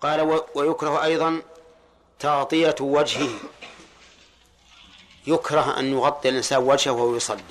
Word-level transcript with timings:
قال 0.00 0.42
ويكره 0.54 1.04
أيضا 1.04 1.42
تغطية 2.18 2.74
وجهه. 2.80 3.28
يكره 5.26 5.78
أن 5.78 5.92
يغطي 5.92 6.28
الإنسان 6.28 6.58
وجهه 6.58 6.92
وهو 6.92 7.16
يصلي. 7.16 7.42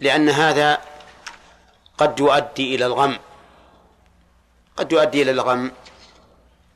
لأن 0.00 0.28
هذا 0.28 0.80
قد 1.98 2.20
يؤدي 2.20 2.74
إلى 2.74 2.86
الغم. 2.86 3.18
قد 4.76 4.92
يؤدي 4.92 5.22
إلى 5.22 5.30
الغم. 5.30 5.72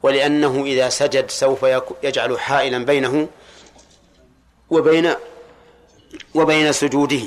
ولأنه 0.03 0.65
إذا 0.65 0.89
سجد 0.89 1.31
سوف 1.31 1.63
يجعل 2.03 2.41
حائلا 2.41 2.85
بينه 2.85 3.29
وبين 4.71 5.15
وبين 6.35 6.73
سجوده. 6.73 7.23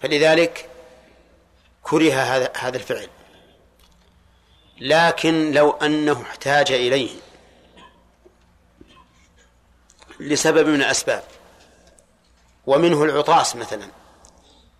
فلذلك 0.00 0.70
كره 1.90 2.12
هذا 2.12 2.52
هذا 2.56 2.76
الفعل. 2.76 3.08
لكن 4.80 5.52
لو 5.52 5.70
أنه 5.70 6.22
احتاج 6.22 6.72
إليه 6.72 7.10
لسبب 10.20 10.66
من 10.66 10.74
الأسباب 10.74 11.24
ومنه 12.66 13.04
العطاس 13.04 13.56
مثلا. 13.56 13.88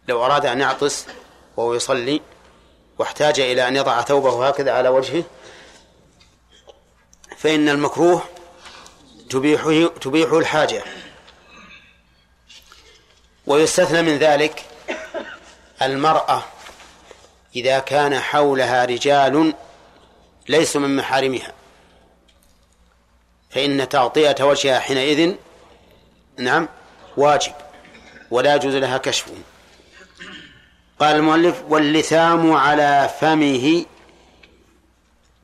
لو 0.09 0.25
أراد 0.25 0.47
أن 0.47 0.61
يعطس 0.61 1.07
وهو 1.57 1.75
يصلي 1.75 2.21
واحتاج 2.99 3.41
إلى 3.41 3.69
أن 3.69 3.77
يضع 3.77 4.03
ثوبه 4.03 4.49
هكذا 4.49 4.73
على 4.73 4.89
وجهه 4.89 5.25
فإن 7.37 7.69
المكروه 7.69 8.23
تبيحه 9.31 9.87
تبيح 9.87 10.33
الحاجة. 10.33 10.85
ويستثنى 13.47 14.03
من 14.03 14.19
ذلك 14.19 14.65
المرأة 15.83 16.43
إذا 17.59 17.79
كان 17.79 18.21
حولها 18.21 18.85
رجال 18.85 19.55
ليسوا 20.49 20.81
من 20.81 20.97
محارمها. 20.97 21.53
فإن 23.51 23.89
تغطية 23.89 24.37
وجهها 24.41 24.81
حينئذ 24.81 25.35
نعم 26.39 26.69
واجب 27.17 27.53
ولا 28.31 28.55
يجوز 28.55 28.75
لها 28.75 28.99
كشفه 28.99 29.33
قال 30.99 31.17
المؤلف 31.17 31.63
واللثام 31.69 32.53
على 32.53 33.11
فمه 33.21 33.85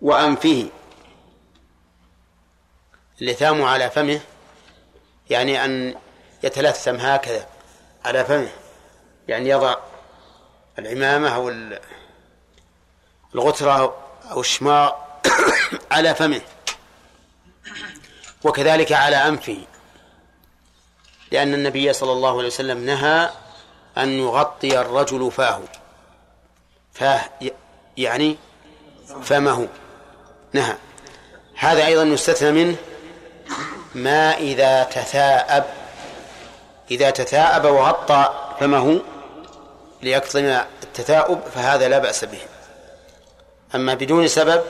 وأنفه. 0.03 0.69
اللثام 3.21 3.63
على 3.63 3.91
فمه 3.91 4.21
يعني 5.31 5.65
أن 5.65 5.95
يتلثم 6.43 6.97
هكذا 6.97 7.47
على 8.05 8.25
فمه 8.25 8.53
يعني 9.29 9.49
يضع 9.49 9.77
العمامة 10.79 11.29
أو 11.29 11.49
الغترة 13.35 13.97
أو 14.31 14.41
الشماغ 14.41 14.93
على 15.91 16.15
فمه 16.15 16.41
وكذلك 18.45 18.93
على 18.93 19.17
أنفه 19.17 19.59
لأن 21.33 21.55
النبي 21.55 21.93
صلى 21.93 22.13
الله 22.13 22.39
عليه 22.39 22.47
وسلم 22.47 22.87
نهى 22.87 23.31
أن 23.99 24.19
يغطي 24.19 24.81
الرجل 24.81 25.31
فاه 25.31 25.61
فاه 26.93 27.31
يعني 27.97 28.37
فمه 29.23 29.69
نهى. 30.53 30.77
هذا 31.59 31.87
أيضا 31.87 32.03
يستثنى 32.03 32.53
منه 32.53 32.77
ما 33.95 34.37
إذا 34.37 34.83
تثاءب 34.83 35.65
إذا 36.91 37.11
تثاءب 37.11 37.65
وغطى 37.65 38.55
فمه 38.61 39.01
ليكظم 40.03 40.45
التثاؤب 40.83 41.41
فهذا 41.55 41.89
لا 41.89 41.99
بأس 41.99 42.25
به. 42.25 42.41
أما 43.75 43.95
بدون 43.95 44.29
سبب 44.29 44.63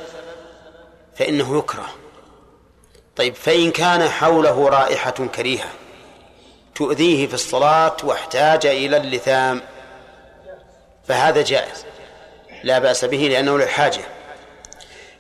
فإنه 1.17 1.59
يكره. 1.59 1.89
طيب 3.17 3.35
فإن 3.35 3.71
كان 3.71 4.09
حوله 4.09 4.69
رائحة 4.69 5.11
كريهة 5.11 5.69
تؤذيه 6.75 7.27
في 7.27 7.35
الصلاة 7.35 7.97
واحتاج 8.03 8.67
إلى 8.67 8.97
اللثام 8.97 9.63
فهذا 11.09 11.43
جائز. 11.43 11.85
لا 12.63 12.79
بأس 12.79 13.05
به 13.05 13.17
لأنه 13.17 13.59
للحاجة. 13.59 14.03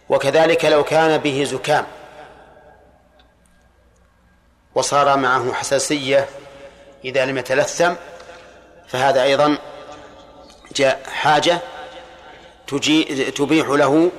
وكذلك 0.09 0.65
لو 0.65 0.85
كان 0.85 1.19
به 1.19 1.45
زكام 1.45 1.87
وصار 4.75 5.17
معه 5.17 5.53
حساسية 5.53 6.29
إذا 7.05 7.27
لم 7.27 7.39
يتلثم 7.39 7.95
فهذا 8.89 9.23
أيضا 9.23 9.59
جاء 10.75 11.03
حاجة. 11.07 11.59
تبيح 13.37 13.69
له 13.69 14.11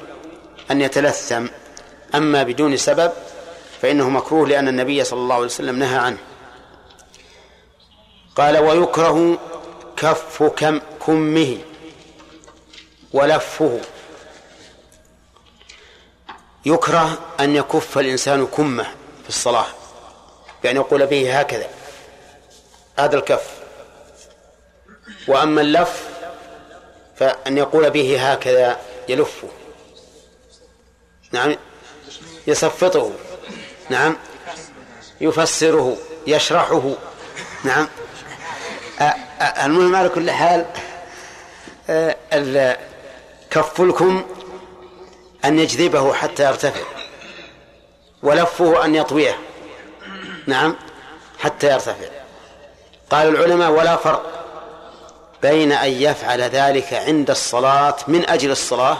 أن 0.71 0.81
يتلثم. 0.81 1.45
أما 2.15 2.43
بدون 2.43 2.77
سبب 2.77 3.11
فإنه 3.81 4.09
مكروه 4.09 4.47
لأن 4.47 4.67
النبي 4.67 5.03
صلى 5.03 5.19
الله 5.19 5.35
عليه 5.35 5.45
وسلم 5.45 5.79
نهى 5.79 5.97
عنه. 5.97 6.17
قال 8.35 8.57
ويكره 8.57 9.37
كف 9.97 10.43
كم 10.43 10.81
كمه 11.05 11.57
ولفه. 13.13 13.79
يكره 16.65 17.19
أن 17.39 17.55
يكف 17.55 17.97
الإنسان 17.97 18.47
كمه 18.47 18.83
في 19.23 19.29
الصلاة. 19.29 19.67
بأن 20.63 20.75
يقول 20.75 21.05
به 21.05 21.39
هكذا 21.39 21.67
هذا 22.99 23.17
الكف. 23.17 23.55
وأما 25.27 25.61
اللف 25.61 26.14
فأن 27.15 27.57
يقول 27.57 27.89
به 27.89 28.31
هكذا 28.31 28.79
يلفه. 29.09 29.47
نعم. 31.31 31.55
يصفطه. 32.47 33.11
نعم. 33.89 34.17
يفسره. 35.21 35.97
يشرحه. 36.27 36.93
نعم. 37.63 37.87
المهم 39.63 39.95
على 39.95 40.09
كل 40.09 40.31
حال 40.31 40.65
كف 43.49 43.81
الكم 43.81 44.25
أن 45.45 45.59
يجذبه 45.59 46.13
حتى 46.13 46.43
يرتفع 46.43 46.83
ولفه 48.23 48.85
أن 48.85 48.95
يطويه. 48.95 49.39
نعم. 50.47 50.75
حتى 51.39 51.67
يرتفع. 51.67 52.07
قال 53.09 53.27
العلماء 53.27 53.71
ولا 53.71 53.95
فرق. 53.95 54.44
بين 55.41 55.71
أن 55.71 55.91
يفعل 55.91 56.41
ذلك 56.41 56.93
عند 56.93 57.29
الصلاة 57.29 57.95
من 58.07 58.29
أجل 58.29 58.51
الصلاة 58.51 58.97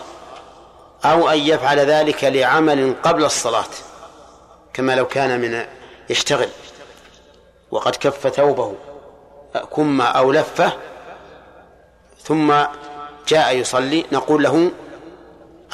أو 1.05 1.29
أن 1.29 1.37
يفعل 1.39 1.79
ذلك 1.79 2.23
لعمل 2.23 2.95
قبل 3.03 3.25
الصلاة 3.25 3.65
كما 4.73 4.95
لو 4.95 5.07
كان 5.07 5.39
من 5.39 5.65
يشتغل. 6.09 6.49
وقد 7.71 7.95
كف 7.95 8.27
ثوبه 8.27 8.75
كم 9.75 10.01
أو 10.01 10.31
لفه 10.31 10.73
ثم 12.23 12.53
جاء 13.27 13.55
يصلي 13.55 14.05
نقول 14.11 14.43
له 14.43 14.71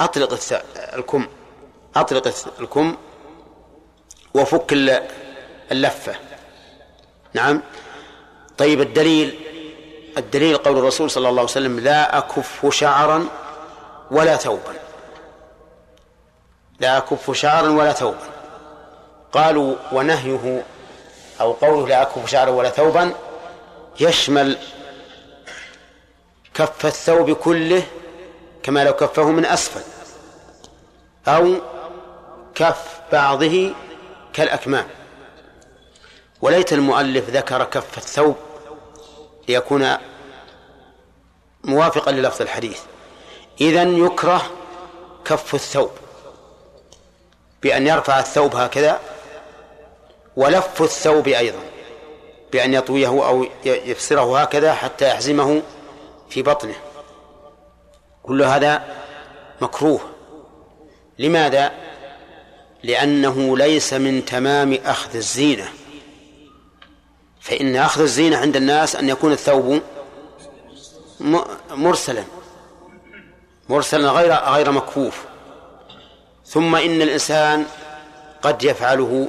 أطلق 0.00 0.38
الكم 0.94 1.26
أطلق 1.96 2.34
الكم 2.60 2.96
وفك 4.34 4.72
اللفة. 5.72 6.14
نعم. 7.34 7.62
طيب 8.58 8.80
الدليل 8.80 9.51
الدليل 10.18 10.56
قول 10.56 10.78
الرسول 10.78 11.10
صلى 11.10 11.28
الله 11.28 11.40
عليه 11.40 11.50
وسلم 11.50 11.80
لا 11.80 12.18
أكف 12.18 12.66
شعرا 12.70 13.26
ولا 14.10 14.36
ثوبا. 14.36 14.74
لا 16.80 16.98
أكف 16.98 17.30
شعرا 17.30 17.68
ولا 17.68 17.92
ثوبا. 17.92 18.32
قالوا 19.32 19.76
ونهيه 19.92 20.64
أو 21.40 21.52
قوله 21.52 21.88
لا 21.88 22.02
أكف 22.02 22.30
شعرا 22.30 22.50
ولا 22.50 22.70
ثوبا 22.70 23.14
يشمل 24.00 24.58
كف 26.54 26.86
الثوب 26.86 27.30
كله 27.30 27.82
كما 28.62 28.84
لو 28.84 28.92
كفه 28.92 29.30
من 29.30 29.44
أسفل 29.46 29.82
أو 31.28 31.54
كف 32.54 33.00
بعضه 33.12 33.74
كالأكمام. 34.32 34.86
وليت 36.42 36.72
المؤلف 36.72 37.30
ذكر 37.30 37.64
كف 37.64 37.98
الثوب 37.98 38.36
ليكون 39.48 39.96
موافقا 41.64 42.12
للفظ 42.12 42.42
الحديث. 42.42 42.80
إذا 43.60 43.82
يكره 43.82 44.42
كف 45.24 45.54
الثوب. 45.54 45.90
بأن 47.62 47.86
يرفع 47.86 48.18
الثوب 48.18 48.56
هكذا 48.56 49.00
ولف 50.36 50.82
الثوب 50.82 51.28
أيضا. 51.28 51.58
بأن 52.52 52.74
يطويه 52.74 53.08
أو 53.08 53.46
يفسره 53.64 54.40
هكذا 54.40 54.74
حتى 54.74 55.08
يحزمه 55.08 55.62
في 56.30 56.42
بطنه. 56.42 56.74
كل 58.22 58.42
هذا 58.42 58.82
مكروه. 59.60 60.00
لماذا؟ 61.18 61.72
لأنه 62.82 63.56
ليس 63.56 63.92
من 63.92 64.24
تمام 64.24 64.78
أخذ 64.84 65.16
الزينة. 65.16 65.68
فإن 67.40 67.76
أخذ 67.76 68.00
الزينة 68.00 68.36
عند 68.36 68.56
الناس 68.56 68.96
أن 68.96 69.08
يكون 69.08 69.32
الثوب 69.32 69.82
مرسلا. 71.70 72.24
مرسلا 73.68 74.10
غير 74.10 74.32
غير 74.32 74.70
مكفوف. 74.70 75.24
ثم 76.46 76.76
إن 76.76 77.02
الإنسان 77.02 77.66
قد 78.42 78.64
يفعله 78.64 79.28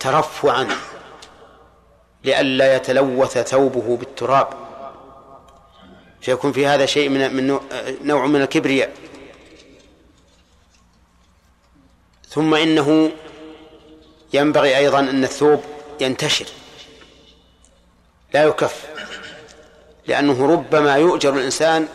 ترفعا 0.00 0.68
لئلا 2.24 2.76
يتلوث 2.76 3.38
ثوبه 3.38 3.96
بالتراب. 3.96 4.48
فيكون 6.20 6.52
في 6.52 6.66
هذا 6.66 6.86
شيء 6.86 7.08
من 7.08 7.58
نوع 8.04 8.26
من 8.26 8.42
الكبرياء. 8.42 8.92
ثم 12.28 12.54
إنه 12.54 13.12
ينبغي 14.32 14.76
أيضا 14.76 15.00
أن 15.00 15.24
الثوب 15.24 15.64
ينتشر. 16.00 16.46
لا 18.34 18.44
يكف. 18.44 18.86
لأنه 20.06 20.52
ربما 20.52 20.96
يؤجر 20.96 21.34
الإنسان 21.34 21.88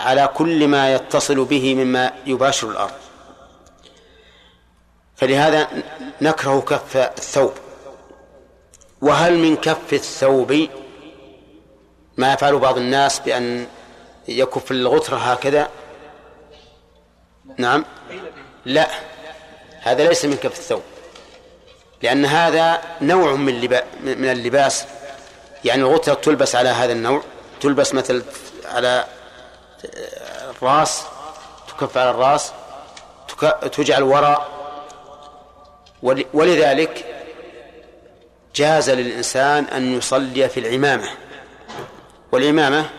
على 0.00 0.28
كل 0.34 0.68
ما 0.68 0.94
يتصل 0.94 1.44
به 1.44 1.74
مما 1.74 2.12
يباشر 2.26 2.70
الأرض. 2.70 2.92
فلهذا 5.16 5.68
نكره 6.20 6.60
كف 6.60 6.96
الثوب. 6.96 7.52
وهل 9.00 9.38
من 9.38 9.56
كف 9.56 9.92
الثوب 9.92 10.68
ما 12.16 12.32
يفعل 12.32 12.58
بعض 12.58 12.78
الناس 12.78 13.18
بأن 13.18 13.66
يكف 14.28 14.70
الغترة 14.70 15.16
هكذا؟ 15.16 15.68
نعم. 17.58 17.84
لا. 18.64 18.88
هذا 19.80 20.08
ليس 20.08 20.24
من 20.24 20.36
كف 20.36 20.58
الثوب. 20.58 20.82
لأن 22.02 22.24
هذا 22.24 22.82
نوع 23.00 23.34
من 23.34 23.60
من 24.04 24.30
اللباس 24.30 24.84
يعني 25.66 25.82
الغترة 25.82 26.14
تلبس 26.14 26.54
على 26.54 26.68
هذا 26.68 26.92
النوع 26.92 27.22
تلبس 27.60 27.94
مثل 27.94 28.24
على 28.64 29.04
الراس 30.50 31.02
تكف 31.68 31.98
على 31.98 32.10
الراس 32.10 32.52
تجعل 33.72 34.02
وراء. 34.02 34.56
ولذلك 36.34 37.04
جاز 38.54 38.90
للإنسان 38.90 39.64
أن 39.64 39.98
يصلي 39.98 40.48
في 40.48 40.60
العمامة. 40.60 41.08
والعمامة 42.32 42.90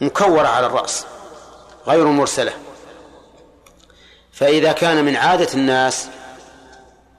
مكورة 0.00 0.48
على 0.48 0.66
الرأس 0.66 1.06
غير 1.86 2.04
مرسلة. 2.04 2.52
فإذا 4.32 4.72
كان 4.72 5.04
من 5.04 5.16
عادة 5.16 5.54
الناس 5.54 6.08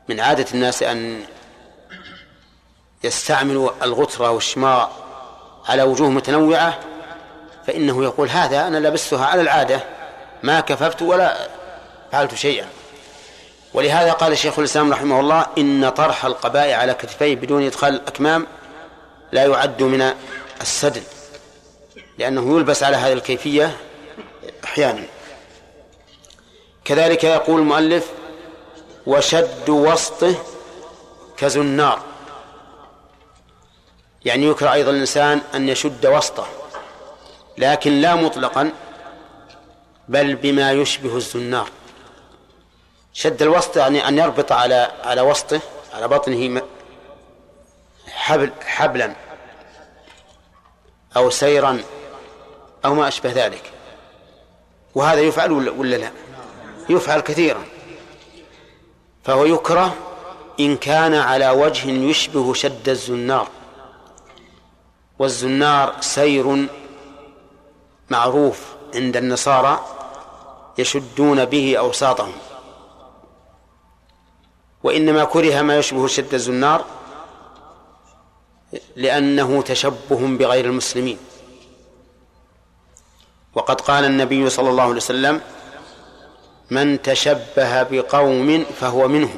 من 0.10 0.20
عادة 0.20 0.46
الناس 0.54 0.84
أن 0.84 1.24
يستعملوا 3.04 3.70
الغترة 3.82 4.32
والشماغ 4.32 4.88
على 5.66 5.84
وجوه 5.84 6.10
متنوعة 6.10 6.80
فإنه 7.68 8.04
يقول 8.04 8.30
هذا 8.30 8.68
أنا 8.68 8.88
لبستها 8.88 9.26
على 9.26 9.42
العادة 9.42 9.84
ما 10.44 10.60
كففت 10.60 11.02
ولا 11.02 11.50
فعلت 12.12 12.36
شيئا. 12.36 12.68
ولهذا 13.74 14.12
قال 14.12 14.32
الشيخ 14.32 14.60
الإسلام 14.60 14.92
رحمه 14.94 15.20
الله 15.20 15.48
إن 15.58 15.90
طرح 15.90 16.26
القباء 16.26 16.72
على 16.72 16.94
كتفيه 16.94 17.36
بدون 17.36 17.66
إدخال 17.66 17.94
الأكمام 17.96 18.48
لا 19.32 19.46
يعد 19.46 19.84
من 19.84 20.14
السدل 20.62 21.02
لأنه 22.18 22.56
يلبس 22.58 22.84
على 22.84 22.98
هذه 22.98 23.14
الكيفية 23.14 23.78
أحيانا. 24.64 25.04
كذلك 26.86 27.24
يقول 27.24 27.60
المؤلف 27.60 28.08
وشد 29.08 29.70
وسطه 29.70 30.36
كزنار. 31.38 32.09
يعني 34.26 34.46
يكره 34.46 34.74
أيضا 34.74 34.92
الإنسان 34.92 35.42
أن 35.56 35.70
يشد 35.70 36.06
وسطه 36.06 36.48
لكن 37.58 38.02
لا 38.02 38.16
مطلقا 38.16 38.72
بل 40.08 40.36
بما 40.36 40.72
يشبه 40.72 41.18
الزنار. 41.18 41.70
شد 43.14 43.42
الوسط 43.42 43.78
يعني 43.78 44.08
أن 44.08 44.18
يربط 44.18 44.52
على 44.52 44.92
على 45.04 45.22
وسطه 45.22 45.60
على 45.94 46.08
بطنه 46.08 46.62
حبل 48.08 48.52
حبلا 48.66 49.16
أو 51.18 51.30
سيرا 51.30 51.82
أو 52.86 52.94
ما 52.94 53.08
أشبه 53.08 53.32
ذلك. 53.32 53.72
وهذا 54.96 55.22
يفعل 55.22 55.52
ولا 55.52 55.96
لا؟ 55.96 56.12
يفعل 56.90 57.20
كثيرا. 57.20 57.64
فهو 59.24 59.46
يكره 59.46 59.96
إن 60.60 60.78
كان 60.78 61.14
على 61.16 61.50
وجه 61.50 61.90
يشبه 61.90 62.54
شد 62.54 62.90
الزنار. 62.90 63.48
والزنار 65.20 65.96
سير 66.02 66.68
معروف 68.10 68.76
عند 68.96 69.18
النصارى 69.18 69.86
يشدون 70.78 71.46
به 71.46 71.78
أوساطهم. 71.78 72.34
وإنما 74.84 75.24
كره 75.24 75.62
ما 75.62 75.78
يشبه 75.78 76.08
شد 76.08 76.34
الزنار 76.34 76.86
لأنه 78.96 79.62
تشبه 79.62 80.38
بغير 80.38 80.66
المسلمين. 80.66 81.18
وقد 83.56 83.82
قال 83.82 84.06
النبي 84.06 84.50
صلى 84.50 84.70
الله 84.70 84.84
عليه 84.84 84.96
وسلم 84.96 85.42
من 86.72 87.02
تشبه 87.02 87.84
بقوم 87.84 88.66
فهو 88.80 89.08
منهم. 89.08 89.38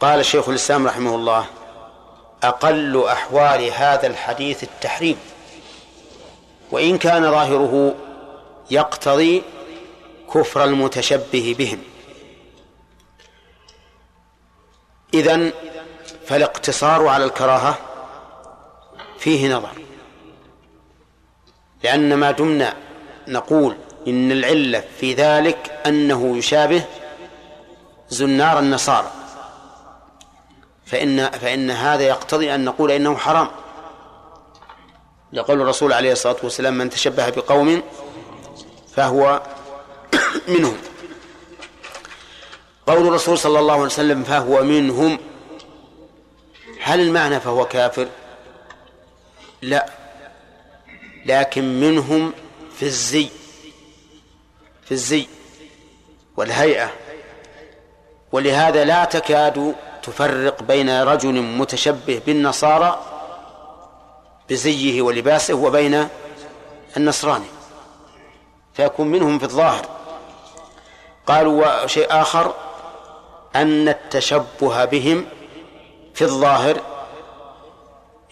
قال 0.00 0.24
شيخ 0.24 0.48
الإسلام 0.48 0.86
رحمه 0.86 1.14
الله 1.14 1.46
أقل 2.48 3.04
أحوال 3.06 3.70
هذا 3.72 4.06
الحديث 4.06 4.62
التحريم. 4.62 5.18
وإن 6.70 6.98
كان 6.98 7.22
ظاهره 7.22 7.94
يقتضي 8.70 9.42
كفر 10.34 10.64
المتشبه 10.64 11.54
بهم. 11.58 11.78
إذن 15.14 15.52
فالاقتصار 16.26 17.06
على 17.06 17.24
الكراهة 17.24 17.78
فيه 19.18 19.54
نظر. 19.54 19.72
لأن 21.82 22.14
ما 22.14 22.30
دمنا 22.30 22.74
نقول 23.28 23.76
إن 24.08 24.32
العلة 24.32 24.84
في 25.00 25.14
ذلك 25.14 25.80
أنه 25.86 26.36
يشابه 26.36 26.84
زنار 28.08 28.58
النصارى. 28.58 29.10
فإن 30.86 31.30
فإن 31.30 31.70
هذا 31.70 32.02
يقتضي 32.02 32.54
أن 32.54 32.64
نقول 32.64 32.90
إنه 32.90 33.16
حرام. 33.16 33.48
يقول 35.32 35.60
الرسول 35.60 35.92
عليه 35.92 36.12
الصلاة 36.12 36.36
والسلام 36.42 36.78
من 36.78 36.90
تشبه 36.90 37.30
بقوم 37.30 37.82
فهو 38.94 39.42
منهم. 40.48 40.76
قول 42.86 43.08
الرسول 43.08 43.38
صلى 43.38 43.58
الله 43.58 43.74
عليه 43.74 43.84
وسلم 43.84 44.22
فهو 44.22 44.62
منهم. 44.62 45.18
هل 46.80 47.00
المعنى 47.00 47.40
فهو 47.40 47.64
كافر؟ 47.64 48.08
لا. 49.62 49.86
لكن 51.26 51.80
منهم 51.80 52.32
في 52.76 52.82
الزي. 52.82 53.28
في 54.84 54.92
الزي. 54.92 55.26
والهيئة. 56.36 56.90
ولهذا 58.32 58.84
لا 58.84 59.04
تكاد 59.04 59.74
تفرق 60.06 60.62
بين 60.62 61.02
رجل 61.02 61.42
متشبه 61.42 62.22
بالنصارى 62.26 63.00
بزيه 64.50 65.02
ولباسه 65.02 65.54
وبين 65.54 66.08
النصراني 66.96 67.46
فيكون 68.74 69.06
منهم 69.06 69.38
في 69.38 69.44
الظاهر. 69.44 69.86
قالوا 71.26 71.86
شيء 71.86 72.06
آخر 72.10 72.54
أن 73.56 73.88
التشبه 73.88 74.84
بهم 74.84 75.26
في 76.14 76.22
الظاهر 76.22 76.80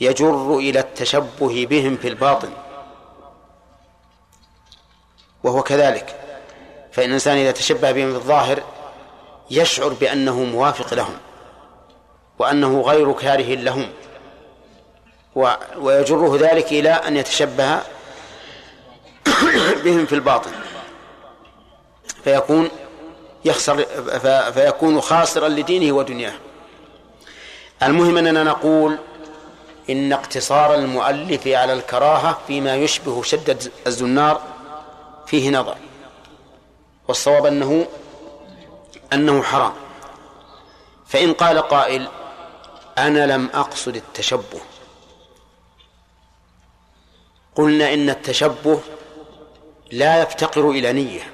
يجر 0.00 0.56
إلى 0.56 0.80
التشبه 0.80 1.66
بهم 1.66 1.96
في 1.96 2.08
الباطن 2.08 2.50
وهو 5.44 5.62
كذلك. 5.62 6.18
فإن 6.92 7.08
الإنسان 7.08 7.36
إذا 7.36 7.50
تشبه 7.50 7.92
بهم 7.92 8.10
في 8.10 8.16
الظاهر 8.16 8.62
يشعر 9.50 9.88
بأنه 9.88 10.44
موافق 10.44 10.94
لهم. 10.94 11.16
وأنه 12.38 12.80
غير 12.80 13.12
كاره 13.12 13.54
لهم 13.54 13.88
ويجره 15.76 16.36
ذلك 16.40 16.66
إلى 16.66 16.90
أن 16.90 17.16
يتشبه 17.16 17.78
بهم 19.84 20.06
في 20.06 20.14
الباطن. 20.14 20.50
فيكون 22.24 22.68
يخسر 23.44 23.84
فيكون 24.52 25.00
خاسرا 25.00 25.48
لدينه 25.48 25.92
ودنياه. 25.92 26.34
المهم 27.82 28.16
أننا 28.16 28.44
نقول 28.44 28.98
إن 29.90 30.12
اقتصار 30.12 30.74
المؤلف 30.74 31.46
على 31.46 31.72
الكراهة 31.72 32.38
فيما 32.46 32.76
يشبه 32.76 33.22
شدة 33.22 33.58
الزنار 33.86 34.40
فيه 35.26 35.50
نظر. 35.50 35.76
والصواب 37.08 37.46
أنه 37.46 37.86
أنه 39.12 39.42
حرام. 39.42 39.72
فإن 41.06 41.32
قال 41.32 41.58
قائل 41.58 42.08
أنا 42.98 43.26
لم 43.26 43.50
أقصد 43.54 43.96
التشبه. 43.96 44.60
قلنا 47.54 47.94
إن 47.94 48.10
التشبه 48.10 48.80
لا 49.90 50.22
يفتقر 50.22 50.70
إلى 50.70 50.92
نية 50.92 51.32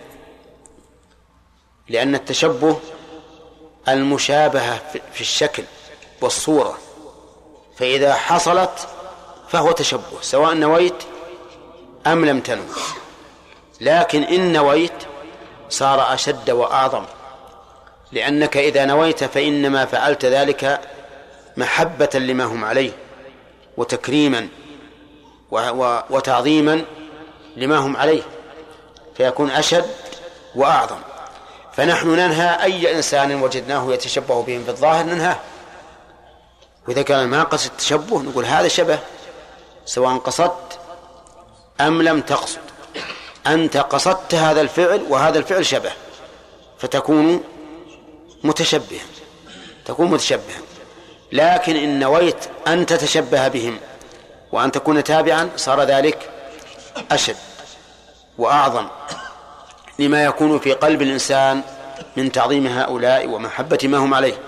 لأن 1.88 2.14
التشبه 2.14 2.80
المشابهة 3.88 4.80
في 5.12 5.20
الشكل 5.20 5.64
والصورة 6.20 6.78
فإذا 7.76 8.14
حصلت 8.14 8.88
فهو 9.48 9.72
تشبه 9.72 10.20
سواء 10.20 10.54
نويت 10.54 11.02
أم 12.06 12.24
لم 12.24 12.40
تنو 12.40 12.62
لكن 13.80 14.22
إن 14.22 14.52
نويت 14.52 14.92
صار 15.68 16.14
أشد 16.14 16.50
وأعظم 16.50 17.04
لأنك 18.12 18.56
إذا 18.56 18.84
نويت 18.84 19.24
فإنما 19.24 19.84
فعلت 19.84 20.24
ذلك 20.24 20.80
محبة 21.58 22.10
لما 22.14 22.44
هم 22.44 22.64
عليه 22.64 22.92
وتكريما 23.76 24.48
وتعظيما 26.10 26.84
لما 27.56 27.76
هم 27.76 27.96
عليه 27.96 28.22
فيكون 29.16 29.50
أشد 29.50 29.90
وأعظم. 30.54 30.98
فنحن 31.72 32.08
ننهى 32.08 32.62
أي 32.62 32.96
إنسان 32.96 33.42
وجدناه 33.42 33.92
يتشبه 33.92 34.42
بهم 34.42 34.64
في 34.64 34.70
الظاهر 34.70 35.04
ننهاه. 35.04 35.40
وإذا 36.88 37.02
كان 37.02 37.28
ما 37.28 37.42
قصد 37.42 37.70
التشبه 37.70 38.22
نقول 38.22 38.44
هذا 38.44 38.68
شبه 38.68 38.98
سواء 39.84 40.16
قصدت 40.16 40.78
أم 41.80 42.02
لم 42.02 42.20
تقصد. 42.20 42.60
أنت 43.46 43.76
قصدت 43.76 44.34
هذا 44.34 44.60
الفعل 44.60 45.02
وهذا 45.08 45.38
الفعل 45.38 45.66
شبه 45.66 45.92
فتكون 46.78 47.44
متشبها 48.44 49.04
تكون 49.84 50.10
متشبها. 50.10 50.60
لكن 51.32 51.76
إن 51.76 52.00
نويت 52.00 52.44
أن 52.66 52.86
تتشبه 52.86 53.48
بهم 53.48 53.78
وأن 54.52 54.72
تكون 54.72 55.04
تابعا 55.04 55.50
صار 55.56 55.82
ذلك 55.82 56.30
أشد 57.10 57.36
وأعظم 58.38 58.86
لما 59.98 60.24
يكون 60.24 60.58
في 60.58 60.72
قلب 60.72 61.02
الإنسان 61.02 61.62
من 62.16 62.32
تعظيم 62.32 62.66
هؤلاء 62.66 63.26
ومحبة 63.26 63.78
ما 63.84 63.98
هم 63.98 64.14
عليه. 64.14 64.38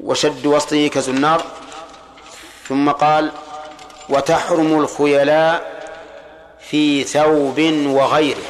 وشد 0.00 0.46
وسطه 0.46 0.86
كزنار 0.86 1.44
ثم 2.68 2.90
قال 2.90 3.32
وتحرم 4.08 4.80
الخيلاء 4.80 5.74
في 6.70 7.04
ثوب 7.04 7.60
وغيره. 7.86 8.42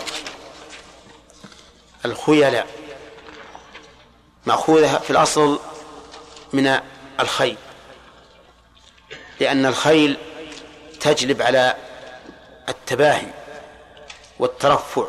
الخيلاء 2.05 2.67
مأخوذة 4.47 4.99
في 4.99 5.11
الأصل 5.11 5.59
من 6.55 6.81
الخيل. 7.21 7.57
لأن 9.41 9.67
الخيل 9.67 10.17
تجلب 11.01 11.43
على 11.43 11.77
التباهي 12.69 13.27
والترفع 14.39 15.07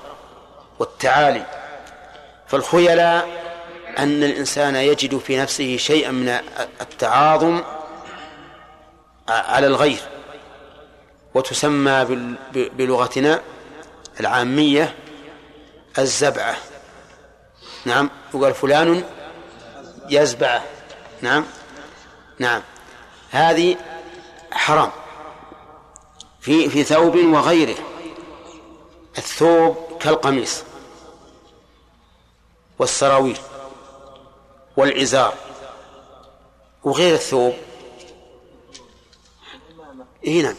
والتعالي. 0.80 1.46
فالخيلاء 2.48 3.28
أن 3.98 4.24
الإنسان 4.24 4.76
يجد 4.76 5.18
في 5.18 5.38
نفسه 5.38 5.78
شيئا 5.78 6.12
من 6.12 6.30
التعاظم 6.82 7.64
على 9.28 9.68
الغير. 9.68 10.02
وتسمى 11.34 12.06
بلغتنا 12.54 13.42
العامية 14.20 14.96
الزبعة. 16.00 16.56
نعم 17.86 18.10
يقال 18.34 18.54
فلان 18.54 19.04
يزبعه 20.10 20.64
نعم. 21.26 21.46
نعم. 22.40 22.62
هذه 23.32 23.78
حرام. 24.52 24.92
في 26.42 26.70
في 26.70 26.84
ثوب 26.84 27.16
وغيره. 27.16 27.76
الثوب 29.18 29.78
كالقميص 30.00 30.64
والسراويل 32.80 33.38
والإزار 34.78 35.34
وغير 36.84 37.16
الثوب. 37.16 37.54
إيه 40.24 40.44
نعم. 40.44 40.56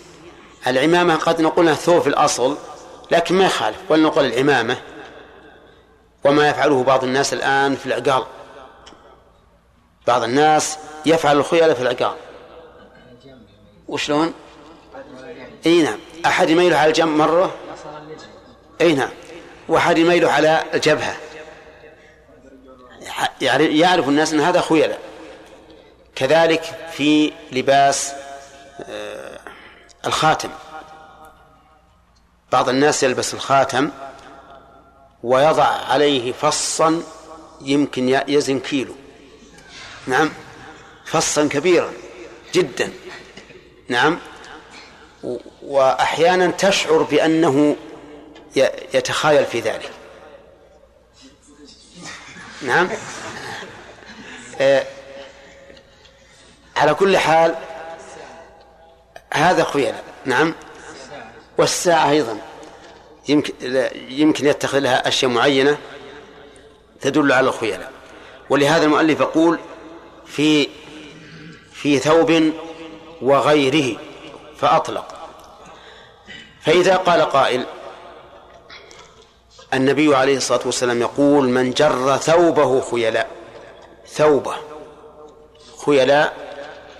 العمامة 0.66 1.16
قد 1.16 1.40
نقولها 1.40 1.75
ثوب 1.75 2.02
في 2.02 2.08
الأصل 2.08 2.56
لكن 3.11 3.35
ما 3.35 3.46
يخالف. 3.46 3.78
ولنقول 3.88 4.25
العمامة 4.25 4.82
وما 6.25 6.49
يفعله 6.49 6.82
بعض 6.82 7.04
الناس 7.04 7.32
الآن 7.32 7.76
في 7.76 7.87
العقال. 7.87 8.26
بعض 10.06 10.22
الناس 10.22 10.78
يفعل 11.06 11.36
الخيلاء 11.36 11.75
في 11.75 11.82
العقال 11.82 12.16
وشلون؟ 13.88 14.34
أي 15.66 15.82
نعم. 15.82 15.98
أحد 16.26 16.50
يميله 16.50 16.76
على 16.76 16.88
الجنب 16.88 17.16
مرة؟ 17.16 17.54
أي 18.80 18.92
نعم. 18.92 19.10
وأحد 19.68 19.98
يميله 19.98 20.30
على 20.30 20.64
الجبهة. 20.75 21.16
يعني 23.40 23.78
يعرف 23.78 24.08
الناس 24.08 24.32
إن 24.32 24.40
هذا 24.40 24.60
خيلاء 24.60 25.00
كذلك 26.14 26.90
في 26.92 27.32
لباس 27.52 28.12
آه، 28.80 29.38
الخاتم. 30.06 30.50
بعض 32.52 32.68
الناس 32.68 33.02
يلبس 33.02 33.34
الخاتم 33.34 33.90
ويضع 35.22 35.64
عليه 35.64 36.32
فصا 36.32 37.02
يمكن 37.60 38.20
يزن 38.28 38.60
كيلو. 38.60 38.94
نعم. 40.06 40.30
فصا 41.04 41.48
كبيرا 41.48 41.92
جدا. 42.54 42.92
نعم. 43.88 44.18
وأحيانا 45.62 46.46
تشعر 46.46 47.02
بأنه 47.02 47.76
يتخايل 48.94 49.44
في 49.44 49.60
ذلك. 49.60 49.90
نعم. 52.62 52.88
آه 54.60 54.86
على 56.76 56.94
كل 56.94 57.18
حال 57.18 57.54
هذا 59.34 59.64
خيلاء 59.64 60.04
نعم. 60.25 60.54
والساعة 61.58 62.10
أيضا. 62.10 62.38
يمكن 63.28 63.52
يمكن 64.08 64.46
يتخذ 64.46 64.78
لها 64.78 65.08
أشياء 65.08 65.30
معينة 65.30 65.78
تدل 67.00 67.32
على 67.32 67.48
الخيلاء 67.48 67.92
ولهذا 68.50 68.84
المؤلف 68.84 69.20
يقول 69.20 69.58
في 70.26 70.68
في 71.73 71.99
ثوب 71.99 72.52
وغيره 73.23 73.99
فأطلق. 74.56 75.14
فإذا 76.61 76.97
قال 76.97 77.23
قائل 77.23 77.66
النبي 79.75 80.16
عليه 80.16 80.37
الصلاة 80.37 80.61
والسلام 80.66 81.00
يقول 81.00 81.49
من 81.49 81.71
جر 81.71 82.16
ثوبه 82.16 82.80
خيلاء. 82.80 83.30
ثوبه 84.09 84.54
خيلاء 85.87 86.37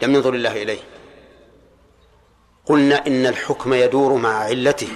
لم 0.03 0.15
ينظر 0.15 0.35
الله 0.35 0.63
إليه. 0.63 0.81
قلنا 2.67 3.07
إن 3.07 3.27
الحكم 3.27 3.75
يدور 3.75 4.13
مع 4.13 4.35
علته 4.39 4.89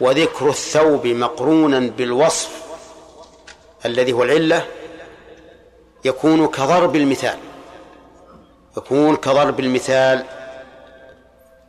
وذكر 0.00 0.48
الثوب 0.48 1.06
مقرونا 1.06 1.78
بالوصف 1.78 2.50
الذي 3.84 4.12
هو 4.12 4.22
العلة 4.22 4.66
يكون 6.04 6.46
كضرب 6.46 6.96
المثال. 6.96 7.38
يكون 8.76 9.16
كضرب 9.16 9.60
المثال. 9.60 10.24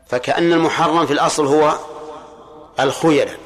فكأن 0.08 0.54
المحرم 0.54 1.06
في 1.06 1.14
الأصل 1.14 1.46
هو 1.46 1.74
الخيلة. 2.80 3.38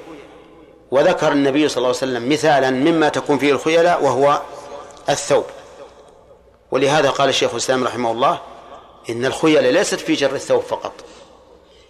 وذكر 0.91 1.31
النبي 1.31 1.69
صلى 1.69 1.77
الله 1.77 1.87
عليه 1.87 1.97
وسلم 1.97 2.29
مثالا 2.29 2.69
مما 2.69 3.09
تكون 3.09 3.37
فيه 3.37 3.51
الخيلة 3.51 3.99
وهو 3.99 4.41
الثوب. 5.09 5.45
ولهذا 6.71 7.09
قال 7.09 7.29
الشيخ 7.29 7.51
الإسلام 7.51 7.83
رحمه 7.83 8.11
الله 8.11 8.39
إن 9.09 9.25
الخيلة 9.25 9.69
ليست 9.69 9.99
في 9.99 10.13
جر 10.13 10.35
الثوب 10.35 10.61
فقط 10.61 10.93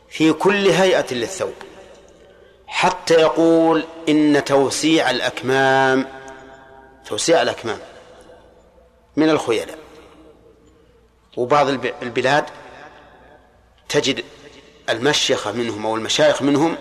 في 0.10 0.34
كل 0.34 0.70
هيئة 0.70 1.14
للثوب. 1.14 1.54
حتى 2.68 3.14
يقول 3.14 3.84
إن 4.10 4.44
توسيع 4.46 5.10
الأكمام 5.10 6.08
توسيع 7.06 7.42
الأكمام 7.42 7.78
من 9.16 9.30
الخيلاء. 9.30 9.78
وبعض 11.38 11.70
البلاد 12.02 12.46
تجد 13.90 14.24
المشيخة 14.90 15.52
منهم 15.52 15.86
أو 15.86 15.96
المشايخ 15.96 16.42
منهم 16.42 16.78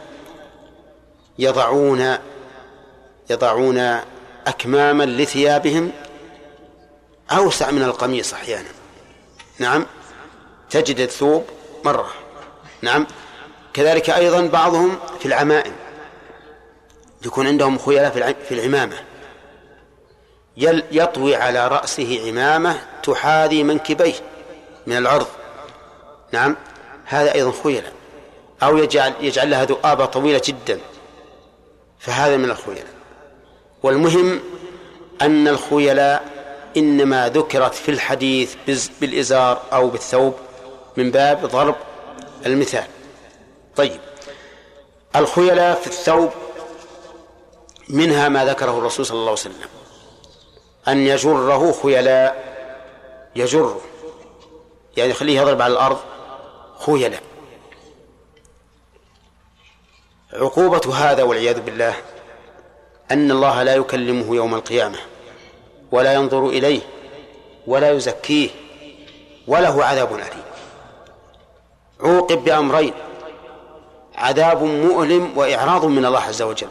يضعون 1.38 2.18
يضعون 3.30 4.00
أكماما 4.46 5.04
لثيابهم 5.04 5.92
أوسع 7.30 7.70
من 7.70 7.82
القميص 7.82 8.34
أحيانا. 8.34 8.68
نعم 9.58 9.86
تجد 10.70 11.00
الثوب 11.00 11.44
مرة. 11.84 12.10
نعم 12.82 13.06
كذلك 13.72 14.10
أيضا 14.10 14.46
بعضهم 14.46 14.98
في 15.20 15.26
العمائم 15.26 15.72
يكون 17.26 17.46
عندهم 17.46 17.78
خيلاء 17.78 18.36
في 18.48 18.54
العمامة. 18.54 19.09
يطوي 20.92 21.36
على 21.36 21.68
رأسه 21.68 22.26
عمامة 22.26 22.78
تحاذي 23.02 23.62
منكبيه 23.62 24.14
من 24.86 24.96
العرض. 24.96 25.26
نعم 26.32 26.56
هذا 27.04 27.34
أيضا 27.34 27.52
خيلاء 27.62 27.92
أو 28.62 28.76
يجعل 28.76 29.12
يجعل 29.20 29.50
لها 29.50 29.64
ذؤابة 29.64 30.04
طويلة 30.04 30.42
جدا. 30.44 30.80
فهذا 31.98 32.36
من 32.36 32.50
الخيلاء. 32.50 32.86
والمهم 33.82 34.40
أن 35.22 35.48
الخيلاء 35.48 36.24
إنما 36.76 37.28
ذكرت 37.28 37.74
في 37.74 37.90
الحديث 37.90 38.54
بالإزار 39.00 39.62
أو 39.72 39.88
بالثوب 39.88 40.34
من 40.96 41.10
باب 41.10 41.46
ضرب 41.46 41.76
المثال. 42.46 42.86
طيب 43.76 44.00
الخيلاء 45.16 45.74
في 45.74 45.86
الثوب 45.86 46.30
منها 47.88 48.28
ما 48.28 48.44
ذكره 48.44 48.78
الرسول 48.78 49.06
صلى 49.06 49.14
الله 49.14 49.30
عليه 49.30 49.40
وسلم. 49.40 49.79
أن 50.90 51.06
يجره 51.06 51.72
خيلاء. 51.82 52.50
يجره 53.36 53.80
يعني 54.96 55.10
يخليه 55.10 55.40
يضرب 55.40 55.62
على 55.62 55.72
الأرض. 55.72 55.98
خيلاء. 56.86 57.22
عقوبة 60.32 60.94
هذا 60.94 61.22
والعياذ 61.22 61.60
بالله 61.60 61.94
أن 63.10 63.30
الله 63.30 63.62
لا 63.62 63.74
يكلمه 63.74 64.36
يوم 64.36 64.54
القيامة 64.54 64.98
ولا 65.92 66.14
ينظر 66.14 66.46
إليه 66.46 66.80
ولا 67.66 67.90
يزكيه 67.90 68.50
وله 69.46 69.84
عذاب 69.84 70.14
أليم. 70.14 70.44
عوقب 72.00 72.44
بأمرين 72.44 72.94
عذاب 74.14 74.62
مؤلم 74.62 75.38
وإعراض 75.38 75.84
من 75.84 76.04
الله 76.04 76.20
عز 76.20 76.42
وجل. 76.42 76.68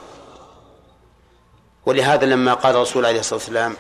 ولهذا 1.86 2.26
لما 2.26 2.54
قال 2.54 2.76
الرسول 2.76 3.06
عليه 3.06 3.20
الصلاة 3.20 3.40
والسلام 3.40 3.76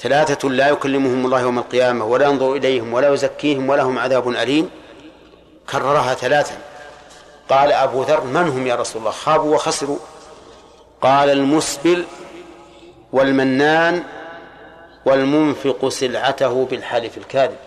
ثلاثة 0.00 0.48
لا 0.48 0.68
يكلمهم 0.68 1.26
الله 1.26 1.40
يوم 1.40 1.58
القيامة 1.58 2.04
ولا 2.04 2.26
ينظر 2.26 2.52
إليهم 2.52 2.92
ولا 2.92 3.14
يزكيهم 3.14 3.68
ولهم 3.68 3.98
عذاب 3.98 4.28
أليم. 4.28 4.70
كررها 5.70 6.14
ثلاثا 6.14 6.58
قال 7.48 7.72
أبو 7.72 8.02
ذر 8.02 8.24
من 8.24 8.48
هم 8.48 8.66
يا 8.66 8.74
رسول 8.74 9.02
الله؟ 9.02 9.10
خابوا 9.10 9.54
وخسروا. 9.54 9.98
قال 11.00 11.30
المسبل 11.30 12.04
والمنان 13.12 14.04
والمنفق 15.06 15.88
سلعته 15.88 16.64
بالحلف 16.64 17.18
الكاذب. 17.18 17.58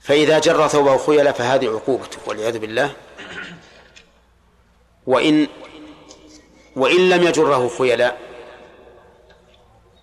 فإذا 0.00 0.38
جر 0.38 0.68
ثوبه 0.68 0.98
خيلا 0.98 1.32
فهذه 1.32 1.68
عقوبته 1.68 2.18
والعياذ 2.26 2.58
بالله. 2.58 2.90
وإن 5.06 5.46
وإن 6.76 7.08
لم 7.08 7.22
يجره 7.22 7.70
خيلا 7.78 8.27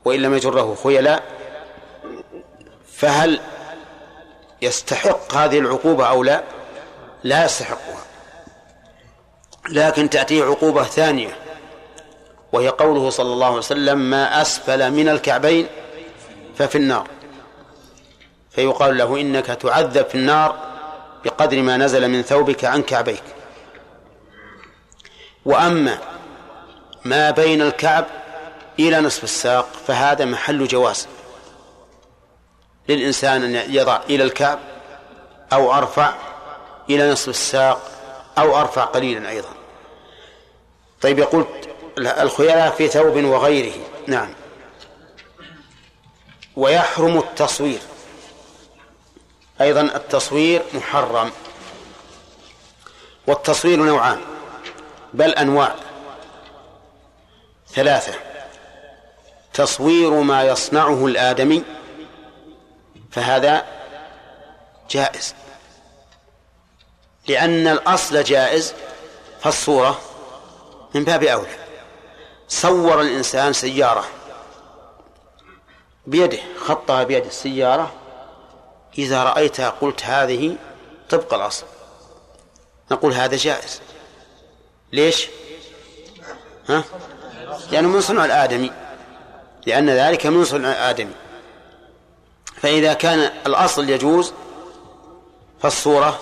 وإن 0.05 0.21
لم 0.21 0.33
يجره 0.33 0.77
خيلا 0.83 1.21
فهل 2.93 3.39
يستحق 4.61 5.33
هذه 5.33 5.59
العقوبة 5.59 6.07
أو 6.07 6.23
لا؟ 6.23 6.43
لا 7.23 7.45
يستحقها. 7.45 8.05
لكن 9.69 10.09
تأتيه 10.09 10.43
عقوبة 10.43 10.83
ثانية 10.83 11.37
وهي 12.51 12.69
قوله 12.69 13.09
صلى 13.09 13.33
الله 13.33 13.47
عليه 13.47 13.57
وسلم 13.57 13.97
ما 13.97 14.41
أسفل 14.41 14.91
من 14.91 15.09
الكعبين 15.09 15.67
ففي 16.57 16.77
النار 16.77 17.07
فيقال 18.51 18.97
له 18.97 19.21
إنك 19.21 19.45
تعذب 19.45 20.05
في 20.05 20.15
النار 20.15 20.55
بقدر 21.25 21.61
ما 21.61 21.77
نزل 21.77 22.07
من 22.07 22.21
ثوبك 22.21 22.65
عن 22.65 22.81
كعبيك 22.81 23.23
وأما 25.45 25.97
ما 27.05 27.31
بين 27.31 27.61
الكعب 27.61 28.05
إلى 28.79 29.01
نصف 29.01 29.23
الساق 29.23 29.69
فهذا 29.87 30.25
محل 30.25 30.67
جواز. 30.67 31.07
للإنسان 32.89 33.43
أن 33.43 33.73
يضع 33.73 34.01
إلى 34.09 34.23
الكعب 34.23 34.59
أو 35.53 35.73
أرفع 35.73 36.13
إلى 36.89 37.11
نصف 37.11 37.29
الساق 37.29 37.91
أو 38.37 38.61
أرفع 38.61 38.85
قليلا 38.85 39.29
أيضا. 39.29 39.49
طيب 41.01 41.19
يقول 41.19 41.45
الخيلاء 41.97 42.69
في 42.69 42.87
ثوب 42.87 43.23
وغيره. 43.23 43.73
نعم. 44.07 44.33
ويحرم 46.55 47.17
التصوير. 47.17 47.79
أيضا 49.61 49.81
التصوير 49.81 50.63
محرم. 50.73 51.31
والتصوير 53.27 53.79
نوعان 53.79 54.21
بل 55.13 55.29
أنواع. 55.31 55.75
ثلاثة. 57.67 58.24
تصوير 59.55 60.09
ما 60.09 60.43
يصنعه 60.43 61.05
الآدمي 61.05 61.63
فهذا 63.11 63.65
جائز. 64.89 65.35
لأن 67.27 67.67
الأصل 67.67 68.23
جائز 68.23 68.73
فالصورة 69.41 69.99
من 70.95 71.03
باب 71.03 71.23
أولى. 71.23 71.57
صور 72.47 73.01
الإنسان 73.01 73.53
سيارة 73.53 74.05
بيده 76.07 76.39
خطها 76.59 77.03
بيد 77.03 77.25
السيارة 77.25 77.93
إذا 78.97 79.23
رأيتها 79.23 79.69
قلت 79.69 80.03
هذه 80.03 80.55
طبق 81.09 81.33
الأصل. 81.33 81.65
نقول 82.91 83.13
هذا 83.13 83.35
جائز. 83.35 83.81
ليش؟ 84.93 85.27
ها؟ 86.69 86.83
لأنه 87.71 87.87
من 87.87 88.01
صنع 88.01 88.25
الآدمي. 88.25 88.84
لأن 89.65 89.89
ذلك 89.89 90.25
من 90.25 90.45
صنع 90.45 90.71
الآدمي 90.71 91.13
فإذا 92.55 92.93
كان 92.93 93.31
الأصل 93.47 93.89
يجوز 93.89 94.33
فالصورة 95.61 96.19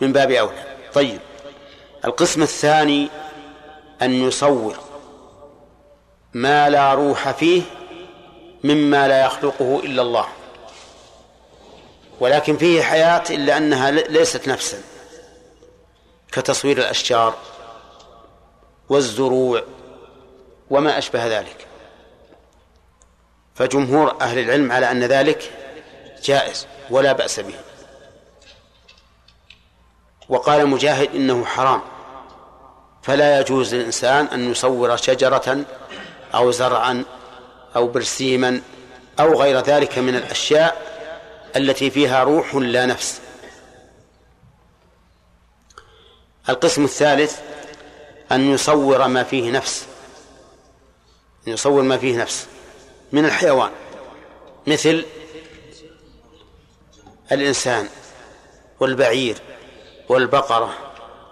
من 0.00 0.12
باب 0.12 0.30
أولى. 0.30 0.64
طيب 0.94 1.20
القسم 2.04 2.42
الثاني 2.42 3.08
أن 4.02 4.12
يصور 4.12 4.76
ما 6.34 6.70
لا 6.70 6.94
روح 6.94 7.30
فيه 7.30 7.62
مما 8.64 9.08
لا 9.08 9.24
يخلقه 9.24 9.80
إلا 9.84 10.02
الله. 10.02 10.28
ولكن 12.20 12.56
فيه 12.56 12.82
حياة 12.82 13.22
إلا 13.30 13.56
أنها 13.56 13.90
ليست 13.90 14.48
نفسا. 14.48 14.78
كتصوير 16.32 16.78
الأشجار 16.78 17.34
والزروع 18.88 19.62
وما 20.70 20.98
أشبه 20.98 21.38
ذلك. 21.38 21.65
فجمهور 23.56 24.16
أهل 24.20 24.38
العلم 24.38 24.72
على 24.72 24.90
أن 24.90 25.04
ذلك 25.04 25.52
جائز 26.24 26.66
ولا 26.90 27.12
بأس 27.12 27.40
به. 27.40 27.54
وقال 30.28 30.66
مجاهد 30.66 31.14
إنه 31.14 31.44
حرام. 31.44 31.82
فلا 33.02 33.40
يجوز 33.40 33.74
للإنسان 33.74 34.26
أن 34.26 34.50
يصور 34.50 34.96
شجرة 34.96 35.64
أو 36.34 36.50
زرعا 36.50 37.04
أو 37.76 37.88
برسيما 37.88 38.60
أو 39.20 39.40
غير 39.40 39.60
ذلك 39.60 39.98
من 39.98 40.14
الأشياء 40.14 40.82
التي 41.56 41.90
فيها 41.90 42.22
روح 42.22 42.54
لا 42.54 42.86
نفس. 42.86 43.20
القسم 46.48 46.84
الثالث 46.84 47.40
أن 48.32 48.50
يصور 48.50 49.08
ما 49.08 49.22
فيه 49.22 49.50
نفس. 49.50 49.86
أن 51.46 51.52
يصور 51.52 51.82
ما 51.82 51.98
فيه 51.98 52.16
نفس. 52.16 52.46
من 53.12 53.24
الحيوان 53.24 53.72
مثل 54.66 55.04
الإنسان 57.32 57.88
والبعير 58.80 59.38
والبقرة 60.08 60.74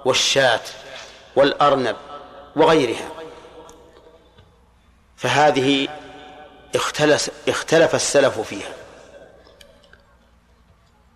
والشاة 0.04 0.60
والأرنب 1.36 1.96
وغيرها. 2.56 3.08
فهذه 5.16 5.88
اختلف, 6.74 7.30
اختلف 7.48 7.94
السلف 7.94 8.40
فيها. 8.40 8.72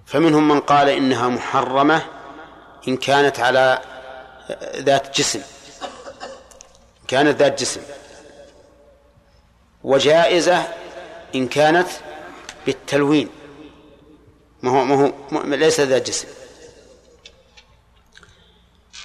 فمنهم 0.07 0.49
من 0.49 0.61
قال 0.61 0.88
إنها 0.88 1.29
محرمة 1.29 2.07
إن 2.88 2.97
كانت 2.97 3.40
على 3.40 3.83
ذات 4.77 5.18
جسم 5.18 5.42
كانت 7.09 7.38
ذات 7.38 7.61
جسم. 7.61 7.81
وجائزة 9.85 10.69
إن 11.35 11.49
كانت 11.49 11.88
بالتلوين. 12.67 13.29
ما 14.62 14.71
هو 14.71 14.85
ما 14.85 14.95
هو 14.95 15.12
ليس 15.45 15.81
ذات 15.81 16.07
جسم. 16.07 16.29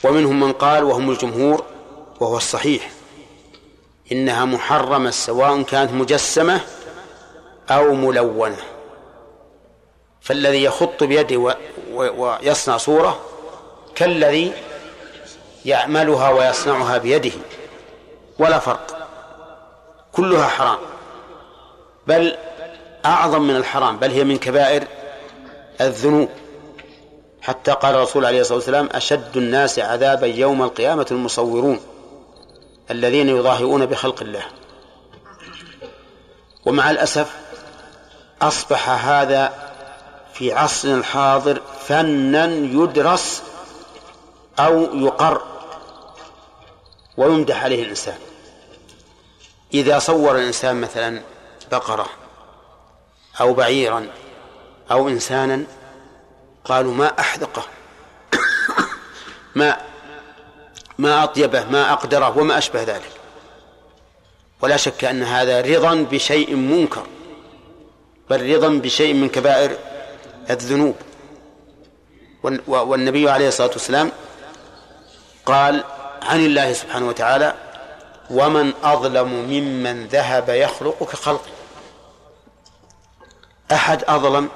ومنهم 0.04 0.40
من 0.40 0.54
قال 0.54 0.84
وهم 0.84 1.10
الجمهور 1.10 1.66
وهو 2.20 2.38
الصحيح. 2.38 2.92
إنها 4.12 4.46
محرمة 4.46 5.10
سواء 5.10 5.62
كانت 5.62 5.92
مجسمة 5.92 6.62
أو 7.70 7.94
ملونة. 7.94 8.58
فالذي 10.22 10.64
يخط 10.64 11.04
بيده 11.04 11.56
ويصنع 11.94 12.78
صورة 12.78 13.20
كالذي 13.96 14.54
يعملها 15.66 16.30
ويصنعها 16.30 16.98
بيده. 16.98 17.32
ولا 18.40 18.60
فرق. 18.60 19.03
كلها 20.14 20.48
حرام. 20.48 20.78
بل 22.08 22.36
أعظم 23.06 23.42
من 23.42 23.56
الحرام 23.56 23.98
بل 23.98 24.12
هي 24.12 24.24
من 24.24 24.38
كبائر 24.38 24.88
الذنوب. 25.82 26.30
حتى 27.42 27.72
قال 27.72 27.96
الرسول 27.96 28.26
عليه 28.26 28.42
الصلاة 28.42 28.58
والسلام 28.58 28.90
أشد 28.92 29.38
الناس 29.38 29.80
عذابا 29.80 30.28
يوم 30.28 30.64
القيامة 30.64 31.08
المصورون 31.12 31.80
الذين 32.92 33.30
يظاهرون 33.30 33.86
بخلق 33.86 34.22
الله. 34.22 34.44
ومع 36.66 36.92
الأسف 36.92 37.36
أصبح 38.42 38.90
هذا 38.90 39.54
في 40.34 40.54
عصرنا 40.54 40.96
الحاضر 40.96 41.62
فنا 41.88 42.46
يدرس 42.46 43.44
أو 44.60 44.82
يقر 44.94 45.42
ويمدح 47.18 47.64
عليه 47.64 47.84
الإنسان. 47.84 48.18
إذا 49.74 50.00
صور 50.00 50.36
الإنسان 50.38 50.82
مثلا 50.82 51.22
بقرة 51.72 52.10
أو 53.42 53.54
بعيرا 53.54 54.08
أو 54.92 55.10
إنسانا 55.10 55.64
قالوا 56.66 56.94
ما 56.94 57.20
أحدقه 57.20 57.64
ما 59.56 59.78
ما 60.98 61.24
أطيبه 61.24 61.66
ما 61.66 61.94
أقدره 61.94 62.38
وما 62.38 62.58
أشبه 62.58 62.84
ذلك. 62.84 63.12
ولا 64.62 64.78
شك 64.78 65.04
أن 65.04 65.24
هذا 65.24 65.62
رضا 65.62 65.96
بشيء 66.12 66.56
منكر 66.56 67.04
بل 68.30 68.56
رضا 68.56 68.70
بشيء 68.70 69.14
من 69.14 69.30
كبائر 69.30 69.78
الذنوب. 70.50 70.96
والنبي 72.68 73.30
عليه 73.30 73.48
الصلاة 73.48 73.70
والسلام 73.70 74.12
قال 75.46 75.84
عن 76.22 76.46
الله 76.46 76.74
سبحانه 76.74 77.08
وتعالى 77.08 77.63
ومن 78.30 78.74
أظلم 78.84 79.28
ممن 79.28 80.08
ذهب 80.08 80.50
يخلق 80.50 81.04
كخلقه 81.04 81.52
أحد 83.72 84.04
أظلم 84.04 84.50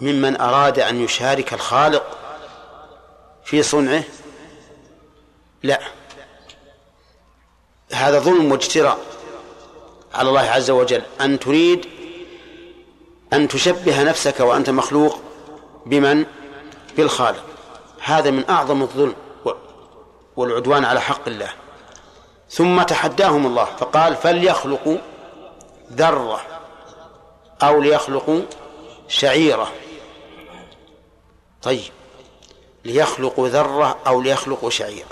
ممن 0.00 0.40
أراد 0.40 0.78
أن 0.78 1.04
يشارك 1.04 1.54
الخالق 1.54 2.18
في 3.44 3.62
صنعه؟ 3.62 4.04
لا. 5.62 5.80
هذا 7.92 8.18
ظلم 8.18 8.52
واجتراء 8.52 8.98
على 10.14 10.28
الله 10.28 10.40
عز 10.40 10.70
وجل. 10.70 11.02
أن 11.20 11.38
تريد 11.38 11.88
أن 13.32 13.48
تشبه 13.48 14.02
نفسك 14.02 14.40
وأنت 14.40 14.70
مخلوق 14.70 15.20
بمن؟ 15.86 16.26
بالخالق. 16.96 17.44
هذا 18.00 18.30
من 18.30 18.50
أعظم 18.50 18.82
الظلم 18.82 19.14
والعدوان 20.36 20.84
على 20.84 21.00
حق 21.00 21.28
الله. 21.28 21.63
ثم 22.54 22.82
تحداهم 22.82 23.46
الله 23.46 23.64
فقال 23.64 24.16
فليخلقوا 24.16 24.96
ذرة 25.92 26.40
أو 27.62 27.80
ليخلقوا 27.80 28.40
شعيرة. 29.08 29.72
طيب 31.62 31.92
ليخلقوا 32.84 33.48
ذرة 33.48 33.98
أو 34.06 34.20
ليخلقوا 34.20 34.70
شعيرة. 34.70 35.08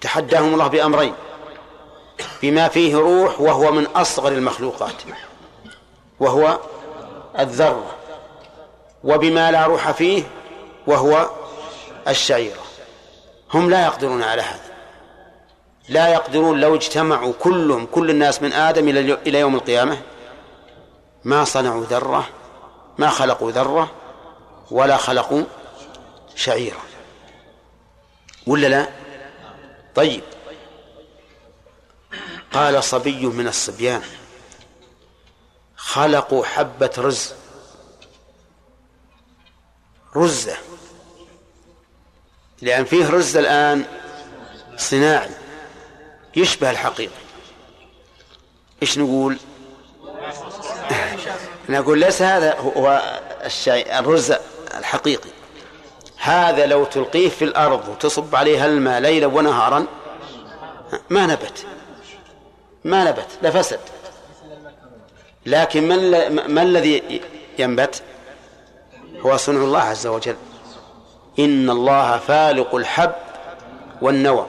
تحداهم 0.00 0.52
الله 0.54 0.66
بأمرين 0.66 1.14
بما 2.42 2.68
فيه 2.68 2.96
روح 2.96 3.40
وهو 3.40 3.72
من 3.72 3.86
أصغر 3.86 4.32
المخلوقات 4.32 5.02
وهو 6.20 6.58
الذرة 7.38 7.96
وبما 9.04 9.50
لا 9.50 9.66
روح 9.66 9.90
فيه 9.90 10.22
وهو 10.86 11.30
الشعيرة. 12.08 12.62
هم 13.54 13.70
لا 13.70 13.84
يقدرون 13.84 14.22
على 14.22 14.42
هذا. 14.42 14.71
لا 15.88 16.08
يقدرون 16.08 16.60
لو 16.60 16.74
اجتمعوا 16.74 17.32
كلهم 17.40 17.86
كل 17.86 18.10
الناس 18.10 18.42
من 18.42 18.52
آدم 18.52 18.88
إلى 19.26 19.40
يوم 19.40 19.54
القيامة. 19.54 20.02
ما 21.24 21.44
صنعوا 21.44 21.84
ذرة 21.84 22.28
ما 22.98 23.08
خلقوا 23.08 23.50
ذرة 23.50 23.90
ولا 24.70 24.96
خلقوا 24.96 25.42
شعيرة. 26.34 26.80
ولا 28.46 28.66
لا؟ 28.66 28.88
طيب. 29.94 30.22
قال 32.52 32.84
صبي 32.84 33.26
من 33.26 33.48
الصبيان 33.48 34.02
خلقوا 35.76 36.44
حبة 36.44 36.90
رز. 36.98 37.34
رزة. 40.16 40.56
لأن 42.62 42.84
فيه 42.84 43.10
رز 43.10 43.36
الآن 43.36 43.84
صناعي. 44.76 45.41
يشبه 46.36 46.70
الحقيقي 46.70 47.12
إيش 48.82 48.98
نقول؟ 48.98 49.38
نقول 51.68 51.98
ليس 51.98 52.22
هذا 52.22 52.58
هو 52.58 53.02
الشيء 53.44 53.98
الرز 53.98 54.32
الحقيقي. 54.78 55.30
هذا 56.18 56.66
لو 56.66 56.84
تلقيه 56.84 57.28
في 57.28 57.44
الأرض 57.44 57.88
وتصب 57.88 58.34
عليه 58.34 58.66
الماء 58.66 59.00
ليلا 59.00 59.26
ونهارا 59.26 59.86
ما 61.10 61.26
نبت. 61.26 61.66
ما 62.84 63.04
نبت 63.04 63.28
لفسد 63.42 63.80
لكن 65.46 65.88
ما, 65.88 66.28
ما 66.28 66.62
الذي 66.62 67.20
ينبت؟ 67.58 68.02
هو 69.20 69.36
صنع 69.36 69.60
الله 69.60 69.80
عز 69.80 70.06
وجل. 70.06 70.36
إن 71.38 71.70
الله 71.70 72.18
فالق 72.18 72.74
الحب 72.74 73.12
والنوى. 74.02 74.46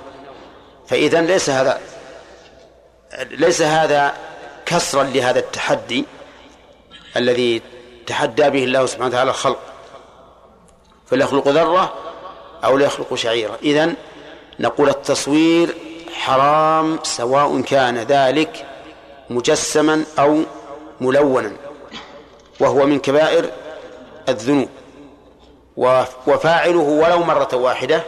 فإذا 0.93 1.21
ليس 1.21 1.49
هذا 1.49 1.79
ليس 3.32 3.62
هذا 3.62 4.13
كسرا 4.65 5.03
لهذا 5.03 5.39
التحدي 5.39 6.06
الذي 7.17 7.62
تحدى 8.08 8.49
به 8.49 8.63
الله 8.63 8.86
سبحانه 8.86 9.08
وتعالى 9.08 9.29
الخلق. 9.29 9.60
فليخلق 11.08 11.47
ذرة 11.47 11.93
أو 12.63 12.77
ليخلق 12.77 13.15
شعيرة. 13.15 13.60
إذن 13.63 13.95
نقول 14.60 14.89
التصوير 14.89 15.75
حرام 16.13 16.99
سواء 17.03 17.62
كان 17.62 17.97
ذلك 17.97 18.65
مجسما 19.29 20.03
أو 20.19 20.41
ملونا 21.01 21.51
وهو 22.60 22.86
من 22.86 22.99
كبائر 22.99 23.51
الذنوب. 24.29 24.69
وفاعله 26.27 26.79
ولو 26.79 27.23
مرة 27.23 27.56
واحدة 27.56 28.03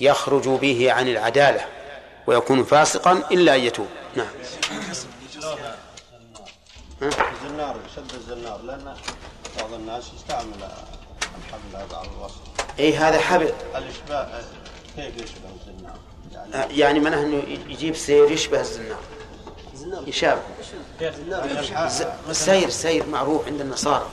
يخرج 0.00 0.48
به 0.48 0.92
عن 0.92 1.08
العدالة 1.08 1.66
ويكون 2.26 2.64
فاسقا 2.64 3.12
إلا 3.12 3.54
أن 3.54 3.60
يتوب. 3.60 3.86
نعم. 4.16 4.26
الزنار 7.02 7.76
شد 7.96 8.14
الزنار 8.14 8.62
لأن 8.62 8.94
بعض 9.58 9.72
الناس 9.72 10.04
يستعمل 10.16 10.54
الحبل 11.20 11.76
هذا 11.76 11.96
على 11.96 12.08
الوسط 12.18 12.40
أي 12.78 12.96
هذا 12.96 13.18
حبل. 13.18 13.52
الإشباع 13.76 14.40
كيف 14.96 15.16
يشبه 15.16 15.48
الزنار؟ 15.60 15.98
يعني, 16.52 16.78
يعني 16.78 17.00
معناه 17.00 17.20
أنه 17.22 17.42
يجيب 17.68 17.96
سير 17.96 18.30
يشبه 18.30 18.60
الزنار. 18.60 18.98
يشابه 20.06 20.40
السير 22.28 22.70
سير 22.70 23.06
معروف 23.06 23.46
عند 23.46 23.60
النصارى. 23.60 24.06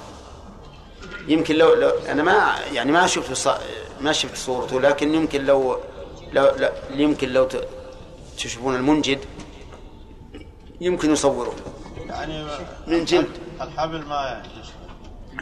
يمكن 1.28 1.56
لو, 1.56 1.74
لو 1.74 1.90
أنا 1.90 2.24
ما 2.24 2.56
يعني 2.72 2.92
ما 2.92 3.08
شفت 3.08 3.60
ما 4.02 4.12
شفت 4.12 4.38
صورته 4.38 4.82
لكن 4.82 5.14
يمكن 5.14 5.46
لو 5.46 5.80
لو, 6.34 6.52
لو 6.58 6.70
يمكن 6.90 7.30
لو 7.30 7.48
تشوفون 8.38 8.76
المنجد 8.76 9.20
يمكن 10.82 11.12
يصوره. 11.12 11.56
يعني 12.10 12.48
من 12.88 13.06
جلد 13.06 13.30
الحبل 13.62 14.06
ما 14.06 14.44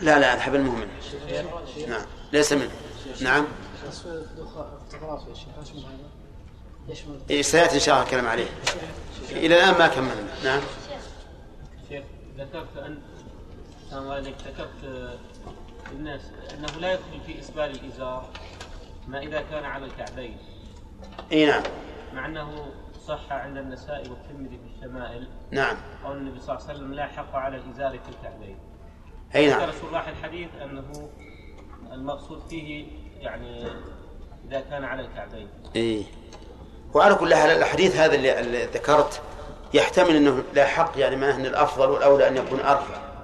لا 0.02 0.20
لا 0.20 0.34
الحبل 0.34 0.62
مو 0.62 0.72
منه. 0.72 0.92
نعم. 1.88 2.06
ليس 2.34 2.54
منه. 2.54 2.72
نعم. 3.22 3.46
إيه 7.30 7.42
سيأتي 7.42 7.76
إن 7.76 7.80
شاء 7.80 7.96
الله 7.96 8.06
الكلام 8.06 8.28
عليه. 8.28 8.48
إلى 9.32 9.56
الآن 9.56 9.80
ما 9.80 9.88
كملنا. 9.88 10.44
نعم. 10.44 10.62
شيخ 11.90 12.04
ذكرت 12.38 12.78
ان 12.78 12.98
ذكرت 14.24 15.18
الناس 15.92 16.22
إنه 16.54 16.80
لا 16.80 16.94
يدخل 16.94 17.22
في 17.26 17.40
إسبال 17.40 17.64
الإزار 17.64 18.30
ما 19.08 19.20
إذا 19.20 19.42
كان 19.42 19.66
على 19.66 19.86
الكعبين. 19.86 20.38
إي 21.32 21.46
نعم. 21.46 21.64
مع 22.14 22.26
أنه 22.26 22.66
صح 23.08 23.32
عند 23.32 23.58
النسائي 23.58 24.10
والترمذي 24.10 24.58
في 24.58 24.76
الشمائل. 24.76 25.28
نعم. 25.52 25.78
قول 26.06 26.18
النبي 26.18 26.40
صلى 26.40 26.56
الله 26.56 26.68
عليه 26.68 26.80
وسلم 26.80 26.94
لا 26.94 27.08
حق 27.08 27.36
على 27.36 27.58
الإزار 27.58 28.00
في 28.00 28.10
الكعبين. 28.10 28.58
إي 29.36 29.48
نعم. 29.48 29.62
ذكر 29.62 29.74
شراح 29.82 30.08
الحديث 30.08 30.50
أنه 30.64 31.10
المقصود 31.94 32.42
فيه 32.50 32.88
يعني 33.20 33.68
إذا 34.48 34.60
كان 34.60 34.84
على 34.84 35.02
الكعبين. 35.02 35.48
إي. 35.76 36.06
وعلى 36.94 37.16
كل 37.16 37.36
حال 37.36 37.50
الحديث 37.50 37.96
هذا 37.96 38.16
اللي 38.16 38.66
ذكرت 38.66 39.22
يحتمل 39.74 40.16
إنه 40.16 40.44
لا 40.54 40.66
حق 40.66 40.92
يعني 40.98 41.16
معناه 41.16 41.36
إن 41.36 41.46
الأفضل 41.46 41.90
والأولى 41.90 42.28
أن 42.28 42.38
يكون 42.38 42.60
أرفع. 42.60 43.15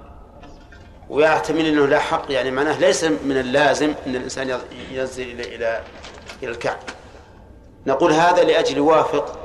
ويحتمل 1.12 1.66
إنه 1.66 1.86
لا 1.86 1.98
حق 1.98 2.32
يعني 2.32 2.50
معناه 2.50 2.78
ليس 2.78 3.04
من 3.04 3.38
اللازم 3.38 3.94
إن 4.06 4.16
الإنسان 4.16 4.60
ينزل 4.90 5.22
إلى 5.22 5.54
إلى 5.54 5.82
إلى 6.42 6.50
الكعب. 6.50 6.78
نقول 7.86 8.12
هذا 8.12 8.42
لأجل 8.42 8.76
يوافق 8.76 9.38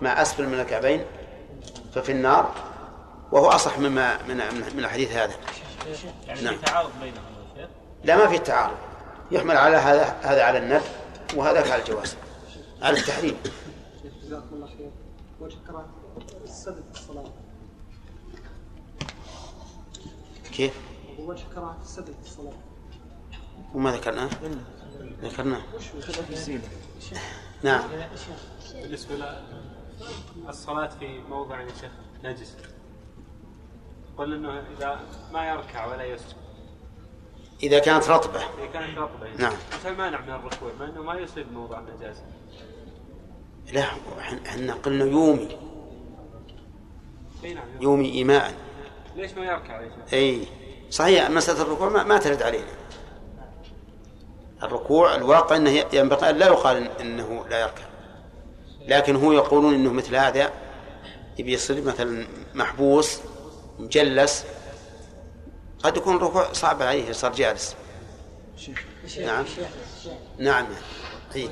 ما 0.00 0.22
أسفل 0.22 0.46
من 0.46 0.60
الكعبين 0.60 1.04
ففي 1.94 2.12
النار 2.12 2.54
وهو 3.32 3.48
أصح 3.48 3.78
مما 3.78 4.18
من 4.28 4.36
من 4.76 4.84
الحديث 4.84 5.12
هذا. 5.12 5.34
يعني 6.26 6.40
نعم. 6.40 6.56
في 6.56 6.64
تعارض 6.64 6.90
بينهم 7.00 7.24
لا 8.04 8.16
ما 8.16 8.26
في 8.26 8.38
تعارض. 8.38 8.76
يحمل 9.30 9.56
على 9.56 9.76
هذا 9.76 10.16
هذا 10.22 10.42
على 10.42 10.58
الندب 10.58 10.82
وهذاك 11.36 11.70
على 11.70 11.82
الجواز 11.82 12.16
على 12.82 12.98
التحريم. 12.98 13.36
جزاكم 14.24 14.46
الله 14.52 14.66
خير. 14.66 14.90
وجه 15.40 15.56
كراهة 15.66 15.88
السبب 16.44 16.84
في 16.92 17.00
الصلاة. 17.00 17.24
كيف؟ 20.52 20.72
وجه 21.30 21.44
كراهه 21.54 21.78
السبب 21.82 22.06
في 22.06 22.26
الصلاة. 22.26 22.52
وما 23.74 23.92
ذكرناه؟ 23.92 24.30
ذكرناه. 25.22 25.62
نعم. 27.62 27.82
بالنسبة 28.74 29.14
للصلاة 30.46 30.88
في 30.88 31.18
موضع 31.18 31.60
يا 31.60 31.68
شيخ 31.80 31.90
نجس 32.24 32.56
قلنا 34.16 34.36
إنه 34.36 34.76
إذا 34.78 35.00
ما 35.32 35.48
يركع 35.48 35.86
ولا 35.86 36.04
يسجد. 36.04 36.36
إذا 37.62 37.78
كانت 37.78 38.08
رطبة. 38.08 38.40
إذا 38.40 38.66
كانت 38.72 38.98
رطبة 38.98 39.36
نعم. 39.38 39.52
مثل 39.74 39.96
مانع 39.96 40.20
من 40.20 40.30
الركوع 40.30 40.72
مع 40.80 40.86
إنه 40.86 41.02
ما 41.02 41.14
يصيب 41.14 41.52
موضع 41.52 41.78
النجاسة 41.78 42.24
لا 43.72 43.84
إحنا 44.46 44.74
قلنا 44.74 45.04
يومي. 45.04 45.58
إي 47.44 47.54
نعم 47.54 47.68
يومي 47.80 48.12
إيماء. 48.12 48.54
ليش 49.16 49.32
ما 49.32 49.44
يركع 49.44 49.80
يا 49.80 49.88
شيخ؟ 49.88 50.14
أي. 50.14 50.46
صحيح 50.90 51.30
مسألة 51.30 51.62
الركوع 51.62 51.88
ما, 51.88 52.02
ما 52.02 52.18
ترد 52.18 52.42
علينا. 52.42 52.72
الركوع 54.62 55.14
الواقع 55.14 55.56
أنه 55.56 55.70
ينبغي 55.92 56.30
أن 56.30 56.36
لا 56.36 56.46
يقال 56.46 57.00
أنه 57.00 57.46
لا 57.50 57.60
يركع. 57.60 57.84
لكن 58.88 59.16
هو 59.16 59.32
يقولون 59.32 59.74
أنه 59.74 59.92
مثل 59.92 60.16
هذا 60.16 60.52
يبي 61.38 61.52
يصير 61.52 61.84
مثلا 61.84 62.26
محبوس 62.54 63.20
مجلس. 63.78 64.44
قد 65.82 65.96
يكون 65.96 66.16
الركوع 66.16 66.52
صعب 66.52 66.82
عليه 66.82 67.12
صار 67.12 67.32
جالس. 67.32 67.76
نعم. 69.20 69.44
نعم. 70.38 70.66
شيخ 71.34 71.50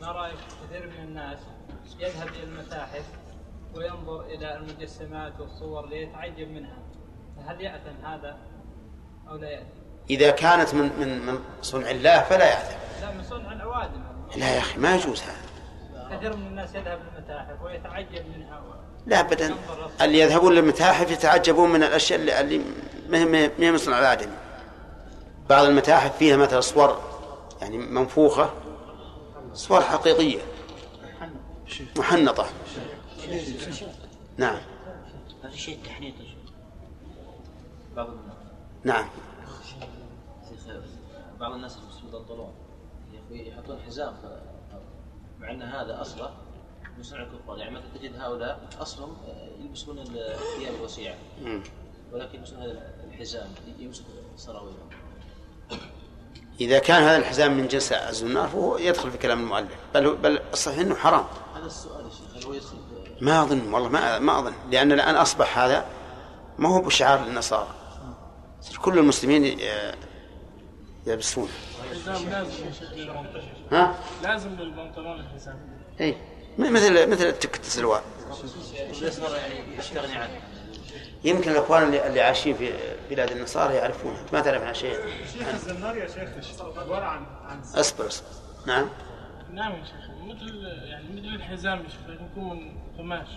ما 0.00 0.12
رأيك 0.12 0.36
كثير 0.64 0.86
من 0.86 1.04
الناس 1.04 1.38
يذهب 1.98 2.28
إلى 2.28 2.42
المتاحف 2.42 3.04
وينظر 3.74 4.20
إلى 4.20 4.56
المجسمات 4.56 5.40
والصور 5.40 5.88
ليتعجب 5.88 6.48
منها؟ 6.50 6.85
فهل 7.46 7.60
يأثم 7.60 8.06
هذا 8.06 8.36
أو 9.28 9.36
لا 9.36 9.50
يأثم؟ 9.50 9.66
إذا 10.10 10.30
كانت 10.30 10.74
من 10.74 10.90
من 11.00 11.26
من 11.26 11.38
صنع 11.62 11.90
الله 11.90 12.22
فلا 12.22 12.44
يعتم 12.44 12.76
لا 13.00 13.10
من 13.10 13.24
صنع 13.24 13.52
العوادم. 13.52 14.02
لا 14.36 14.54
يا 14.54 14.58
أخي 14.58 14.78
ما 14.78 14.94
يجوز 14.94 15.22
هذا. 15.22 16.16
كثير 16.16 16.36
من 16.36 16.46
الناس 16.46 16.74
يذهب 16.74 16.98
للمتاحف 16.98 17.62
ويتعجب 17.62 18.24
منها 18.36 18.60
و... 18.60 18.74
لا 19.06 19.20
ابدا. 19.20 19.54
اللي 20.00 20.18
يذهبون 20.18 20.54
للمتاحف 20.54 21.10
يتعجبون 21.10 21.70
من 21.70 21.82
الأشياء 21.82 22.20
اللي, 22.20 22.40
اللي 22.40 22.60
ما 23.08 23.48
هي 23.58 23.70
من 23.70 23.78
صنع 23.78 23.98
الادمي 23.98 24.36
بعض 25.48 25.64
المتاحف 25.64 26.16
فيها 26.16 26.36
مثلا 26.36 26.60
صور 26.60 27.00
يعني 27.60 27.78
منفوخة 27.78 28.50
صور 29.52 29.80
حقيقية. 29.80 30.40
محنطة. 31.96 32.46
نعم. 34.36 34.58
هذا 35.44 35.56
شيء 35.56 35.78
تحنيط. 35.84 36.14
بعض 37.96 38.08
الناس. 38.08 38.36
نعم. 38.84 39.08
بعض 41.40 41.52
الناس 41.52 41.78
أخوي 41.78 43.48
يحطون 43.48 43.78
حزام. 43.86 44.14
مع 45.38 45.50
أن 45.50 45.62
هذا 45.62 46.00
اصله 46.00 46.30
من 46.96 47.02
صنع 47.02 47.22
الكفار. 47.22 47.58
يعني 47.58 47.74
مثلا 47.74 47.88
تجد 47.94 48.20
هؤلاء 48.20 48.68
اصلهم 48.80 49.16
يلبسون 49.60 49.98
الثياب 49.98 50.74
الوسيعة. 50.80 51.16
ولكن 52.12 52.34
يلبسون 52.34 52.58
هذا 52.58 52.94
الحزام. 53.04 53.48
يمسك 53.78 54.04
سراويلهم 54.36 54.88
إذا 56.60 56.78
كان 56.78 57.02
هذا 57.02 57.16
الحزام 57.16 57.56
من 57.56 57.68
جنس 57.68 57.92
الزنار 57.92 58.48
فهو 58.48 58.78
يدخل 58.78 59.10
في 59.10 59.18
كلام 59.18 59.40
المؤلف. 59.40 59.76
بل 59.94 60.16
بل 60.16 60.40
الصحيح 60.52 60.78
إنه 60.78 60.94
حرام. 60.94 61.24
هذا 61.54 61.66
السؤال 61.66 62.04
يا 62.04 62.10
شيخ. 62.10 62.36
هل 62.36 62.44
هو 62.44 62.52
يدخل 62.52 62.76
ما 63.20 63.42
أظن 63.42 63.72
والله 63.72 63.88
ما 63.88 64.18
ما 64.18 64.38
أظن. 64.38 64.52
لأن 64.70 64.92
الآن 64.92 65.14
أصبح 65.14 65.58
هذا 65.58 65.86
ما 66.58 66.68
هو 66.68 66.82
بشعار 66.82 67.24
للنصارى 67.24 67.66
صار 67.66 67.85
كل 68.82 68.98
المسلمين 68.98 69.44
ي- 69.44 69.56
يلبسونه 71.06 71.48
الحزام 71.92 72.28
لازم 72.30 72.72
شيخ 72.72 72.92
للبنطلون 72.92 73.44
ها؟ 73.72 73.94
الحزام 75.20 75.58
اي 76.00 76.16
مثل 76.58 77.10
مثل 77.10 77.32
تكة 77.32 77.60
السلوار 77.60 78.02
اليسار 78.80 79.30
يستغني 79.78 80.14
عنه 80.14 80.40
يمكن 81.24 81.50
الأخوان 81.50 81.82
اللي, 81.82 82.06
اللي 82.06 82.20
عايشين 82.20 82.54
في 82.56 82.72
بلاد 83.10 83.30
النصارى 83.32 83.74
يعرفونها. 83.74 84.24
ما 84.32 84.40
تعرف 84.40 84.60
عنها 84.62 84.72
شيء. 84.72 84.98
شيخ 85.32 85.48
الزنار 85.48 85.96
يا 85.96 86.06
شيخ 86.08 86.60
عباره 86.62 87.04
عن 87.04 87.26
عن 87.44 87.60
أصبر 87.60 88.06
أصبر. 88.06 88.26
نعم. 88.66 88.88
نعم 89.52 89.72
يا 89.72 89.84
شيخ. 89.84 90.10
مثل 90.24 90.64
يعني 90.84 91.08
مثل 91.12 91.34
الحزام 91.34 91.84
يكون 92.08 92.80
قماش 92.98 93.28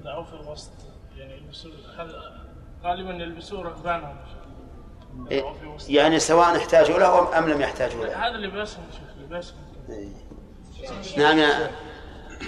يضعوه 0.00 0.24
في 0.24 0.32
الوسط. 0.34 0.70
يعني 1.16 1.34
يلبسوه 1.34 1.72
هذا 1.98 2.46
غالبا 2.84 3.10
يلبسوه 3.10 3.62
رهبانهم 3.62 4.16
يعني 5.88 6.18
سواء 6.18 6.56
احتاجوا 6.56 6.98
له 6.98 7.38
ام 7.38 7.48
لم 7.48 7.60
يحتاجوا 7.60 8.04
له. 8.06 8.28
هذا 8.28 8.36
لباسهم 8.36 8.84
يا 8.86 8.92
شيخ 8.92 9.16
لباسهم 9.24 9.58
إيه. 9.88 10.08
نعم 11.18 11.38
يا 11.38 11.70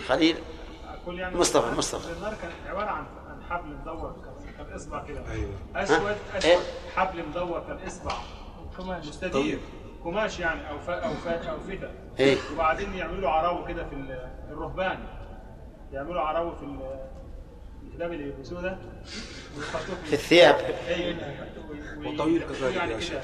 خليل. 0.09 0.37
يعني 1.09 1.37
مصطفى 1.37 1.77
مصطفى. 1.79 2.15
كان 2.43 2.51
عبارة 2.67 2.87
عن 2.91 3.05
حبل 3.51 3.69
مدور 3.69 4.13
كان- 4.25 4.65
كان 4.67 4.75
إصبع 4.77 5.05
كده. 5.05 5.21
ها؟ 5.21 5.83
أسود. 5.83 6.07
إيه؟ 6.07 6.17
اسود 6.57 6.65
حبل 6.97 7.29
مدور 7.29 7.61
كان 7.61 7.79
إصبع. 7.87 8.13
قماش. 8.79 9.07
مستدير. 9.07 9.59
قماش 10.05 10.39
يعني 10.41 10.71
أو 10.71 10.79
ف... 10.79 10.91
أو 10.91 11.15
ف... 11.15 11.29
أو 11.29 11.59
فتا 11.61 11.91
إيه. 12.21 12.37
وبعدين 12.55 12.95
يعملوا 12.95 13.31
عراوة 13.31 13.69
كده 13.69 13.85
في 13.89 13.95
ال- 13.95 14.29
الرهبان. 14.51 14.99
يعملوا 15.93 16.21
عراوة 16.21 16.55
في 16.55 16.63
ال- 16.63 17.01
الكتاب 17.87 18.13
اللي 18.13 18.25
يلبسوه 18.25 18.63
ده. 18.63 18.79
في 20.05 20.13
الثياب. 20.13 20.57
وطويل 22.05 22.43
كذلك 22.43 22.77
يعني 22.77 22.95
كده. 22.95 23.21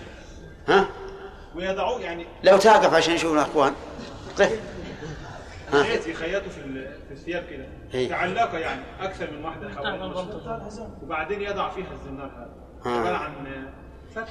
ها؟ 0.68 0.88
ويضعوه 1.56 2.00
يعني 2.00 2.26
لو 2.44 2.56
تقف 2.56 2.94
عشان 2.94 3.14
يشوفون 3.14 3.38
الاخوان 3.38 3.72
قف 4.38 4.60
ها. 5.72 5.82
خيط 5.82 6.06
يخيطوا 6.06 6.48
في 6.48 6.58
ال- 6.60 6.92
في 7.08 7.12
الثياب 7.14 7.44
كده. 7.50 7.66
إيه. 7.94 8.08
تعلقة 8.08 8.58
يعني 8.58 8.80
أكثر 9.00 9.30
من 9.30 9.44
واحدة. 9.44 9.70
وبعدين 11.02 11.40
يضع 11.42 11.68
فيها 11.70 11.92
الزنار 11.92 12.26
هذا. 12.26 12.50
آه. 12.86 12.98
عبارة 13.00 13.16
عن 13.16 13.32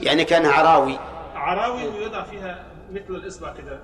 يعني 0.02 0.24
كانها 0.24 0.52
عراوي. 0.52 1.00
عراوي 1.36 1.88
ويضع 1.88 2.24
فيها 2.24 2.66
مثل 2.92 3.10
الإصبع 3.16 3.54
كده. 3.54 3.80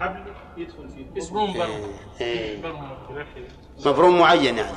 حبل 0.00 0.22
يدخل 0.56 0.88
فيه. 0.88 1.18
اسمه 1.22 1.46
مبروم 1.46 1.92
إيه. 2.20 2.62
برمة. 2.62 2.96
مفروم 3.78 4.18
معين 4.18 4.58
يعني. 4.58 4.70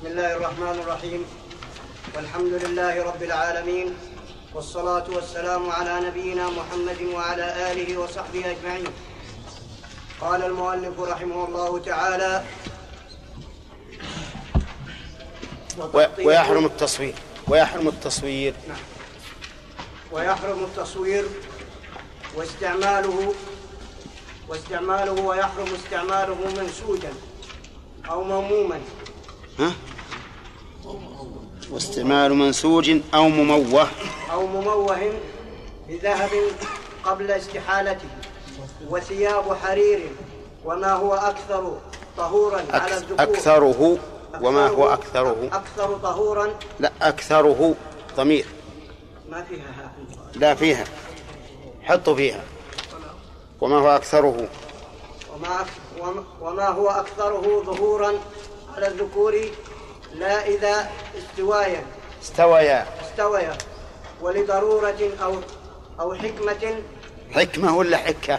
بسم 0.00 0.08
الله 0.08 0.36
الرحمن 0.36 0.80
الرحيم. 0.80 1.24
والحمد 2.16 2.52
لله 2.52 3.04
رب 3.04 3.22
العالمين 3.22 3.96
والصلاة 4.54 5.04
والسلام 5.12 5.70
على 5.70 6.00
نبينا 6.08 6.50
محمد 6.50 7.02
وعلى 7.14 7.72
آله 7.72 7.98
وصحبه 7.98 8.50
أجمعين. 8.50 8.86
قال 10.20 10.44
المؤلف 10.44 11.00
رحمه 11.00 11.44
الله 11.44 11.78
تعالى 11.78 12.44
ويحرم 16.24 16.64
التصوير 16.66 17.14
ويحرم 17.48 17.88
التصوير. 17.88 18.54
ويحرم 20.12 20.64
التصوير 20.64 21.24
واستعماله 22.36 23.34
واستعماله 24.48 25.12
ويحرم 25.12 25.68
استعماله 25.74 26.38
منسوجا 26.56 27.12
أو 28.10 28.24
مموما. 28.24 28.80
ها؟ 29.60 29.72
واستعمال 31.70 32.34
منسوج 32.34 32.90
أو 33.14 33.28
مموه. 33.28 33.86
أو 34.32 34.46
مموه 34.46 35.12
بذهب 35.88 36.30
قبل 37.04 37.30
استحالته 37.30 38.08
وثياب 38.88 39.54
حرير 39.54 40.08
وما 40.64 40.92
هو 40.92 41.14
أكثر 41.14 41.78
طهورا 42.16 42.62
على 42.72 42.96
الذكور. 42.96 43.22
أكثره 43.22 43.98
وما 44.42 44.66
هو 44.68 44.92
اكثره 44.92 45.48
أكثر 45.52 45.96
طهورا؟ 46.02 46.54
لا 46.80 46.92
أكثره 47.02 47.74
ضمير. 48.16 48.46
ما 49.30 49.42
فيها 49.42 49.70
ها؟ 49.78 49.90
لا 50.34 50.54
فيها. 50.54 50.84
حطوا 51.82 52.14
فيها. 52.16 52.44
وما 53.60 53.76
هو 53.78 53.88
أكثره؟ 53.88 54.48
وما 55.34 55.48
أك- 55.64 56.02
وما- 56.02 56.24
وما 56.40 56.68
هو 56.68 56.88
أكثره 56.88 57.62
ظهورا؟ 57.66 58.12
على 58.76 58.86
الذكور 58.86 59.40
لا 60.14 60.46
إذا 60.46 60.90
استوايا. 61.18 61.84
استويا 62.22 62.86
استويا 63.00 63.58
ولضرورة 64.20 65.10
أو 65.22 65.34
أو 66.00 66.14
حكمة. 66.14 66.82
حكمة 67.32 67.76
ولا 67.76 67.96
حكة؟ 67.96 68.38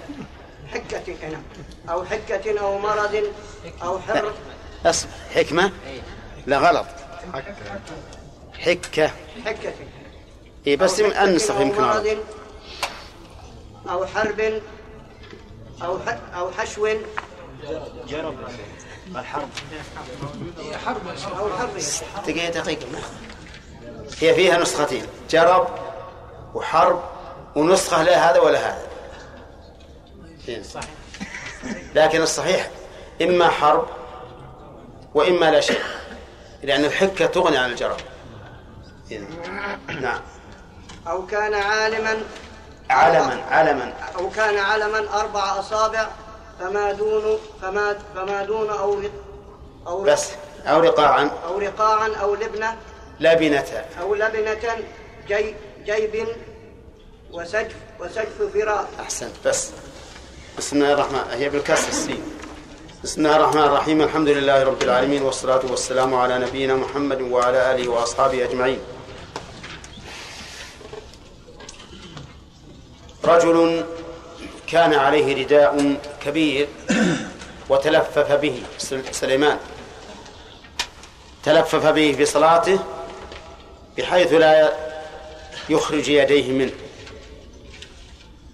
حكة 0.74 1.16
هنا 1.24 1.42
أو 1.90 2.06
حكة 2.06 2.60
أو 2.60 2.78
مرض 2.80 3.24
أو 3.84 4.00
حر 4.00 4.34
اصبر 4.86 5.10
حكمة؟ 5.36 5.72
لا 6.48 6.58
غلط. 6.58 6.86
حكة. 8.60 9.12
حكة. 9.46 9.74
إيه 10.68 10.78
بس 10.78 11.02
حكة 11.02 11.52
أو 11.52 11.62
يمكن 11.62 11.82
مرض. 11.82 12.18
أو 13.90 14.06
حرب 14.06 14.62
أو 15.82 16.00
أو 16.36 16.52
حشو. 16.52 16.88
جرب 18.08 18.36
الحرب. 19.16 19.50
حرب 20.86 21.02
دقيقة 22.28 22.62
دقيقة. 22.62 22.88
هي 24.20 24.36
فيها 24.36 24.58
نسختين 24.58 25.06
جرب 25.30 25.68
وحرب 26.54 27.04
ونسخة 27.56 28.04
لا 28.04 28.32
هذا 28.32 28.40
ولا 28.40 28.60
هذا. 28.60 28.88
لكن 31.96 32.22
الصحيح 32.22 32.70
إما 33.22 33.50
حرب 33.50 33.88
وإما 35.14 35.52
لا 35.52 35.62
شيء 35.62 35.82
لأن 36.64 36.86
الحكة 36.86 37.26
تغني 37.26 37.58
عن 37.58 37.72
الجرب. 37.72 37.98
نعم. 40.02 40.22
أو 41.08 41.26
كان 41.26 41.54
عالما 41.54 42.18
علما 42.90 43.44
علما 43.50 43.94
أو 44.16 44.30
كان 44.30 44.58
علما 44.58 45.20
أربع 45.20 45.60
أصابع 45.60 46.08
فما 46.62 46.92
دون 46.92 47.40
فما 47.62 47.98
فما 48.16 48.46
دون 48.46 48.70
أو 48.70 48.98
أو 49.88 50.04
بس 50.04 50.30
أو 50.66 50.80
رقاعا. 50.80 51.32
أو 51.46 51.60
رقاعا 51.60 52.16
أو 52.16 52.36
لبنة. 52.36 52.78
لبنة. 53.20 53.86
أو 54.02 54.16
لبنة 54.16 54.78
جي 55.28 55.56
جيب 55.86 56.28
وسجف 57.32 57.76
وسجف 58.00 58.42
فراء. 58.54 58.90
أحسنت 59.00 59.32
بس. 59.46 59.72
بسم 60.58 60.76
الله 60.76 60.94
الرحمن 60.94 61.24
هي 61.32 61.50
بالكسر 61.50 61.90
السين. 61.90 62.24
بسم 63.04 63.26
الله 63.26 63.36
الرحمن 63.36 63.64
الرحيم. 63.64 64.02
الحمد 64.02 64.30
لله 64.30 64.64
رب 64.64 64.82
العالمين 64.84 65.22
والصلاة 65.22 65.62
والسلام 65.70 66.14
على 66.16 66.40
نبينا 66.40 66.76
محمد 66.76 67.22
وعلى 67.22 67.72
آله 67.72 67.90
وأصحابه 67.90 68.44
أجمعين. 68.44 68.80
رجل 73.26 73.86
كان 74.72 74.94
عليه 74.94 75.44
رداء 75.44 75.98
كبير 76.22 76.68
وتلفف 77.70 78.32
به 78.32 78.64
سل- 78.78 79.16
سليمان. 79.16 79.60
تلفف 81.44 81.86
به 81.86 82.14
في 82.18 82.26
صلاته 82.26 82.80
بحيث 83.98 84.34
لا 84.34 84.74
يخرج 85.70 86.10
يديه 86.10 86.52
منه. 86.52 86.72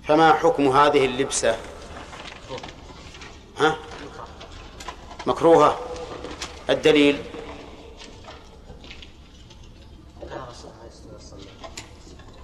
فما 0.08 0.34
حكم 0.34 0.67
هذه 0.67 1.06
اللبسة؟ 1.06 1.58
ها؟ 3.60 3.75
مكروهة. 5.25 5.80
الدليل؟ 6.69 7.17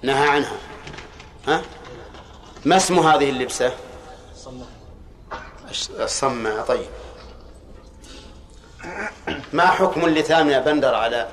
نهى 0.03 0.27
عنها. 0.29 0.57
ها؟ 1.47 1.61
ما 2.65 2.77
اسم 2.77 2.99
هذه 2.99 3.29
اللبسة؟ 3.29 3.73
الصمة 5.99 6.61
طيب. 6.61 6.89
ما 9.53 9.65
حكم 9.67 10.05
اللثام 10.05 10.49
يا 10.49 10.59
بندر 10.59 10.95
على 10.95 11.29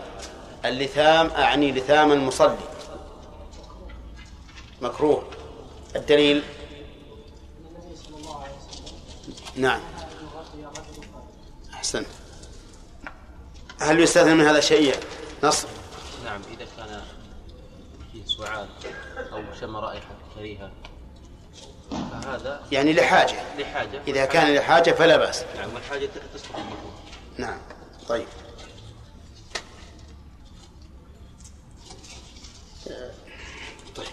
اللثام؟ 0.64 1.26
أعني 1.26 1.72
لثام 1.72 2.12
المصلي. 2.12 2.56
مكروه. 4.82 5.24
الدليل؟ 5.96 6.42
نعم. 9.56 9.80
أحسن. 11.74 12.04
هل 13.80 14.00
يستثنى 14.00 14.34
من 14.34 14.46
هذا 14.46 14.60
شيء 14.60 14.96
نصر 15.44 15.68
نعم 16.24 16.40
إذا 16.52 16.66
كان 16.76 17.02
فيه 18.12 18.24
سعال 18.24 18.68
أو 19.32 19.42
شم 19.60 19.76
رائحة 19.76 20.14
كريهة. 20.34 20.70
فهذا 21.90 22.60
يعني 22.72 22.92
لحاجة. 22.92 23.42
لحاجة. 23.58 24.02
إذا 24.08 24.24
كان 24.24 24.54
لحاجة 24.54 24.90
فلا 24.90 25.16
بأس. 25.16 25.44
نعم 25.56 25.74
والحاجة 25.74 26.08
تسقط 26.34 26.56
المكروه 26.56 26.92
نعم. 27.38 27.58
طيب. 28.08 28.26
طيب. 33.96 34.06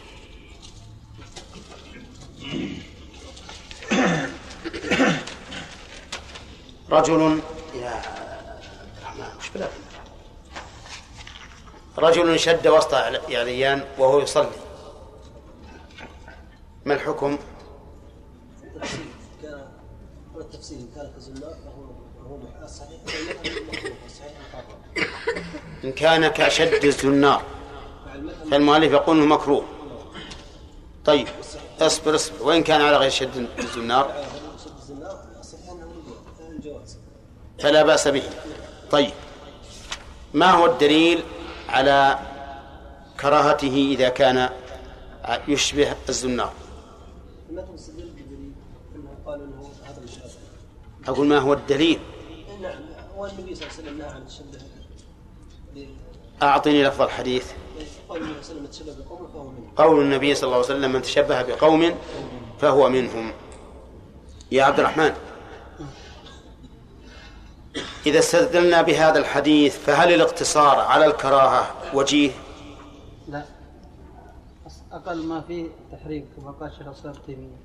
رجل 6.92 7.42
يا 7.76 7.90
عبد 7.90 8.06
الرحمن 9.02 9.38
وش 9.40 9.50
بلا؟ 9.56 9.68
رجل 11.98 12.40
شد 12.40 12.68
وسط 12.68 12.94
يعليان 13.30 13.84
وهو 13.98 14.20
يصلي. 14.20 14.52
ما 16.86 16.94
الحكم؟ 16.94 17.38
كان 19.42 19.68
والتفسير 20.36 20.78
إن 20.78 20.88
كان 20.96 21.12
كزنا 21.18 21.40
فهو 21.40 22.38
إن 25.84 25.92
كان 25.92 26.28
كشد 26.28 26.86
الزنار 26.86 27.44
فالمؤلف 28.52 28.92
يقول 28.92 29.18
إنه 29.18 29.26
مكروه. 29.26 29.66
طيب 31.06 31.28
اصبر 31.82 32.16
اصبر. 32.16 32.44
وإن 32.44 32.64
كان 32.64 32.82
على 32.82 32.98
غير 32.98 33.10
شد 33.10 33.48
الزنار 33.60 34.26
فلا 37.60 37.84
بأس 37.84 38.08
به. 38.08 38.24
طيب 38.92 39.12
ما 40.34 40.52
هو 40.52 40.66
الدليل 40.66 41.24
على 41.70 42.20
كراهته 43.20 43.96
إذا 43.98 44.10
كان 44.10 44.50
يشبه 45.48 45.96
الزنار 46.10 46.54
ما 47.52 47.62
تستدل 47.62 48.10
بدليل 48.10 48.54
أنه 48.96 49.10
قال 49.26 49.42
أنه 49.42 49.70
هذا 49.84 50.02
مشابه 50.04 50.32
أقول 51.08 51.28
ما 51.28 51.40
هو 51.40 51.54
الدليل. 51.54 52.00
نعم 52.62 52.80
والنبي 53.18 53.56
صلى 53.56 53.68
الله 53.68 54.06
عليه 54.06 54.24
وسلم 54.26 54.58
أعطني 56.44 56.84
لفظ 56.84 57.02
الحديث. 57.02 57.46
قول 59.78 60.02
النبي 60.02 60.36
صلى 60.36 60.48
الله 60.48 60.56
عليه 60.56 60.66
وسلم 60.66 60.92
من 60.92 61.02
تشبه 61.02 61.42
بقوم 61.42 61.96
فهو 62.62 62.90
منهم. 62.90 63.34
يا 64.52 64.64
عبد 64.64 64.80
الرحمن. 64.80 65.14
إذا 68.06 68.20
استدلنا 68.20 68.82
بهذا 68.82 69.20
الحديث 69.20 69.78
فهل 69.78 70.14
الاقتصار 70.14 70.80
على 70.80 71.06
الكراهة 71.06 71.74
وجيه؟ 71.94 72.32
أقل 74.98 75.26
ما 75.26 75.42
فيه 75.42 75.68
تحريم 75.92 76.30
كما 76.38 76.52
قال 76.52 76.72
شيخ 76.78 76.88
الإسلام 76.88 77.14
تيمية 77.26 77.56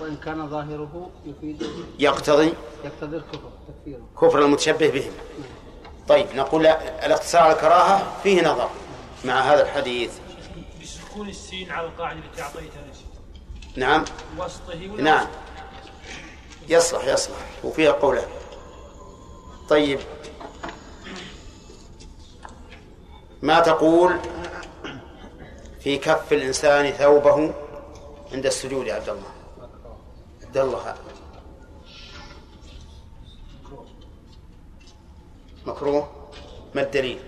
وإن 0.00 0.16
كان 0.16 0.48
ظاهره 0.50 1.10
يفيد 1.24 1.62
يقتضي؟ 1.98 2.52
يقتضي 2.84 3.16
الكفر 3.16 3.50
تكفيره. 3.68 4.02
كفر 4.20 4.38
المتشبه 4.44 4.88
بهم 4.90 5.12
طيب 6.08 6.26
نقول 6.34 6.62
لا، 6.62 7.06
الاقتصار 7.06 7.42
على 7.42 7.52
الكراهة 7.52 8.20
فيه 8.22 8.42
نظر 8.52 8.68
مع 9.24 9.40
هذا 9.40 9.62
الحديث. 9.62 10.12
بسكون 10.82 11.28
السين 11.28 11.70
على 11.70 11.86
القاعدة 11.86 12.18
التي 12.18 12.42
أعطيتها 12.42 12.82
نعم. 13.76 14.04
وسطه 14.38 14.90
ولا 14.92 15.02
نعم. 15.02 15.26
يصلح 16.68 17.04
يصلح. 17.04 17.36
وفيها 17.64 17.92
قولان 17.92 18.28
طيب. 19.68 20.00
ما 23.42 23.60
تقول؟ 23.60 24.16
في 25.82 25.98
كف 25.98 26.32
الإنسان 26.32 26.90
ثوبه 26.90 27.54
عند 28.32 28.46
السجود 28.46 28.86
يا 28.86 28.94
عبد 28.94 29.08
الله. 29.08 29.32
عبد 30.42 30.56
الله. 30.56 30.94
مكروه. 35.66 36.08
ما 36.74 36.82
الدليل؟ 36.82 37.18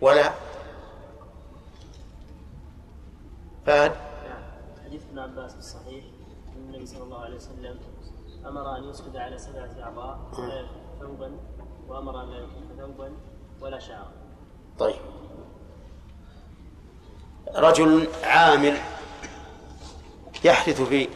ولا. 0.00 0.32
فهد؟ 3.66 3.92
حديث 4.84 5.02
ابن 5.10 5.18
عباس 5.18 5.54
الصحيح 5.54 6.04
النبي 6.86 6.98
صلى 6.98 7.04
الله 7.04 7.24
عليه 7.24 7.36
وسلم 7.36 7.78
أمر 8.46 8.76
أن 8.76 8.84
يسجد 8.90 9.16
على 9.16 9.38
سبعة 9.38 9.70
أعضاء 9.82 10.18
ولا 10.38 10.66
ثوبا 11.00 11.32
وأمر 11.88 12.22
أن 12.22 12.30
لا 12.30 12.38
يكف 12.38 12.80
ثوبا 12.80 13.12
ولا 13.60 13.78
شعرا 13.78 14.12
طيب. 14.78 14.96
رجل 17.54 18.08
عامل 18.24 18.78
يحدث 20.44 20.82
في 20.82 21.08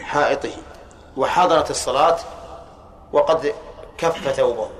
حائطه 0.00 0.52
وحضرت 1.16 1.70
الصلاة 1.70 2.18
وقد 3.12 3.54
كف 3.98 4.28
ثوبه 4.28 4.70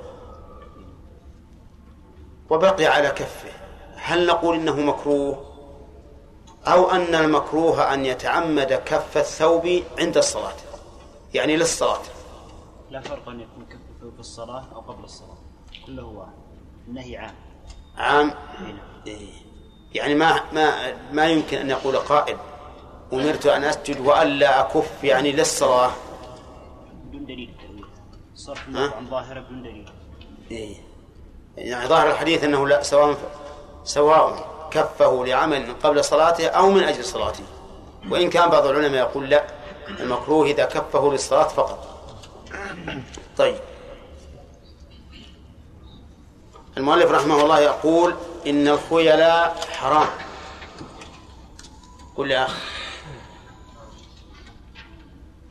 وبقي 2.51 2.87
على 2.87 3.09
كفه. 3.09 3.53
هل 3.97 4.27
نقول 4.27 4.57
إنه 4.57 4.81
مكروه؟ 4.81 5.52
أو 6.67 6.91
أن 6.91 7.15
المكروه 7.15 7.95
أن 7.95 8.07
يتعمد 8.07 8.73
كف 8.73 9.17
الثوب 9.17 9.83
عند 9.99 10.17
الصلاة. 10.17 10.55
يعني 11.35 11.57
للصلاة. 11.57 12.03
لا 12.91 13.01
فرق 13.01 13.29
أن 13.29 13.41
يكون 13.41 13.65
كفه 13.65 14.11
في 14.11 14.21
الصلاة 14.21 14.65
أو 14.75 14.81
قبل 14.81 15.05
الصلاة. 15.05 15.39
كله 15.87 16.05
واحد. 16.05 16.33
النهي 16.89 17.17
عام. 17.17 17.35
عام. 17.97 18.35
هنا 18.59 18.83
إيه. 19.07 19.33
يعني 19.95 20.15
ما 20.15 20.41
ما 20.53 20.93
ما 21.13 21.27
يمكن 21.27 21.57
أن 21.57 21.71
يقول 21.71 21.97
قائل 21.97 22.37
أمرت 23.13 23.47
أن 23.47 23.65
أسجد 23.65 24.01
وألا 24.01 24.61
أكف 24.61 25.05
يعني 25.05 25.33
للصلاة. 25.33 25.91
بدون 27.05 27.25
دليل 27.25 27.55
صرف 28.35 28.69
عن 28.75 29.07
ظاهرة 29.11 29.41
بدون 29.41 29.63
دليل. 29.63 29.91
إيه. 30.51 30.77
يعني 31.57 31.87
ظاهر 31.87 32.11
الحديث 32.11 32.45
أنه 32.45 32.69
لا 32.69 32.83
سواء 32.83 33.17
سواء 33.85 34.52
كفه 34.73 35.25
لعمل 35.27 35.75
قبل 35.83 36.05
صلاته 36.05 36.47
أو 36.47 36.71
من 36.71 36.83
أجل 36.83 37.05
صلاته. 37.05 37.45
وإن 38.11 38.31
كان 38.31 38.51
بعض 38.51 38.67
العلماء 38.67 39.01
يقول 39.01 39.31
لا 39.31 39.47
المكروه 39.89 40.47
إذا 40.47 40.65
كفه 40.65 41.13
للصلاة 41.13 41.49
فقط. 41.49 42.09
طيب. 43.37 43.59
المؤلف 46.77 47.11
رحمه 47.11 47.43
الله 47.43 47.61
يقول 47.61 48.15
إن 48.47 48.69
الخيلاء 48.69 49.61
حرام. 49.71 50.09
قل 52.17 52.31
يا 52.31 52.45
أخي. 52.45 52.61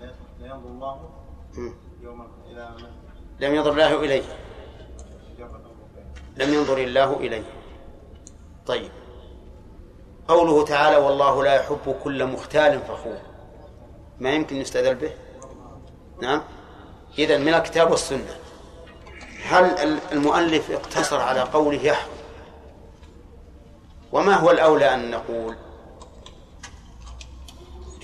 لا- 0.00 0.46
ينظر 0.46 0.68
الله. 0.68 1.10
يوم 2.02 2.26
إلى 2.50 2.70
من؟ 2.76 2.92
لم 3.40 3.54
ينظر 3.54 3.70
الله 3.72 4.00
إليه. 4.00 4.22
لم 6.36 6.54
ينظر 6.54 6.78
الله 6.78 7.16
إليه. 7.16 7.44
طيب. 8.66 8.90
قوله 10.28 10.64
تعالى 10.64 10.96
والله 10.96 11.44
لا 11.44 11.54
يحب 11.54 11.94
كل 12.04 12.26
مختال 12.26 12.80
فخور. 12.80 13.31
ما 14.22 14.30
يمكن 14.34 14.56
يستدل 14.56 14.94
به؟ 14.94 15.10
نعم. 16.22 16.42
إذا 17.18 17.38
من 17.38 17.54
الكتاب 17.54 17.90
والسنة. 17.90 18.36
هل 19.44 19.64
ال- 19.64 19.98
المؤلف 20.12 20.70
اقتصر 20.70 21.20
على 21.20 21.40
قوله 21.40 21.82
يحرم 21.82 22.12
وما 24.12 24.34
هو 24.34 24.50
الأولى 24.50 24.94
أن 24.94 25.10
نقول؟ 25.10 25.56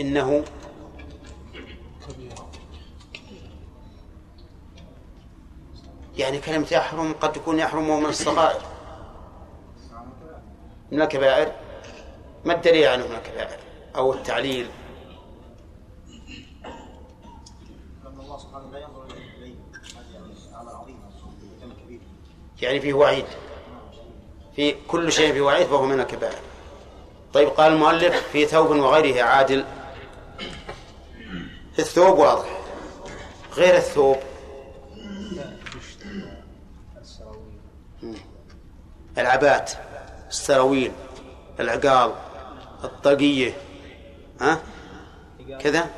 إنه 0.01 0.45
يعني 6.17 6.39
كلمة 6.39 6.67
يحرم 6.73 7.13
قد 7.21 7.33
تكون 7.33 7.59
يحرم 7.59 8.01
من 8.01 8.07
الصغائر. 8.09 8.61
من 10.93 11.03
الكبائر. 11.03 11.53
ما 12.45 12.55
الدليل 12.55 12.89
عنه 12.89 13.07
من 13.07 13.15
الكبائر؟ 13.15 13.59
أو 13.97 14.13
التعليل؟ 14.15 14.71
يعني 22.63 22.81
فيه 22.81 22.95
وعيد. 22.95 23.25
في 24.57 24.75
كل 24.89 25.13
شيء 25.13 25.33
فيه 25.33 25.41
وعيد 25.41 25.67
فهو 25.67 25.87
من 25.87 26.01
الكبائر. 26.01 26.39
طيب 27.35 27.49
قال 27.49 27.73
المؤلف 27.73 28.29
في 28.33 28.47
ثوب 28.47 28.71
وغيره 28.71 29.23
عادل. 29.23 29.65
الثوب 31.79 32.19
واضح. 32.19 32.59
غير 33.57 33.77
الثوب. 33.77 34.17
العبات 39.19 39.73
السراويل 40.29 40.93
العقال 41.61 42.15
الطاقية. 42.85 43.57
ها؟ 44.41 44.61
كذا. 45.61 45.91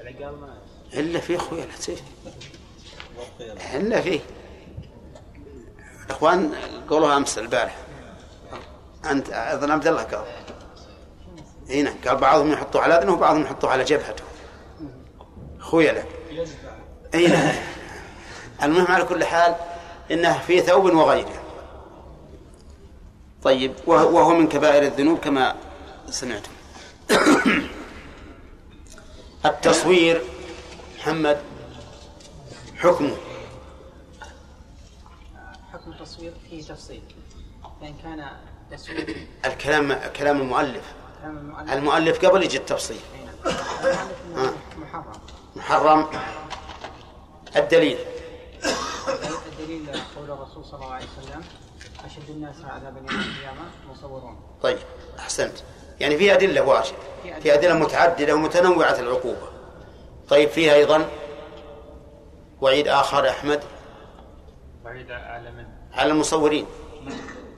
العقال 0.00 0.40
ما 0.40 0.58
إلا 0.94 1.20
فيه 1.20 1.38
خويا 1.38 1.66
إلا 3.74 4.00
فيه 4.00 4.20
الإخوان 6.06 6.54
قولوها 6.90 7.16
أمس 7.16 7.38
البارح. 7.38 7.76
أنت 9.10 9.30
أظن 9.30 9.70
عبد 9.70 9.86
الله 9.86 10.02
قال. 10.02 10.24
هنا 11.70 11.94
قال 12.06 12.16
بعضهم 12.16 12.52
يحطوا 12.52 12.80
على 12.80 12.94
أذنه 12.98 13.12
وبعضهم 13.12 13.42
يحطوا 13.42 13.68
على 13.68 13.84
جبهته. 13.84 14.24
خيلة 15.58 16.04
أي 17.14 17.26
نعم. 17.26 17.54
المهم 18.62 18.86
على 18.86 19.04
كل 19.04 19.24
حال 19.24 19.54
إنه 20.10 20.38
في 20.38 20.60
ثوب 20.60 20.84
وغيره. 20.84 21.42
طيب 23.42 23.72
وهو 23.86 24.34
من 24.34 24.48
كبائر 24.48 24.82
الذنوب 24.82 25.18
كما 25.18 25.56
سمعتم. 26.10 26.50
التصوير 29.46 30.22
محمد 30.98 31.38
حكمه. 32.76 33.16
حكم 33.16 33.25
التصوير 36.06 36.32
فيه 36.50 36.62
تفصيل 36.62 37.02
فإن 37.80 37.94
كان 38.02 38.30
تصوير 38.70 39.26
الكلام 39.44 39.94
كلام 40.16 40.40
المؤلف. 40.40 40.94
كلام 41.22 41.38
المؤلف. 41.38 41.72
المؤلف 41.72 42.26
قبل 42.26 42.42
يجي 42.42 42.56
التفصيل. 42.56 43.00
ها. 43.44 44.02
إنه 44.36 44.52
محرم. 44.76 45.12
محرم. 45.56 46.06
الدليل. 47.56 47.98
الدليل 49.52 50.00
قول 50.16 50.30
الرسول 50.30 50.64
صلى 50.64 50.74
الله 50.74 50.94
عليه 50.94 51.06
وسلم 51.06 51.44
أشد 52.04 52.30
الناس 52.30 52.56
عذابا 52.64 52.98
يوم 52.98 53.08
القيامة 53.08 53.64
مصورون. 53.90 54.40
طيب 54.62 54.78
أحسنت. 55.18 55.58
يعني 56.00 56.16
في 56.16 56.34
أدلة 56.34 56.60
واجد 56.60 56.94
في 57.40 57.54
أدلة. 57.54 57.74
متعددة 57.74 58.34
ومتنوعة 58.34 59.00
العقوبة. 59.00 59.48
طيب 60.28 60.48
فيها 60.48 60.74
أيضا 60.74 61.08
وعيد 62.60 62.88
آخر 62.88 63.28
أحمد. 63.28 63.64
بعيد 64.84 65.10
على 65.10 65.50
من 65.50 65.75
على 65.96 66.12
المصورين. 66.12 66.66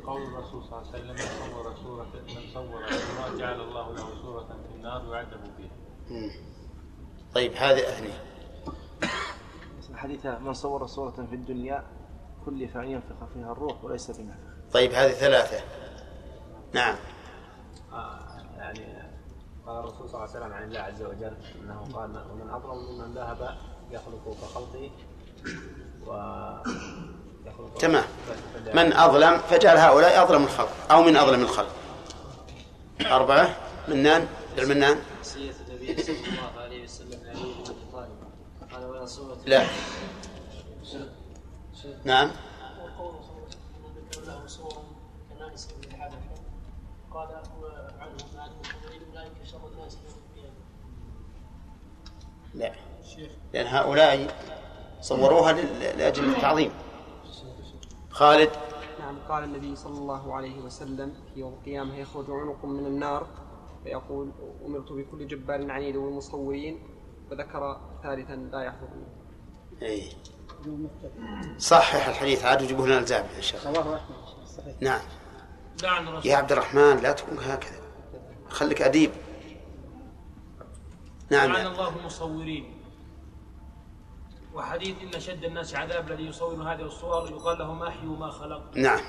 قول 0.07 0.22
الرسول 0.22 0.64
صلى 0.64 0.78
الله 0.78 0.89
عليه 0.89 0.99
وسلم 0.99 1.11
من 1.11 1.53
صور 1.53 1.74
صورة 1.84 2.07
من 2.28 2.53
صور 2.55 2.86
صورة 2.89 3.36
جعل 3.39 3.61
الله 3.61 3.93
له 3.93 4.22
صورة 4.22 4.47
في 4.47 4.74
النار 4.76 5.14
يعذب 5.14 5.41
بها 5.59 5.70
مم. 6.11 6.30
طيب 7.34 7.53
هذه 7.53 7.99
هني 7.99 8.11
حديث 9.95 10.26
من 10.26 10.53
صور 10.53 10.86
صورة 10.86 11.11
في 11.30 11.34
الدنيا 11.34 11.84
كلف 12.47 12.76
أن 12.76 12.84
ينفخ 12.91 13.24
فيها 13.34 13.53
الروح 13.53 13.84
وليس 13.84 14.11
بنفخ 14.11 14.39
طيب 14.72 14.93
هذه 14.93 15.12
ثلاثة. 15.12 15.64
نعم. 16.74 16.97
يعني 18.57 19.09
قال 19.66 19.78
الرسول 19.78 20.09
صلى 20.09 20.24
الله 20.24 20.28
عليه 20.34 20.41
وسلم 20.41 20.53
عن 20.53 20.62
الله 20.64 20.80
عز 20.80 21.03
وجل 21.03 21.36
أنه 21.62 21.89
قال 21.95 22.11
ومن 22.32 22.51
اظلم 22.51 22.78
ممن 22.93 23.14
ذهب 23.14 23.57
يخلق 23.91 24.36
كخلقي 24.43 24.91
و 26.07 26.12
تمام. 27.78 28.05
من 28.74 28.92
أظلم 28.92 29.38
فجعل 29.38 29.76
هؤلاء 29.76 30.22
أظلم 30.22 30.44
الخلق 30.44 30.72
أو 30.90 31.03
من 31.03 31.16
أظلم 31.16 31.42
الخلق. 31.42 31.70
أربعة. 33.01 33.57
منان. 33.88 34.26
المنان. 34.59 34.99
النبي 35.36 36.03
صلى 36.03 36.16
الله 36.16 36.61
عليه 36.62 36.84
وسلم 36.84 37.11
بن 37.11 37.28
أبي 37.28 37.64
طالب 37.92 38.09
قال 38.72 38.84
ولا 38.84 39.07
صورة 39.07 39.38
لا. 39.46 39.66
نعم. 42.05 42.30
قال 47.14 47.28
اولئك 49.14 49.32
شر 49.44 49.61
الناس 49.72 49.99
لا. 52.55 52.72
لأن 53.53 53.66
هؤلاء 53.66 54.36
صوروها 55.01 55.53
لأجل 55.53 56.24
التعظيم. 56.24 56.70
خالد. 58.19 58.51
نعم 59.01 59.16
قال 59.29 59.45
النبي 59.45 59.77
صلى 59.77 59.99
الله 59.99 60.35
عليه 60.35 60.61
وسلم 60.61 61.14
في 61.35 61.41
يوم 61.41 61.53
القيامة 61.53 61.97
يخرج 61.97 62.31
عنق 62.31 62.64
من 62.64 62.87
النار. 62.87 63.27
فيقول 63.85 64.31
أمرت 64.66 64.93
بكل 64.93 65.27
جبار 65.27 65.71
عنيد 65.71 65.97
والمصورين 65.97 66.81
وذكر 67.31 67.81
ثالثا 68.03 68.33
لا 68.33 68.62
يحضرني 68.62 69.07
إيه. 69.83 70.12
صحح 71.59 72.09
الحديث 72.09 72.45
عاد 72.45 72.62
وجيبوه 72.62 72.87
لنا 72.87 72.99
الزابع 72.99 73.29
إن 73.37 73.43
شاء 73.43 73.69
الله 73.69 74.01
نعم. 74.81 75.01
لعن 75.83 76.09
الرسول. 76.09 76.31
يا 76.31 76.37
عبد 76.37 76.53
الرحمن 76.53 76.97
لا 76.97 77.12
تكون 77.12 77.39
هكذا. 77.39 77.81
خليك 78.49 78.83
أديب. 78.83 79.11
نعم. 81.31 81.53
لعن 81.53 81.66
الله 81.66 81.97
المصورين 81.97 82.78
وحديث 84.59 84.95
إن 85.03 85.21
شد 85.21 85.45
الناس 85.45 85.75
عذاب 85.75 86.11
الذي 86.11 86.27
يصور 86.27 86.63
هذه 86.63 86.83
الصور 86.83 87.31
يقال 87.31 87.59
له 87.59 87.75
ما 87.75 87.89
أحيوا 87.89 88.17
ما 88.17 88.31
خلق 88.31 88.63
نعم. 88.75 89.01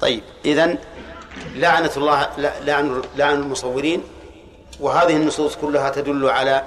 طيب 0.00 0.22
إذن 0.44 0.78
لعنة 1.54 1.90
الله 1.96 2.36
لعن 2.64 3.02
لعن 3.16 3.34
المصورين 3.34 4.02
وهذه 4.80 5.16
النصوص 5.16 5.56
كلها 5.56 5.90
تدل 5.90 6.28
على 6.28 6.64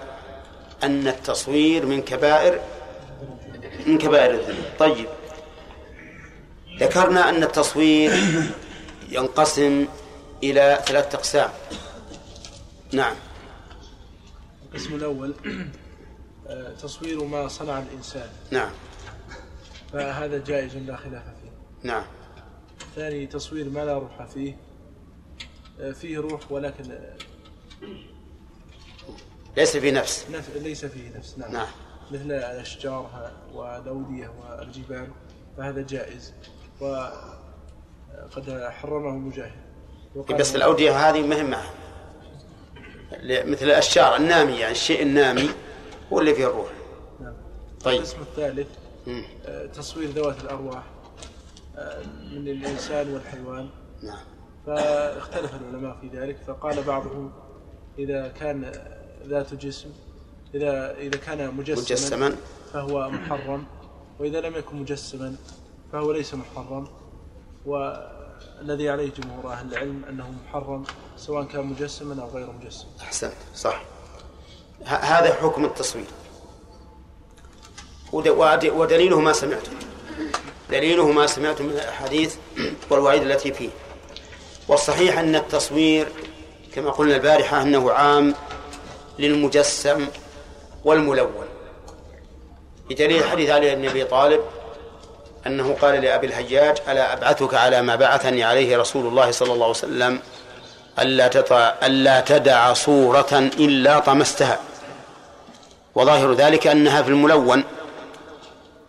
أن 0.84 1.08
التصوير 1.08 1.86
من 1.86 2.02
كبائر 2.02 2.60
من 3.86 3.98
كبائر 3.98 4.34
الذنوب. 4.34 4.66
طيب 4.80 5.08
ذكرنا 6.80 7.30
أن 7.30 7.44
التصوير 7.44 8.12
ينقسم 9.10 9.86
إلى 10.44 10.80
ثلاثة 10.86 11.18
أقسام. 11.18 11.50
نعم. 12.92 13.16
القسم 14.66 14.96
الأول 14.96 15.34
تصوير 16.82 17.24
ما 17.24 17.48
صنع 17.48 17.80
الإنسان. 17.80 18.30
نعم. 18.52 18.72
فهذا 19.94 20.38
جائز 20.38 20.78
لا 20.78 20.96
خلاف 20.96 21.24
فيه. 21.24 21.52
نعم. 21.84 22.04
ثاني 22.96 23.28
تصوير 23.28 23.70
ما 23.70 23.86
لا 23.86 23.98
روح 23.98 24.26
فيه. 24.26 24.58
آه، 25.80 25.92
فيه 25.92 26.18
روح 26.18 26.52
ولكن 26.52 26.92
آه، 26.92 27.18
ليس 29.58 29.78
في 29.78 29.92
نفس. 29.92 30.26
نف... 30.32 30.58
ليس 30.58 30.86
فيه 30.86 31.18
نفس. 31.18 31.38
نعم, 31.38 31.52
نعم. 31.52 31.68
مثل 32.12 32.32
الأشجار 32.32 33.32
والأودية 33.54 34.28
والجبال 34.28 35.08
فهذا 35.58 35.82
جائز. 35.82 36.34
وقد 36.82 38.68
حرمه 38.70 39.12
مجاهد 39.12 39.70
بس 40.16 40.56
الأودية 40.56 41.10
هذه 41.10 41.22
مهمة. 41.22 41.62
مثل 43.24 43.66
الأشجار 43.66 44.16
النامي 44.16 44.60
يعني 44.60 44.72
الشيء 44.72 45.02
النامي 45.02 45.50
هو 46.14 46.20
اللي 46.20 46.34
فيه 46.36 46.48
الروح. 46.48 46.70
نعم. 47.20 47.34
طيب. 47.84 48.00
القسم 48.00 48.22
الثالث. 48.22 48.68
آه، 49.46 49.66
تصوير 49.66 50.10
ذوات 50.10 50.42
الأرواح 50.44 50.84
آه، 51.78 52.04
من 52.32 52.48
الإنسان 52.48 53.14
والحيوان. 53.14 53.70
نعم. 54.04 54.18
فاختلف 54.66 55.52
العلماء 55.62 55.98
في 56.02 56.08
ذلك 56.08 56.38
فقال 56.48 56.84
بعضهم 56.84 57.32
إذا 58.00 58.28
كان 58.28 58.72
ذات 59.28 59.54
جسم 59.54 59.90
إذا 60.56 60.98
إذا 60.98 61.18
كان 61.18 61.54
مجسما, 61.56 61.82
مجسما. 61.82 62.36
فهو 62.74 63.10
محرم 63.10 63.66
وإذا 64.20 64.42
لم 64.42 64.56
يكن 64.56 64.76
مجسما 64.76 65.36
فهو 65.92 66.12
ليس 66.12 66.34
محرم. 66.34 66.88
والذي 67.66 68.90
عليه 68.90 69.12
جمهور 69.12 69.52
أهل 69.52 69.74
العلم 69.74 70.06
أنه 70.10 70.32
محرم 70.32 70.84
سواء 71.18 71.44
كان 71.44 71.66
مجسما 71.66 72.22
أو 72.24 72.30
غير 72.30 72.52
مجسم. 72.52 72.88
أحسنت. 73.02 73.34
صح. 73.56 73.84
هذا 74.86 75.34
حكم 75.42 75.66
التصوير 75.66 76.06
ود- 78.12 78.28
ود- 78.28 78.66
ودليله 78.76 79.20
ما 79.20 79.34
سمعتم 79.34 79.72
دليله 80.70 81.12
ما 81.12 81.28
سمعتم 81.28 81.66
من 81.66 81.72
الأحاديث 81.72 82.36
والوعيد 82.90 83.22
التي 83.24 83.54
فيه. 83.54 83.70
والصحيح 84.68 85.20
أن 85.20 85.36
التصوير 85.36 86.08
كما 86.76 86.92
قلنا 86.92 87.16
البارحة 87.16 87.62
أنه 87.62 87.92
عام 87.92 88.36
للمجسم 89.20 90.08
والملون. 90.86 91.46
بدليل 92.90 93.24
حديث 93.24 93.50
علي 93.50 93.76
بن 93.76 93.90
أبي 93.90 94.04
طالب 94.04 94.42
أنه 95.48 95.78
قال 95.82 96.02
لأبي 96.02 96.28
الحجاج 96.28 96.78
ألا 96.90 97.14
أبعثك 97.14 97.54
على 97.54 97.82
ما 97.82 97.96
بعثني 97.96 98.44
عليه 98.44 98.78
رسول 98.78 99.08
الله 99.08 99.32
صلى 99.32 99.54
الله 99.54 99.66
عليه 99.66 99.76
وسلم 99.78 100.20
ألا 101.00 101.28
تطع 101.28 101.74
ألا 101.84 102.22
تدع 102.22 102.74
صورة 102.74 103.52
إلا 103.60 104.00
طمستها. 104.00 104.60
وظاهر 105.96 106.34
ذلك 106.34 106.68
أنها 106.68 107.02
في 107.02 107.10
الملون 107.10 107.64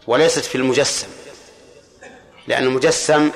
وليست 0.06 0.44
في 0.44 0.54
المجسم. 0.54 1.08
لأن 2.48 2.62
المجسم 2.64 3.30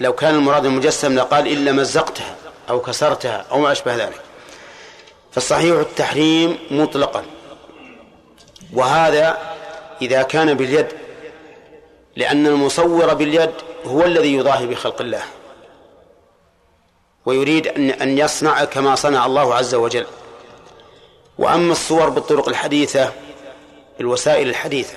لو 0.00 0.12
كان 0.12 0.34
المراد 0.34 0.64
المجسم 0.64 1.18
لقال 1.18 1.46
إلا 1.46 1.72
مزقتها 1.72 2.36
أو 2.70 2.80
كسرتها 2.80 3.44
أو 3.50 3.58
ما 3.58 3.72
أشبه 3.72 3.94
ذلك. 3.94 4.20
فالصحيح 5.32 5.76
التحريم 5.76 6.58
مطلقا. 6.70 7.24
وهذا 8.72 9.38
إذا 10.02 10.22
كان 10.22 10.54
باليد 10.54 10.86
لأن 12.16 12.46
المصور 12.46 13.14
باليد 13.14 13.50
هو 13.86 14.04
الذي 14.04 14.34
يضاهي 14.34 14.66
بخلق 14.66 15.00
الله. 15.00 15.22
ويريد 17.26 17.66
أن 18.02 18.18
يصنع 18.18 18.64
كما 18.64 18.94
صنع 18.94 19.26
الله 19.26 19.54
عز 19.54 19.74
وجل. 19.74 20.06
وأما 21.38 21.72
الصور 21.72 22.08
بالطرق 22.08 22.48
الحديثة 22.48 23.12
بالوسائل 23.98 24.48
الحديثة 24.48 24.96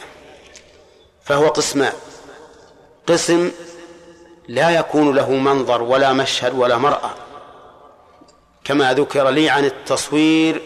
فهو 1.24 1.48
قسمان. 1.48 1.94
قسم 3.08 3.52
لا 4.48 4.70
يكون 4.70 5.16
له 5.16 5.32
منظر 5.32 5.82
ولا 5.82 6.14
مشهد 6.14 6.54
ولا 6.54 6.78
مرأة. 6.78 7.10
كما 8.64 8.94
ذكر 8.94 9.30
لي 9.30 9.50
عن 9.50 9.66
التصوير 9.66 10.62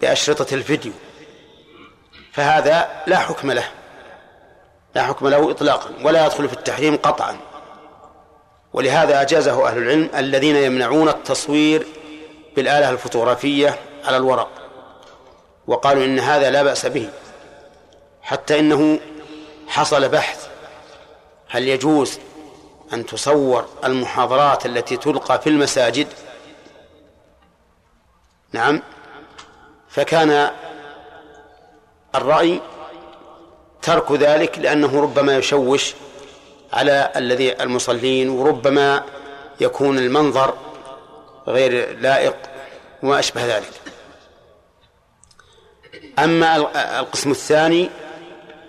بأشرطة 0.00 0.54
الفيديو. 0.54 0.92
فهذا 2.32 3.02
لا 3.06 3.18
حكم 3.18 3.52
له. 3.52 3.68
لا 4.94 5.02
حكم 5.02 5.28
له 5.28 5.50
إطلاقا 5.50 5.90
ولا 6.02 6.26
يدخل 6.26 6.48
في 6.48 6.54
التحريم 6.54 6.96
قطعا. 6.96 7.36
ولهذا 8.74 9.22
أجازه 9.22 9.68
أهل 9.68 9.78
العلم 9.78 10.10
الذين 10.16 10.56
يمنعون 10.56 11.08
التصوير 11.08 11.86
بالآلة 12.56 12.90
الفوتوغرافية 12.90 13.78
على 14.04 14.16
الورق 14.16 14.50
وقالوا 15.66 16.04
إن 16.04 16.18
هذا 16.18 16.50
لا 16.50 16.62
بأس 16.62 16.86
به 16.86 17.10
حتى 18.22 18.58
إنه 18.58 19.00
حصل 19.68 20.08
بحث 20.08 20.48
هل 21.48 21.68
يجوز 21.68 22.18
أن 22.92 23.06
تصور 23.06 23.66
المحاضرات 23.84 24.66
التي 24.66 24.96
تلقى 24.96 25.40
في 25.40 25.48
المساجد؟ 25.48 26.06
نعم 28.52 28.82
فكان 29.88 30.50
الرأي 32.14 32.60
ترك 33.82 34.12
ذلك 34.12 34.58
لأنه 34.58 35.02
ربما 35.02 35.36
يشوش 35.36 35.94
على 36.74 37.12
الذي 37.16 37.62
المصلين 37.62 38.28
وربما 38.28 39.04
يكون 39.60 39.98
المنظر 39.98 40.54
غير 41.48 41.98
لائق 41.98 42.36
وما 43.02 43.18
أشبه 43.18 43.56
ذلك. 43.56 43.80
أما 46.18 46.56
القسم 47.00 47.30
الثاني 47.30 47.90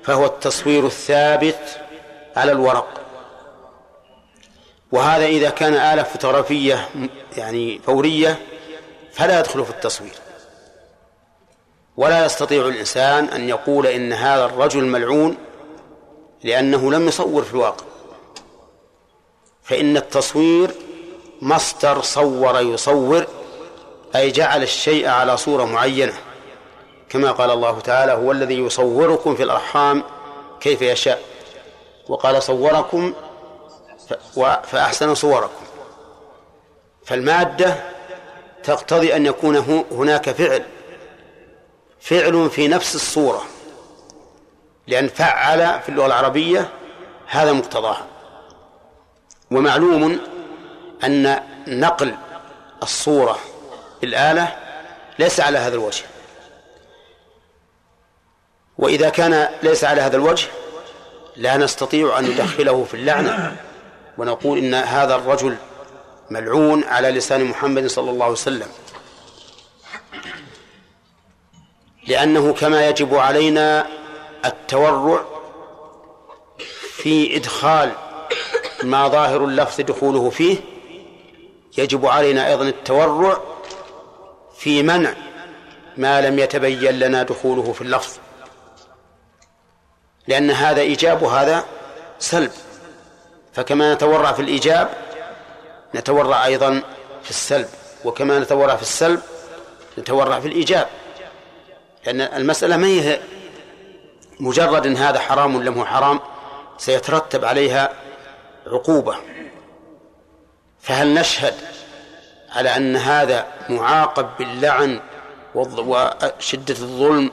فهو 0.04 0.26
التصوير 0.26 0.86
الثابت 0.86 1.80
على 2.36 2.52
الورق. 2.52 3.02
وهذا 4.92 5.26
إذا 5.26 5.50
كان 5.50 5.74
آلة 5.74 6.04
فوتوغرافية 6.04 6.90
يعني 7.38 7.80
فورية 7.80 8.40
فلا 9.14 9.40
يدخل 9.40 9.66
في 9.66 9.72
التصوير. 9.72 10.14
ولا 11.98 12.26
يستطيع 12.26 12.68
الإنسان 12.68 13.26
أن 13.26 13.50
يقول 13.50 13.88
إن 13.88 14.14
هذا 14.14 14.46
الرجل 14.46 14.84
ملعون 14.84 15.38
لأنه 16.44 16.92
لم 16.92 17.08
يصور 17.08 17.44
في 17.44 17.54
الواقع. 17.54 17.86
فإن 19.66 19.98
التصوير 19.98 20.72
مصدر 21.42 22.02
صور 22.02 22.60
يصور 22.60 23.26
أي 24.16 24.32
جعل 24.32 24.64
الشيء 24.64 25.08
على 25.08 25.38
صورة 25.38 25.66
معينة. 25.66 26.14
كما 27.10 27.32
قال 27.32 27.52
الله 27.52 27.80
تعالى 27.80 28.12
هو 28.12 28.32
الذي 28.32 28.60
يصوركم 28.60 29.36
في 29.36 29.44
الأرحام 29.44 30.04
كيف 30.60 30.82
يشاء. 30.82 31.22
وقال 32.08 32.44
صوركم 32.44 33.14
فأحسن 34.64 35.16
صوركم. 35.16 35.66
فالمادة 37.06 37.76
تقتضي 38.64 39.16
أن 39.16 39.26
يكون 39.26 39.86
هناك 39.92 40.30
فعل. 40.30 40.64
فعل 42.00 42.50
في 42.50 42.68
نفس 42.68 42.96
الصورة 42.96 43.42
لأن 44.88 45.08
فعل 45.08 45.82
في 45.82 45.90
اللغة 45.90 46.06
العربية 46.06 46.70
هذا 47.28 47.54
مقتضاها. 47.54 48.06
ومعلوم 49.52 50.20
أن 51.04 51.40
نقل 51.68 52.16
الصورة 52.84 53.40
بالآلة 54.02 54.56
ليس 55.20 55.40
على 55.40 55.58
هذا 55.58 55.74
الوجه. 55.76 56.04
وإذا 58.78 59.10
كان 59.10 59.50
ليس 59.64 59.84
على 59.84 60.02
هذا 60.02 60.18
الوجه 60.18 60.48
لا 61.36 61.58
نستطيع 61.58 62.20
أن 62.20 62.24
ندخله 62.24 62.84
في 62.84 62.94
اللعنة 62.94 63.56
ونقول 64.18 64.58
إن 64.58 64.74
هذا 64.74 65.16
الرجل 65.16 65.58
ملعون 66.30 66.84
على 66.84 67.12
لسان 67.12 67.44
محمد 67.44 67.88
صلى 67.88 68.12
الله 68.12 68.24
عليه 68.24 68.34
وسلم. 68.34 68.68
لأنه 72.08 72.54
كما 72.54 72.88
يجب 72.90 73.16
علينا 73.16 73.88
التورع 74.46 75.26
في 76.98 77.36
إدخال 77.36 77.92
ما 78.86 79.08
ظاهر 79.08 79.46
اللفظ 79.46 79.82
دخوله 79.82 80.30
فيه 80.30 80.58
يجب 81.78 82.06
علينا 82.06 82.48
أيضا 82.48 82.64
التورع 82.64 83.42
في 84.58 84.84
منع 84.84 85.14
ما 85.98 86.22
لم 86.22 86.40
يتبين 86.40 87.00
لنا 87.00 87.24
دخوله 87.24 87.74
في 87.74 87.82
اللفظ. 87.82 88.14
لأن 90.28 90.52
هذا 90.52 90.82
إيجاب 90.82 91.22
وهذا 91.22 91.66
سلب. 92.20 92.52
فكما 93.54 93.94
نتورع 93.94 94.32
في 94.32 94.42
الإيجاب 94.42 94.90
نتورع 95.96 96.46
أيضا 96.46 96.82
في 97.24 97.30
السلب. 97.30 97.68
وكما 98.06 98.40
نتورع 98.40 98.76
في 98.76 98.82
السلب 98.82 99.22
نتورع 99.98 100.40
في 100.40 100.48
الإيجاب. 100.48 100.88
لأن 102.06 102.22
المسألة 102.22 102.78
ما 102.78 102.88
هي 102.88 103.20
مجرد 104.40 104.86
أن 104.86 104.98
هذا 104.98 105.20
حرام 105.20 105.56
ولا 105.56 105.72
هو 105.72 105.86
حرام 105.86 106.20
سيترتب 106.78 107.46
عليها 107.46 107.94
عقوبة. 108.68 109.16
فهل 110.82 111.14
نشهد 111.14 111.54
على 112.52 112.70
أن 112.78 112.96
هذا 112.96 113.48
معاقب 113.70 114.30
باللعن 114.40 115.02
وشدة 115.56 116.76
الظلم 116.80 117.32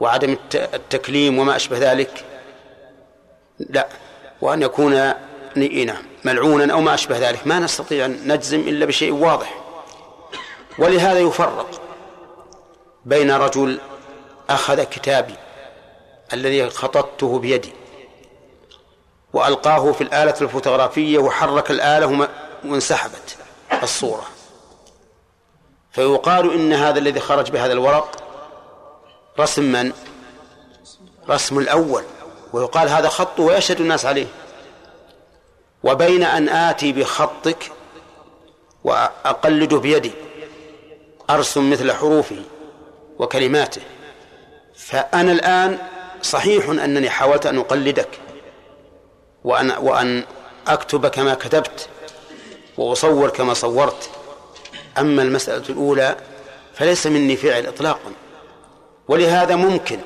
وعدم 0.00 0.36
التكليم 0.54 1.38
وما 1.38 1.56
أشبه 1.56 1.78
ذلك؟ 1.78 2.24
لا. 3.58 3.88
وأن 4.40 4.62
يكون 4.62 5.12
نعم 5.86 6.02
ملعونا 6.24 6.72
أو 6.72 6.80
ما 6.80 6.94
أشبه 6.94 7.18
ذلك. 7.18 7.46
ما 7.46 7.58
نستطيع 7.58 8.04
أن 8.04 8.32
نجزم 8.32 8.60
إلا 8.60 8.86
بشيء 8.86 9.12
واضح. 9.12 9.58
ولهذا 10.78 11.18
يفرق 11.18 11.80
بين 13.04 13.30
رجل 13.30 13.80
أخذ 14.50 14.82
كتابي 14.82 15.34
الذي 16.32 16.70
خططته 16.70 17.38
بيدي 17.38 17.72
وألقاه 19.36 19.92
في 19.92 20.00
الآلة 20.00 20.34
الفوتوغرافية 20.40 21.18
وحرك 21.18 21.70
الآلة 21.70 22.28
وانسحبت 22.64 23.36
الصورة. 23.82 24.24
فيقال 25.92 26.52
إن 26.54 26.72
هذا 26.72 26.98
الذي 26.98 27.20
خرج 27.20 27.50
بهذا 27.50 27.72
الورق 27.72 28.16
رسم 29.40 29.62
من؟ 29.72 29.92
رسم 31.28 31.58
الأول. 31.58 32.04
ويقال 32.52 32.88
هذا 32.88 33.08
خط 33.08 33.40
ويشهد 33.40 33.80
الناس 33.80 34.06
عليه. 34.06 34.26
وبين 35.84 36.22
أن 36.22 36.48
آتي 36.48 36.92
بخطك 36.92 37.72
وأقلده 38.84 39.78
بيدي 39.78 40.12
أرسم 41.30 41.70
مثل 41.70 41.92
حروفه 41.92 42.42
وكلماته. 43.18 43.82
فأنا 44.76 45.32
الآن 45.32 45.78
صحيح 46.22 46.68
أنني 46.68 47.10
حاولت 47.10 47.46
أن 47.46 47.58
أقلدك. 47.58 48.08
وأن 49.46 49.70
وأن 49.70 50.24
أكتب 50.68 51.06
كما 51.06 51.34
كتبت 51.34 51.88
وأصور 52.78 53.30
كما 53.30 53.54
صورت. 53.54 54.10
أما 54.98 55.22
المسألة 55.22 55.68
الأولى 55.68 56.16
فليس 56.74 57.06
مني 57.06 57.36
فعل 57.36 57.66
إطلاقا 57.66 58.12
ولهذا 59.08 59.56
ممكن 59.56 59.98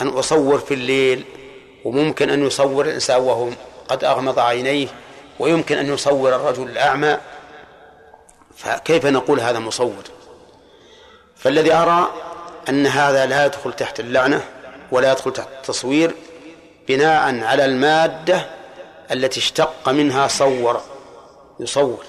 أن 0.00 0.08
أصور 0.08 0.58
في 0.58 0.74
الليل 0.74 1.24
وممكن 1.84 2.30
أن 2.30 2.46
يصور 2.46 2.84
الإنسان 2.84 3.20
وهو 3.20 3.48
قد 3.88 4.04
أغمض 4.04 4.38
عينيه 4.38 4.88
ويمكن 5.38 5.78
أن 5.78 5.86
يصور 5.86 6.36
الرجل 6.36 6.62
الأعمى. 6.62 7.18
فكيف 8.56 9.06
نقول 9.06 9.40
هذا 9.40 9.58
مصور؟ 9.58 10.04
فالذي 11.36 11.72
أرى 11.72 12.08
أن 12.68 12.86
هذا 12.86 13.26
لا 13.26 13.46
يدخل 13.46 13.72
تحت 13.72 14.00
اللعنة 14.00 14.44
ولا 14.92 15.12
يدخل 15.12 15.32
تحت 15.32 15.48
التصوير 15.56 16.14
بناء 16.90 17.44
على 17.44 17.64
المادة 17.64 18.50
التي 19.10 19.40
اشتق 19.40 19.88
منها 19.88 20.28
صور 20.28 20.80
يصور. 21.60 22.04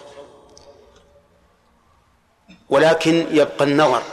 ولكن 2.69 3.27
يبقى 3.31 3.65
النظر. 3.65 4.03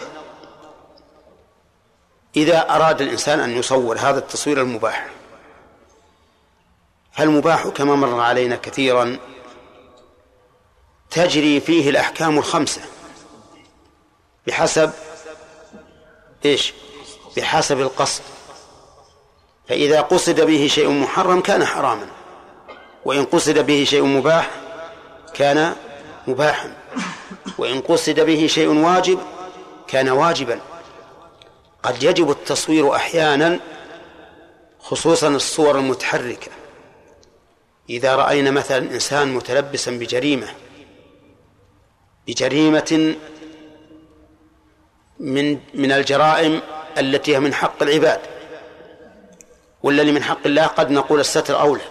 إذا 2.36 2.70
أراد 2.70 3.00
الإنسان 3.00 3.40
أن 3.40 3.50
يصور 3.50 3.98
هذا 3.98 4.18
التصوير 4.18 4.60
المباح 4.60 5.08
فالمباح 7.12 7.68
كما 7.68 7.94
مر 7.94 8.20
علينا 8.20 8.56
كثيرا 8.56 9.18
تجري 11.10 11.60
فيه 11.60 11.90
الأحكام 11.90 12.38
الخمسة. 12.38 12.82
بحسب 14.46 14.92
إيش؟ 16.44 16.74
بحسب 17.36 17.80
القصد. 17.80 18.22
فإذا 19.68 20.00
قصد 20.00 20.40
به 20.40 20.66
شيء 20.66 20.90
محرم 20.90 21.40
كان 21.40 21.64
حراما 21.64 22.06
وإن 23.04 23.24
قصد 23.24 23.58
به 23.58 23.84
شيء 23.84 24.02
مباح 24.02 24.50
كان 25.34 25.76
مباحا 26.26 26.76
وإن 27.58 27.80
قصد 27.80 28.20
به 28.20 28.46
شيء 28.46 28.68
واجب 28.68 29.18
كان 29.88 30.08
واجبا. 30.08 30.60
قد 31.82 32.02
يجب 32.02 32.30
التصوير 32.30 32.96
أحيانا 32.96 33.60
خصوصا 34.80 35.28
الصور 35.28 35.78
المتحركة. 35.78 36.50
إذا 37.90 38.16
رأينا 38.16 38.50
مثلا 38.50 38.78
إنسان 38.78 39.34
متلبسا 39.34 39.90
بجريمة 39.90 40.48
بجريمة 42.26 43.16
من 45.20 45.58
من 45.74 45.92
الجرائم 45.92 46.60
التي 46.98 47.34
هي 47.34 47.40
من 47.40 47.54
حق 47.54 47.82
العباد. 47.82 48.20
والذي 49.82 50.12
من 50.12 50.22
حق 50.22 50.46
الله 50.46 50.66
قد 50.66 50.90
نقول 50.90 51.20
الستر 51.20 51.60
أولى. 51.60 51.82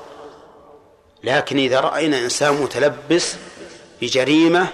لكن 1.23 1.57
إذا 1.57 1.79
رأينا 1.79 2.19
إنسان 2.19 2.53
متلبس 2.53 3.35
بجريمة 4.01 4.67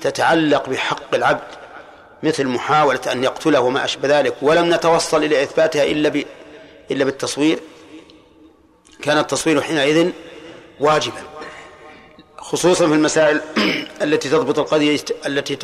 تتعلق 0.00 0.68
بحق 0.68 1.14
العبد 1.14 1.62
مثل 2.22 2.46
محاولة 2.46 3.00
أن 3.12 3.24
يقتله 3.24 3.60
وما 3.60 3.84
أشبه 3.84 4.20
ذلك 4.20 4.34
ولم 4.42 4.74
نتوصل 4.74 5.24
إلى 5.24 5.42
إثباتها 5.42 5.84
إلا 5.84 6.08
ب... 6.08 6.24
إلا 6.90 7.04
بالتصوير 7.04 7.58
كان 9.02 9.18
التصوير 9.18 9.60
حينئذ 9.60 10.10
واجبا. 10.80 11.22
خصوصا 12.38 12.88
في 12.88 12.94
المسائل 12.94 13.40
التي 14.02 14.28
تضبط 14.28 14.58
القضية 14.58 15.00
التي 15.26 15.58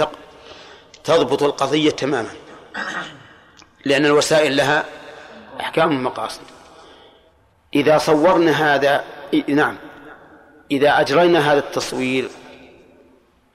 تضبط 1.05 1.43
القضية 1.43 1.91
تماما. 1.91 2.30
لأن 3.84 4.07
الوسائل 4.07 4.57
لها 4.57 4.84
أحكام 5.61 5.91
المقاصد 5.91 6.41
إذا 7.75 7.99
صورنا 7.99 8.51
هذا 8.51 9.05
نعم. 9.49 9.77
إذا 10.71 11.01
أجرينا 11.01 11.53
هذا 11.53 11.59
التصوير 11.59 12.29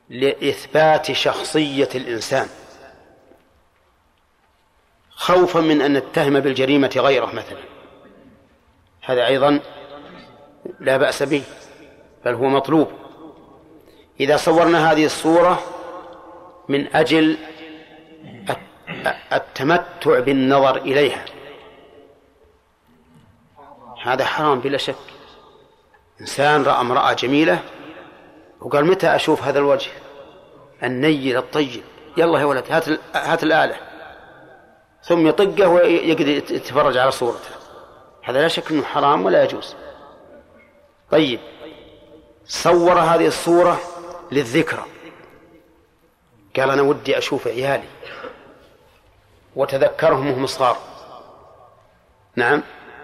لإثبات 0.09 1.11
شخصية 1.11 1.89
الإنسان 1.95 2.47
خوفا 5.09 5.59
من 5.59 5.81
أن 5.81 5.93
نتهم 5.93 6.39
بالجريمة 6.39 6.91
غيره 6.97 7.25
مثلا. 7.25 7.59
هذا 9.01 9.25
أيضا 9.25 9.59
لا 10.79 10.97
بأس 10.97 11.23
به 11.23 11.43
بل 12.25 12.33
هو 12.33 12.49
مطلوب. 12.49 12.87
إذا 14.19 14.37
صورنا 14.37 14.91
هذه 14.91 15.05
الصورة 15.05 15.63
من 16.69 16.95
أجل 16.95 17.37
التمتع 19.33 20.19
بالنظر 20.19 20.77
إليها. 20.77 21.25
هذا 24.03 24.25
حرام 24.25 24.59
بلا 24.59 24.77
شك. 24.77 24.95
إنسان 26.21 26.63
رأى 26.63 26.81
امرأة 26.81 27.13
جميلة 27.13 27.59
وقال 28.61 28.85
متى 28.85 29.15
أشوف 29.15 29.43
هذا 29.43 29.59
الوجه؟ 29.59 29.91
النيل 30.83 31.37
الطيب. 31.37 31.83
يلا 32.17 32.39
يا 32.39 32.45
ولد 32.45 32.63
هات 32.69 32.85
هات 33.15 33.43
الآلة. 33.43 33.75
ثم 35.03 35.27
يطقه 35.27 35.67
ويقدر 35.67 36.27
يتفرج 36.27 36.97
على 36.97 37.11
صورته. 37.11 37.49
هذا 38.23 38.41
لا 38.41 38.47
شك 38.47 38.71
أنه 38.71 38.83
حرام 38.83 39.25
ولا 39.25 39.43
يجوز. 39.43 39.75
طيب. 41.11 41.39
صور 42.45 42.99
هذه 42.99 43.27
الصورة 43.27 43.79
للذكرى. 44.31 44.85
قال 46.55 46.69
أنا 46.69 46.81
ودي 46.81 47.17
أشوف 47.17 47.47
عيالي. 47.47 47.87
وتذكرهم 49.55 50.31
وهم 50.31 50.45
صغار. 50.45 50.77
نعم. 52.35 52.63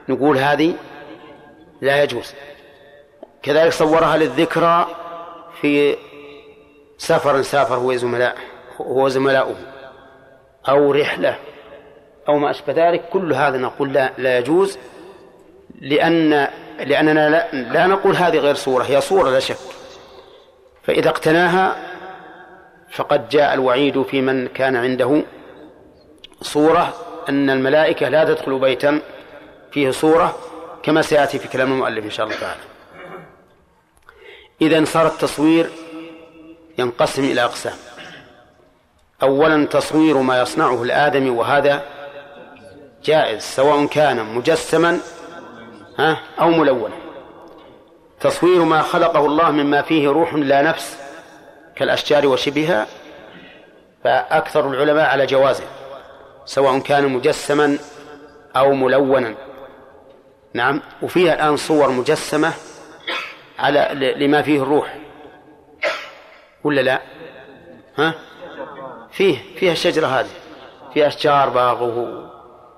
نقول 0.10 0.38
هذه 0.38 0.76
لا 1.82 2.04
يجوز. 2.04 2.34
كذلك 3.44 3.72
صورها 3.72 4.18
للذكرى 4.18 4.88
في 5.62 5.96
سفر 6.98 7.42
سافر 7.42 7.76
هو 7.76 7.96
زملاء 7.96 8.36
هو 8.82 9.08
زملاؤه 9.10 9.56
أو 10.70 10.92
رحلة 10.92 11.36
أو 12.28 12.38
ما 12.38 12.52
أشبه 12.52 12.74
ذلك. 12.74 13.10
كل 13.10 13.34
هذا 13.34 13.58
نقول 13.58 13.94
لا, 13.94 14.12
لا 14.18 14.38
يجوز 14.38 14.78
لأن 15.82 16.48
لأننا 16.80 17.30
لا, 17.30 17.52
لا 17.54 17.88
نقول 17.88 18.16
هذه 18.16 18.38
غير 18.38 18.56
صورة 18.56 18.84
هي 18.84 19.02
صورة 19.02 19.30
لا 19.30 19.40
شك. 19.40 19.58
فإذا 20.84 21.10
اقتناها 21.10 21.76
فقد 22.92 23.30
جاء 23.30 23.54
الوعيد 23.54 24.02
في 24.02 24.22
من 24.22 24.48
كان 24.48 24.76
عنده 24.76 25.22
صورة 26.42 26.94
أن 27.30 27.50
الملائكة 27.50 28.10
لا 28.10 28.24
تدخل 28.24 28.60
بيتا 28.60 29.02
فيه 29.72 29.92
صورة 29.92 30.36
كما 30.90 31.02
سيأتي 31.02 31.40
في 31.40 31.48
كلام 31.48 31.72
المؤلف 31.72 32.06
إن 32.06 32.10
شاء 32.10 32.26
الله 32.26 32.38
تعالى. 32.40 32.62
إذا 34.62 34.86
صار 34.86 35.08
التصوير 35.08 35.70
ينقسم 36.78 37.24
إلى 37.24 37.44
أقسام. 37.44 37.74
أولا 39.22 39.66
تصوير 39.66 40.18
ما 40.18 40.42
يصنعه 40.42 40.84
الآدمي 40.84 41.30
وهذا 41.30 41.86
جائز 43.04 43.42
سواء 43.42 43.86
كان 43.86 44.26
مجسما 44.26 45.00
أو 46.40 46.50
ملونا. 46.50 46.96
تصوير 48.20 48.64
ما 48.64 48.82
خلقه 48.82 49.26
الله 49.26 49.52
مما 49.52 49.82
فيه 49.82 50.10
روح 50.10 50.34
لا 50.34 50.62
نفس 50.62 50.98
كالأشجار 51.76 52.28
وشبهها 52.28 52.88
فأكثر 54.04 54.68
العلماء 54.68 55.10
على 55.10 55.26
جوازه 55.26 55.64
سواء 56.46 56.80
كان 56.80 57.08
مجسما 57.08 57.78
أو 58.56 58.74
ملونا. 58.74 59.36
نعم. 60.54 60.82
وفيها 61.02 61.34
الآن 61.34 61.58
صور 61.58 61.92
مجسمة 61.92 62.54
على 63.60 64.14
لما 64.18 64.42
فيه 64.42 64.62
الروح. 64.64 64.96
ولا 66.64 66.82
لا؟ 66.82 67.02
ها؟ 67.98 68.14
فيه 69.12 69.38
فيها 69.56 69.72
الشجرة 69.72 70.08
هذه. 70.08 70.30
فيها 70.94 71.08
أشجار 71.08 71.50
باغ 71.50 71.84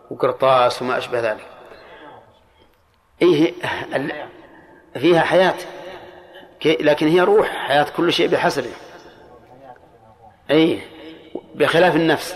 وقرطاس 0.09 0.81
وما 0.81 0.97
أشبه 0.97 1.31
ذلك. 1.31 1.47
إيه 3.21 3.53
فيها 5.01 5.21
حياة. 5.21 5.55
لكن 6.65 7.07
هي 7.07 7.21
روح. 7.21 7.47
حياة 7.47 7.85
كل 7.97 8.13
شيء 8.13 8.27
بحسبه 8.27 8.71
أي 10.51 10.81
بخلاف 11.55 11.95
النفس. 11.95 12.35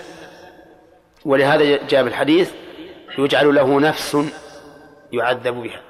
ولهذا 1.25 1.87
جاء 1.87 2.01
الحديث 2.01 2.51
يجعل 3.17 3.55
له 3.55 3.79
نفس 3.79 4.17
يعذب 5.11 5.53
بها. 5.63 5.81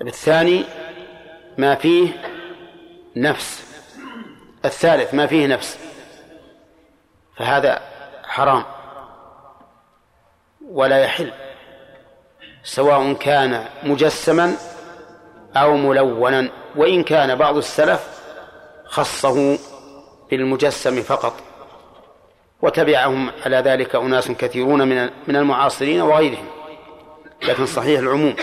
الثاني 0.00 0.64
ما 1.58 1.74
فيه 1.74 2.08
نفس. 3.16 3.66
الثالث 4.64 5.14
ما 5.14 5.26
فيه 5.26 5.46
نفس. 5.46 5.78
فهذا 7.36 7.82
حرام. 8.24 8.64
ولا 10.68 10.98
يحل. 10.98 11.32
سواء 12.64 13.12
كان 13.12 13.64
مجسما 13.82 14.56
أو 15.56 15.76
ملونا. 15.76 16.50
وإن 16.76 17.02
كان 17.02 17.34
بعض 17.34 17.56
السلف 17.56 18.22
خصه 18.84 19.58
بالمجسم 20.30 21.02
فقط. 21.02 21.32
وتبعهم 22.62 23.30
على 23.46 23.56
ذلك 23.56 23.94
أناس 23.94 24.30
كثيرون 24.30 24.88
من 24.88 25.10
من 25.26 25.36
المعاصرين 25.36 26.00
وغيرهم. 26.00 26.55
لكن 27.48 27.66
صحيح 27.66 28.00
العموم. 28.00 28.36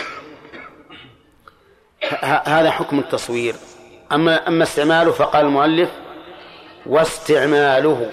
هذا 2.44 2.70
حكم 2.70 2.98
التصوير. 2.98 3.54
أما 4.12 4.48
أما 4.48 4.62
استعماله 4.62 5.12
فقال 5.12 5.46
المؤلف 5.46 5.90
واستعماله. 6.86 8.10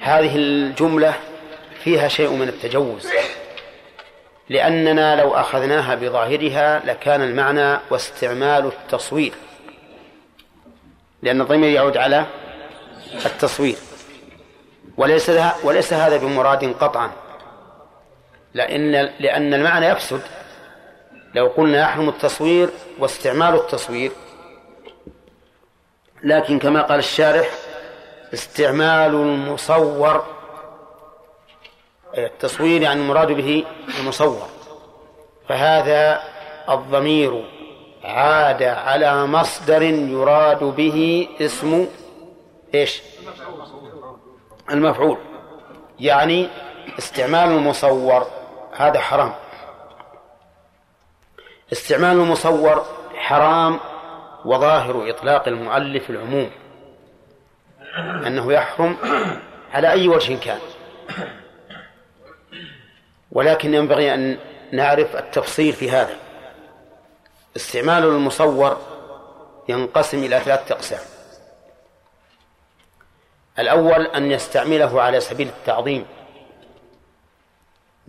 هذه 0.00 0.36
الجملة 0.36 1.14
فيها 1.84 2.08
شيء 2.08 2.30
من 2.30 2.48
التجوز. 2.48 3.08
لأننا 4.48 5.16
لو 5.16 5.34
أخذناها 5.34 5.94
بظاهرها 5.94 6.82
لكان 6.84 7.22
المعنى 7.22 7.80
واستعمال 7.90 8.66
التصوير. 8.66 9.32
لأن 11.22 11.40
الضمير 11.40 11.70
يعود 11.70 11.96
على 11.96 12.26
التصوير. 13.26 13.76
وليس 14.96 15.30
وليس 15.64 15.92
هذا 15.92 16.16
بمراد 16.16 16.74
قطعا. 16.80 17.10
لأن 18.54 18.92
لأن 19.20 19.54
المعنى 19.54 19.86
يفسد 19.86 20.20
لو 21.34 21.46
قلنا 21.46 21.80
يحرم 21.80 22.08
التصوير 22.08 22.70
واستعمال 22.98 23.54
التصوير. 23.54 24.12
لكن 26.22 26.58
كما 26.58 26.82
قال 26.82 26.98
الشارح 26.98 27.50
استعمال 28.34 29.14
المصور 29.14 30.24
التصوير 32.18 32.82
يعني 32.82 33.00
المراد 33.00 33.32
به 33.32 33.64
المصور. 34.00 34.48
فهذا 35.48 36.22
الضمير 36.68 37.44
عاد 38.04 38.62
على 38.62 39.26
مصدر 39.26 39.82
يراد 39.82 40.64
به 40.64 41.28
اسم 41.40 41.86
إيش؟ 42.74 43.02
المفعول. 44.70 45.18
يعني 46.00 46.48
استعمال 46.98 47.48
المصور. 47.48 48.39
هذا 48.80 49.00
حرام. 49.00 49.34
استعمال 51.72 52.16
المصور 52.16 52.86
حرام 53.14 53.80
وظاهر 54.44 55.10
إطلاق 55.10 55.48
المؤلف 55.48 56.10
العموم. 56.10 56.50
أنه 58.26 58.52
يحرم 58.52 58.96
على 59.72 59.90
أي 59.90 60.08
وجه 60.08 60.38
كان. 60.38 60.58
ولكن 63.32 63.74
ينبغي 63.74 64.14
أن 64.14 64.38
نعرف 64.72 65.16
التفصيل 65.16 65.72
في 65.72 65.90
هذا. 65.90 66.16
استعمال 67.56 68.04
المصور 68.04 68.78
ينقسم 69.68 70.18
إلى 70.18 70.40
ثلاثة 70.40 70.74
أقسام. 70.74 71.00
الأول 73.58 74.06
أن 74.06 74.30
يستعمله 74.30 75.02
على 75.02 75.20
سبيل 75.20 75.48
التعظيم. 75.48 76.06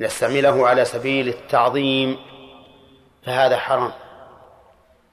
يستعمله 0.02 0.68
على 0.68 0.86
سبيل 0.86 1.28
التعظيم 1.28 2.18
فهذا 3.26 3.58
حرام. 3.58 3.92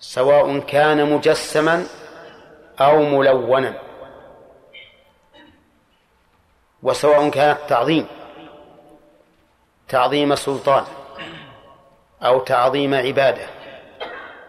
سواء 0.01 0.59
كان 0.59 1.13
مجسما 1.13 1.87
أو 2.81 3.03
ملونا. 3.03 3.75
وسواء 6.83 7.29
كان 7.31 7.51
التعظيم 7.51 8.07
تعظيم 9.89 10.35
سلطان 10.35 10.85
أو 12.23 12.41
تعظيم 12.41 12.95
عبادة 12.95 13.47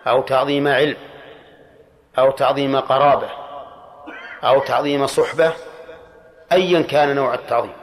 أو 0.07 0.21
تعظيم 0.21 0.67
علم 0.67 0.97
أو 2.17 2.31
تعظيم 2.31 2.79
قرابة 2.79 3.29
أو 4.43 4.59
تعظيم 4.59 5.07
صحبة 5.07 5.53
أيا 6.51 6.81
كان 6.81 7.15
نوع 7.15 7.33
التعظيم. 7.33 7.78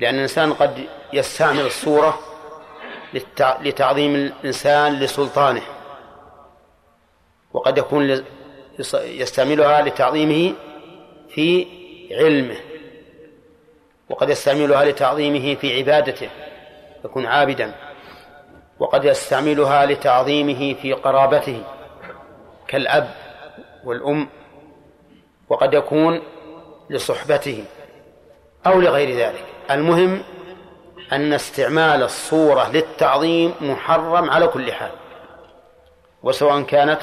لأن 0.00 0.14
الإنسان 0.14 0.52
قد 0.52 0.86
يستعمل 1.12 1.66
الصورة 1.66 2.18
لتعظيم 3.60 4.14
الإنسان 4.14 4.92
لسلطانه 4.92 5.62
وقد 7.52 7.78
يكون 7.78 8.24
يستعملها 8.94 9.82
لتعظيمه 9.82 10.54
في 11.28 11.66
علمه 12.12 12.56
وقد 14.10 14.30
يستعملها 14.30 14.84
لتعظيمه 14.84 15.54
في 15.54 15.76
عبادته 15.78 16.30
يكون 17.04 17.26
عابدا 17.26 17.74
وقد 18.78 19.04
يستعملها 19.04 19.86
لتعظيمه 19.86 20.74
في 20.74 20.92
قرابته 20.92 21.62
كالأب 22.68 23.14
والأم 23.84 24.28
وقد 25.48 25.74
يكون 25.74 26.22
لصحبته 26.90 27.64
أو 28.66 28.80
لغير 28.80 29.16
ذلك. 29.16 29.44
المهم 29.70 30.22
أن 31.12 31.32
استعمال 31.32 32.02
الصورة 32.02 32.70
للتعظيم 32.70 33.54
محرم 33.60 34.30
على 34.30 34.46
كل 34.46 34.72
حال 34.72 34.90
وسواء 36.22 36.62
كانت 36.62 37.00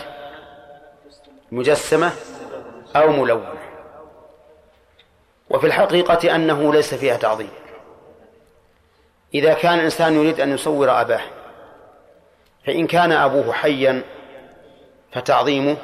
مجسمة 1.52 2.12
أو 2.96 3.12
ملونة. 3.12 3.54
وفي 5.50 5.68
الحقيقة 5.68 6.36
أنه 6.36 6.74
ليس 6.74 6.94
فيها 6.94 7.18
تعظيم. 7.18 7.50
إذا 9.34 9.54
كان 9.54 9.74
الإنسان 9.74 10.14
يريد 10.14 10.40
أن 10.40 10.54
يصور 10.54 11.02
أباه 11.02 11.22
فإن 12.66 12.88
كان 12.88 13.12
أبوه 13.12 13.54
حيا 13.54 14.04
فتعظيمه 15.12 15.78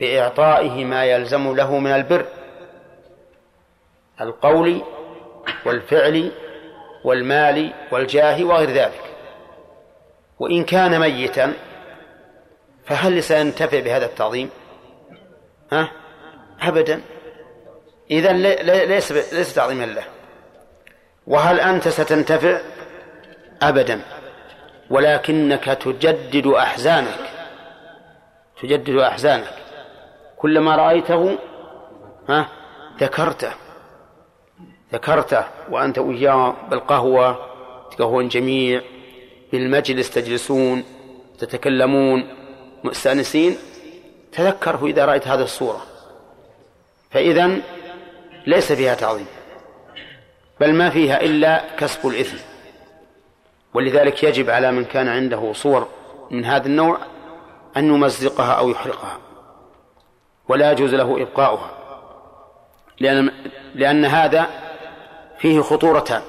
بإعطائه 0.00 0.84
ما 0.84 1.04
يلزم 1.04 1.56
له 1.56 1.78
من 1.78 1.90
البر 1.90 2.26
القول 4.20 4.82
والفعل 5.64 6.30
والمال 7.04 7.72
والجاه 7.90 8.44
وغير 8.44 8.70
ذلك. 8.70 9.16
وإن 10.38 10.64
كان 10.64 11.00
ميتا 11.00 11.52
فهل 12.84 13.22
سينتفع 13.22 13.80
بهذا 13.80 14.06
التعظيم؟ 14.06 14.50
ها؟ 15.72 15.92
أبدا. 16.60 17.00
إذا 18.10 18.32
ليس 18.86 19.12
ليس 19.12 19.54
تعظيما 19.54 19.84
له. 19.84 20.04
وهل 21.26 21.60
أنت 21.60 21.88
ستنتفع؟ 21.88 22.60
أبدا. 23.62 24.00
ولكنك 24.90 25.64
تجدد 25.64 26.46
أحزانك. 26.46 27.30
تجدد 28.62 28.96
أحزانك. 28.96 29.54
كلما 30.36 30.76
رأيته 30.76 31.38
ها 32.28 32.48
ذكرته. 33.00 33.52
ذكرته 34.92 35.44
وأنت 35.70 35.98
وياه 35.98 36.54
بالقهوة 36.70 37.38
تقهون 37.90 38.28
جميع 38.28 38.82
بالمجلس 39.52 40.10
تجلسون 40.10 40.84
تتكلمون. 41.38 42.28
مستأنسين؟ 42.84 43.56
تذكره 44.32 44.86
إذا 44.86 45.04
رأيت 45.04 45.28
هذه 45.28 45.42
الصورة. 45.42 45.82
فإذا 47.10 47.56
ليس 48.46 48.72
فيها 48.72 48.94
تعظيم 48.94 49.26
بل 50.60 50.72
ما 50.72 50.90
فيها 50.90 51.20
إلا 51.20 51.76
كسب 51.76 52.06
الإثم. 52.08 52.36
ولذلك 53.74 54.22
يجب 54.22 54.50
على 54.50 54.72
من 54.72 54.84
كان 54.84 55.08
عنده 55.08 55.52
صور 55.52 55.88
من 56.30 56.44
هذا 56.44 56.66
النوع 56.66 56.98
أن 57.76 57.94
يمزقها 57.94 58.52
أو 58.52 58.70
يحرقها. 58.70 59.18
ولا 60.48 60.72
يجوز 60.72 60.94
له 60.94 61.22
إبقاؤها 61.22 61.70
لأن 63.00 63.30
لأن 63.74 64.04
هذا 64.04 64.46
فيه 65.40 65.60
خطورتان 65.60 66.22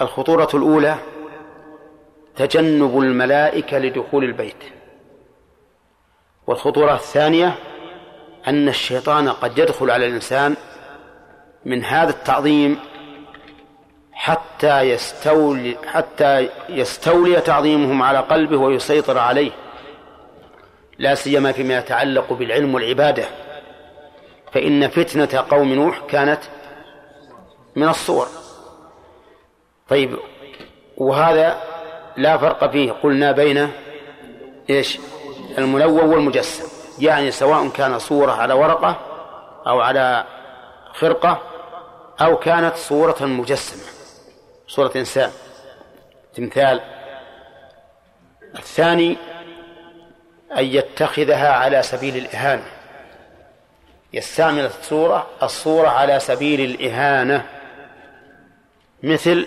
الخطورة 0.00 0.48
الأولى 0.54 0.96
تجنب 2.36 2.98
الملائكة 2.98 3.78
لدخول 3.78 4.24
البيت. 4.24 4.64
والخطورة 6.46 6.94
الثانية 6.94 7.54
أن 8.46 8.68
الشيطان 8.68 9.28
قد 9.28 9.58
يدخل 9.58 9.90
على 9.90 10.06
الإنسان 10.06 10.56
من 11.64 11.84
هذا 11.84 12.10
التعظيم 12.10 12.78
حتى 14.12 14.80
يستولي 14.80 15.76
حتى 15.86 16.48
يستولي 16.68 17.40
تعظيمهم 17.40 18.02
على 18.02 18.18
قلبه 18.18 18.56
ويسيطر 18.56 19.18
عليه. 19.18 19.50
لا 20.98 21.14
سيما 21.14 21.52
فيما 21.52 21.78
يتعلق 21.78 22.32
بالعلم 22.32 22.74
والعبادة. 22.74 23.24
فإن 24.52 24.88
فتنة 24.88 25.44
قوم 25.50 25.72
نوح 25.72 26.00
كانت 26.08 26.40
من 27.76 27.88
الصور. 27.88 28.28
طيب 29.88 30.18
وهذا 30.96 31.62
لا 32.16 32.38
فرق 32.38 32.70
فيه. 32.70 32.92
قلنا 32.92 33.32
بين 33.32 33.72
إيش؟ 34.70 34.98
الملون 35.58 36.00
والمجسم. 36.00 36.64
يعني 36.98 37.30
سواء 37.30 37.68
كان 37.68 37.98
صورة 37.98 38.32
على 38.32 38.54
ورقة 38.54 39.00
أو 39.66 39.80
على 39.80 40.24
خرقة 40.92 41.42
أو 42.20 42.36
كانت 42.36 42.76
صورة 42.76 43.16
مجسمة 43.20 43.82
صورة 44.68 44.92
إنسان. 44.96 45.30
تمثال. 46.34 46.80
الثاني 48.58 49.16
أن 50.58 50.64
يتخذها 50.64 51.52
على 51.52 51.82
سبيل 51.82 52.16
الإهانة. 52.16 52.66
يستعمل 54.12 54.66
الصورة 54.66 55.26
الصورة 55.42 55.88
على 55.88 56.20
سبيل 56.20 56.60
الإهانة. 56.60 57.53
مثل 59.04 59.46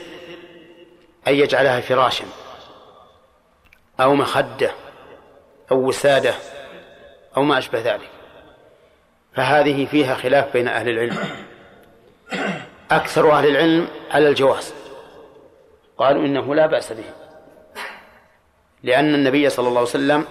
أن 1.27 1.33
يجعلها 1.33 1.81
فراشا 1.81 2.25
أو 3.99 4.15
مخدة 4.15 4.71
أو 5.71 5.77
وسادة 5.77 6.33
أو 7.37 7.43
ما 7.43 7.57
أشبه 7.57 7.79
ذلك. 7.79 8.09
فهذه 9.35 9.85
فيها 9.85 10.15
خلاف 10.15 10.53
بين 10.53 10.67
أهل 10.67 10.89
العلم. 10.89 11.17
أكثر 12.91 13.31
أهل 13.31 13.47
العلم 13.47 13.87
على 14.11 14.29
الجواز. 14.29 14.73
قالوا 15.97 16.25
إنه 16.25 16.55
لا 16.55 16.67
بأس 16.67 16.93
به. 16.93 17.03
لأن 18.83 19.15
النبي 19.15 19.49
صلى 19.49 19.67
الله 19.67 19.79
عليه 19.79 19.89
وسلم 19.89 20.25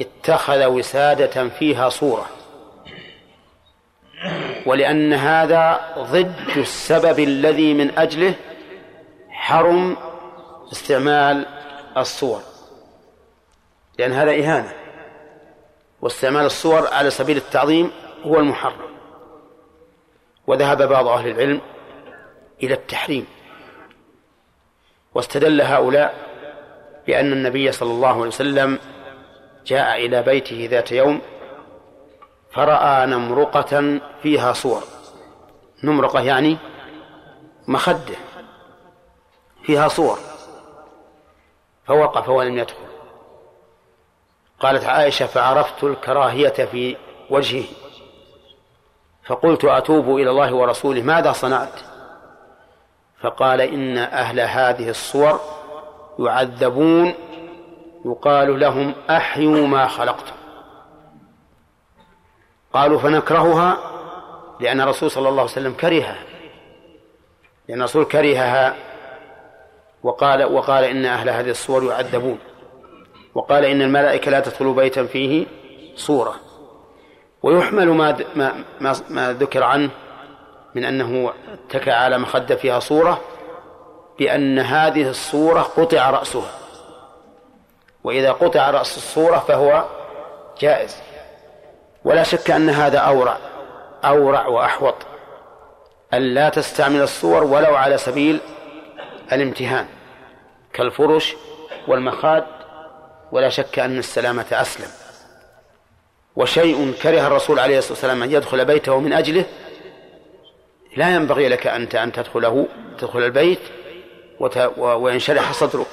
اتخذ 0.00 0.64
وسادة 0.64 1.48
فيها 1.48 1.88
صورة. 1.88 2.26
ولأن 4.66 5.12
هذا 5.12 5.94
ضد 5.98 6.56
السبب 6.56 7.18
الذي 7.18 7.74
من 7.74 7.98
أجله 7.98 8.34
حرم 9.30 9.96
استعمال 10.72 11.46
الصور. 11.96 12.42
لأن 13.98 14.12
هذا 14.12 14.30
إهانة. 14.30 14.72
واستعمال 16.02 16.44
الصور 16.44 16.86
على 16.86 17.10
سبيل 17.10 17.36
التعظيم 17.36 17.90
هو 18.24 18.38
المحرم. 18.38 18.92
وذهب 20.46 20.88
بعض 20.88 21.08
أهل 21.08 21.28
العلم 21.28 21.60
إلى 22.62 22.74
التحريم. 22.74 23.26
واستدل 25.14 25.60
هؤلاء 25.60 26.14
بأن 27.06 27.32
النبي 27.32 27.72
صلى 27.72 27.90
الله 27.90 28.08
عليه 28.08 28.26
وسلم 28.26 28.78
جاء 29.66 30.06
إلى 30.06 30.22
بيته 30.22 30.68
ذات 30.70 30.92
يوم 30.92 31.20
فرأى 32.54 33.06
نمرقة 33.06 34.00
فيها 34.22 34.52
صور. 34.52 34.82
نمرقة 35.84 36.20
يعني 36.20 36.58
مخدة. 37.68 38.14
فيها 39.62 39.88
صور. 39.88 40.18
فوقف 41.86 42.28
ولم 42.28 42.58
يدخل. 42.58 42.76
قالت 44.60 44.84
عائشة 44.84 45.26
فعرفت 45.26 45.84
الكراهية 45.84 46.48
في 46.48 46.96
وجهه. 47.30 47.64
فقلت 49.26 49.64
أتوب 49.64 50.16
إلى 50.16 50.30
الله 50.30 50.54
ورسوله 50.54 51.02
ماذا 51.02 51.32
صنعت؟ 51.32 51.80
فقال 53.20 53.60
إن 53.60 53.98
أهل 53.98 54.40
هذه 54.40 54.90
الصور 54.90 55.40
يعذبون 56.18 57.14
يقال 58.04 58.60
لهم 58.60 58.94
أحيوا 59.10 59.66
ما 59.66 59.86
خلقتم. 59.86 60.41
قالوا 62.72 62.98
فنكرهها 62.98 63.78
لأن 64.60 64.80
الرسول 64.80 65.10
صلى 65.10 65.28
الله 65.28 65.40
عليه 65.42 65.52
وسلم 65.52 65.72
كرهها. 65.72 66.18
لأن 67.68 67.78
الرسول 67.78 68.04
كرهها 68.04 68.76
وقال 70.02 70.44
وقال 70.44 70.84
إن 70.84 71.04
أهل 71.04 71.30
هذه 71.30 71.50
الصور 71.50 71.84
يعذبون. 71.84 72.38
وقال 73.34 73.64
إن 73.64 73.82
الملائكة 73.82 74.30
لا 74.30 74.40
تدخل 74.40 74.72
بيتا 74.72 75.06
فيه 75.06 75.46
صورة. 75.96 76.34
ويحمل 77.42 77.88
ما 77.88 78.16
ما 78.34 78.52
ما, 79.10 79.32
ذكر 79.32 79.62
عنه 79.62 79.90
من 80.74 80.84
أنه 80.84 81.32
اتكى 81.52 81.90
على 81.90 82.18
مخدة 82.18 82.56
فيها 82.56 82.78
صورة 82.78 83.20
بأن 84.18 84.58
هذه 84.58 85.08
الصورة 85.10 85.60
قطع 85.60 86.10
رأسها. 86.10 86.52
وإذا 88.04 88.32
قطع 88.32 88.70
رأس 88.70 88.96
الصورة 88.96 89.38
فهو 89.38 89.84
جائز. 90.60 91.11
ولا 92.04 92.22
شك 92.22 92.50
أن 92.50 92.70
هذا 92.70 92.98
أورع 92.98 93.38
أورع 94.04 94.46
وأحوط. 94.46 94.94
أن 96.14 96.22
لا 96.22 96.48
تستعمل 96.48 97.02
الصور 97.02 97.44
ولو 97.44 97.74
على 97.74 97.98
سبيل 97.98 98.40
الامتهان 99.32 99.86
كالفرش 100.72 101.36
والمخاد 101.88 102.44
ولا 103.32 103.48
شك 103.48 103.78
أن 103.78 103.98
السلامة 103.98 104.46
أسلم. 104.52 104.88
وشيء 106.36 106.92
كره 107.02 107.26
الرسول 107.26 107.58
عليه 107.58 107.78
الصلاة 107.78 107.92
والسلام 107.92 108.22
أن 108.22 108.32
يدخل 108.32 108.64
بيته 108.64 109.00
من 109.00 109.12
أجله 109.12 109.44
لا 110.96 111.14
ينبغي 111.14 111.48
لك 111.48 111.66
أنت 111.66 111.94
أن 111.94 112.12
تدخله 112.12 112.66
تدخل 112.98 113.18
البيت 113.18 113.60
وينشرح 114.76 115.52
صدرك. 115.52 115.86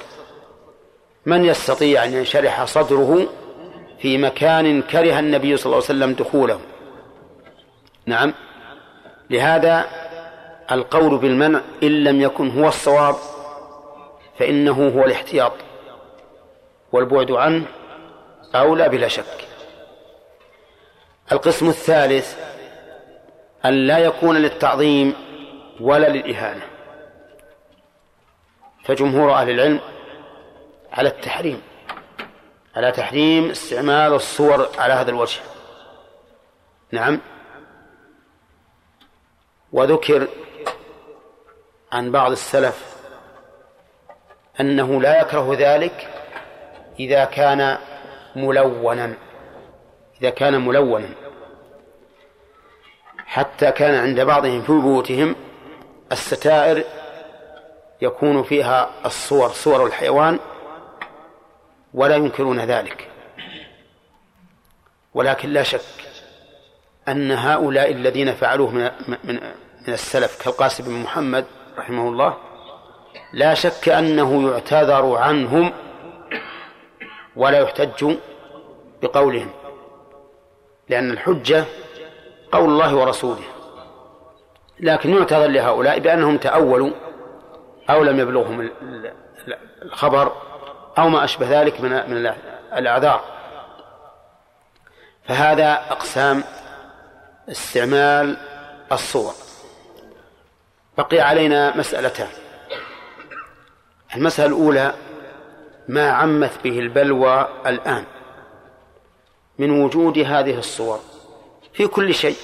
من 1.26 1.44
يستطيع 1.44 2.04
أن 2.04 2.12
ينشرح 2.12 2.64
صدره 2.64 3.26
في 4.02 4.18
مكان 4.18 4.82
كره 4.82 5.18
النبي 5.18 5.56
صلى 5.56 5.66
الله 5.66 5.76
عليه 5.88 5.98
وسلم 5.98 6.12
دخوله. 6.12 6.60
نعم. 8.06 8.34
لهذا 9.30 9.86
القول 10.72 11.18
بالمنع 11.18 11.60
إن 11.82 12.04
لم 12.04 12.20
يكن 12.20 12.50
هو 12.50 12.68
الصواب 12.68 13.16
فإنه 14.38 14.88
هو 14.88 15.04
الاحتياط 15.04 15.52
والبعد 16.92 17.30
عنه 17.30 17.66
أولى 18.54 18.88
بلا 18.88 19.08
شك. 19.08 19.48
القسم 21.32 21.68
الثالث 21.68 22.38
أن 23.64 23.86
لا 23.86 23.98
يكون 23.98 24.36
للتعظيم 24.36 25.14
ولا 25.80 26.08
للإهانة. 26.08 26.62
فجمهور 28.84 29.32
أهل 29.32 29.50
العلم 29.50 29.80
على 30.92 31.08
التحريم. 31.08 31.62
على 32.76 32.92
تحريم 32.92 33.50
استعمال 33.50 34.12
الصور 34.12 34.68
على 34.78 34.92
هذا 34.92 35.10
الوجه. 35.10 35.40
نعم. 36.92 37.20
وذكر 39.72 40.28
عن 41.92 42.12
بعض 42.12 42.30
السلف 42.30 42.96
أنه 44.60 45.00
لا 45.00 45.20
يكره 45.20 45.56
ذلك 45.58 46.08
إذا 47.00 47.24
كان 47.24 47.78
ملونا. 48.36 49.14
إذا 50.20 50.30
كان 50.30 50.60
ملونا. 50.60 51.08
حتى 53.26 53.72
كان 53.72 53.94
عند 53.94 54.20
بعضهم 54.20 54.62
في 54.62 54.72
بيوتهم 54.72 55.36
الستائر 56.12 56.84
يكون 58.02 58.42
فيها 58.42 58.90
الصور 59.06 59.48
صور 59.48 59.86
الحيوان 59.86 60.38
ولا 61.94 62.16
ينكرون 62.16 62.60
ذلك. 62.60 63.08
ولكن 65.14 65.48
لا 65.48 65.62
شك 65.62 65.80
أن 67.08 67.32
هؤلاء 67.32 67.92
الذين 67.92 68.32
فعلوه 68.34 68.70
من 68.70 68.90
من 69.08 69.34
من 69.88 69.94
السلف 69.94 70.42
كالقاسم 70.44 70.84
بن 70.84 71.02
محمد 71.02 71.44
رحمه 71.78 72.08
الله 72.08 72.36
لا 73.32 73.54
شك 73.54 73.88
أنه 73.88 74.50
يعتذر 74.50 75.16
عنهم 75.16 75.72
ولا 77.36 77.58
يحتج 77.58 78.16
بقولهم 79.02 79.50
لأن 80.88 81.10
الحجة 81.10 81.64
قول 82.52 82.68
الله 82.70 82.96
ورسوله. 82.96 83.42
لكن 84.80 85.10
يعتذر 85.14 85.46
لهؤلاء 85.46 85.98
بأنهم 85.98 86.36
تأولوا 86.38 86.90
أو 87.90 88.02
لم 88.02 88.20
يبلغهم 88.20 88.60
ال- 88.60 88.72
ال- 88.82 89.58
الخبر 89.82 90.32
أو 90.98 91.08
ما 91.08 91.24
أشبه 91.24 91.60
ذلك 91.60 91.80
من 91.80 91.90
من 91.90 92.34
الأعذار. 92.72 93.24
فهذا 95.28 95.72
أقسام 95.72 96.44
استعمال 97.48 98.36
الصور. 98.92 99.34
بقي 100.98 101.20
علينا 101.20 101.76
مسألتان. 101.76 102.28
المسألة 104.16 104.46
الأولى 104.46 104.94
ما 105.88 106.10
عمت 106.10 106.64
به 106.64 106.78
البلوى 106.78 107.48
الآن 107.66 108.04
من 109.58 109.82
وجود 109.82 110.18
هذه 110.18 110.58
الصور؟ 110.58 111.00
في 111.72 111.86
كل 111.86 112.14
شيء. 112.14 112.36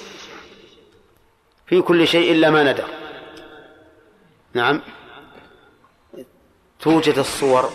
في 1.66 1.80
كل 1.80 2.06
شيء 2.06 2.32
إلا 2.32 2.50
ما 2.50 2.72
ندر 2.72 2.88
نعم. 4.54 4.82
توجد 6.80 7.18
الصور 7.18 7.70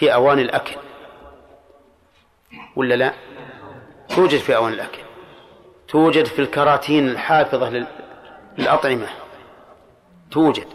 في 0.00 0.14
أوان 0.14 0.38
الأكل. 0.38 0.76
ولا 2.76 2.94
لا؟ 2.94 3.12
توجد 4.08 4.38
في 4.38 4.56
أوان 4.56 4.72
الأكل. 4.72 5.02
توجد 5.88 6.24
في 6.24 6.38
الكراتين 6.38 7.08
الحافظة 7.08 7.70
لل- 7.70 7.86
للأطعمة. 8.58 9.08
توجد. 10.30 10.66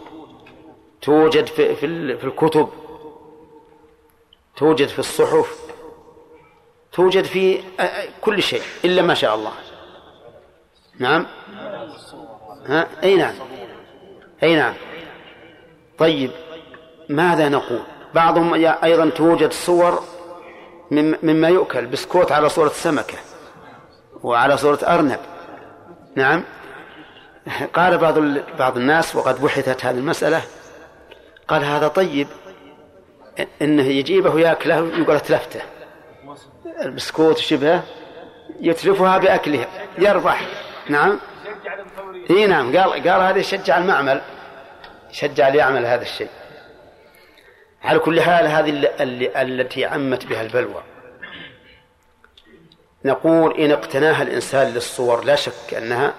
توجد 1.02 1.46
في, 1.46 1.74
في, 1.76 2.16
في 2.16 2.24
الكتب. 2.24 2.68
توجد 4.56 4.88
في 4.88 4.98
الصحف. 4.98 5.60
توجد 6.92 7.24
في 7.24 7.60
كل 8.20 8.42
شيء 8.42 8.62
إلا 8.84 9.02
ما 9.02 9.14
شاء 9.14 9.34
الله. 9.34 9.52
نعم؟ 10.98 11.26
ها؟ 12.66 12.88
أي 13.02 13.16
نعم. 13.16 13.34
أي 14.42 14.56
نعم. 14.56 14.74
طيب 15.98 16.30
ماذا 17.08 17.48
نقول؟ 17.48 17.82
بعضهم 18.16 18.54
أيضا 18.64 19.10
توجد 19.10 19.52
صور 19.52 20.02
مم- 20.90 21.18
مما 21.22 21.48
يؤكل 21.48 21.86
بسكوت 21.86 22.32
على 22.32 22.48
صورة 22.48 22.68
سمكة 22.68 23.18
وعلى 24.22 24.56
صورة 24.56 24.78
أرنب. 24.82 25.18
نعم. 26.16 26.42
قال 27.74 27.98
بعض 27.98 28.18
بعض 28.58 28.76
الناس 28.76 29.16
وقد 29.16 29.42
بحثت 29.42 29.84
هذه 29.84 29.98
المسألة 29.98 30.42
قال 31.48 31.64
هذا 31.64 31.88
طيب 31.88 32.28
إنه 33.62 33.82
يجيبه 33.82 34.40
يأكله 34.40 34.76
يقول 34.98 35.16
أتلفته. 35.16 35.60
البسكوت 36.82 37.38
شبهه 37.38 37.82
يتلفها 38.60 39.18
باكلها 39.18 39.66
يربح 39.98 40.40
نعم. 40.88 41.18
إي 42.30 42.46
نعم. 42.46 42.76
قال 42.76 42.92
قال 42.92 43.20
هذا 43.22 43.38
يشجع 43.38 43.78
المعمل 43.78 44.20
يشجع 45.10 45.48
ليعمل 45.48 45.86
هذا 45.86 46.02
الشيء. 46.02 46.28
على 47.86 47.98
كل 47.98 48.20
حال 48.20 48.46
هذه 48.46 48.70
ال- 48.70 48.86
ال- 49.02 49.36
التي 49.36 49.84
عمت 49.84 50.26
بها 50.26 50.42
البلوى. 50.42 50.82
نقول 53.04 53.56
إن 53.60 53.70
اقتناها 53.72 54.22
الإنسان 54.22 54.74
للصور 54.74 55.24
لا 55.24 55.34
شك 55.34 55.74
أنها 55.76 56.14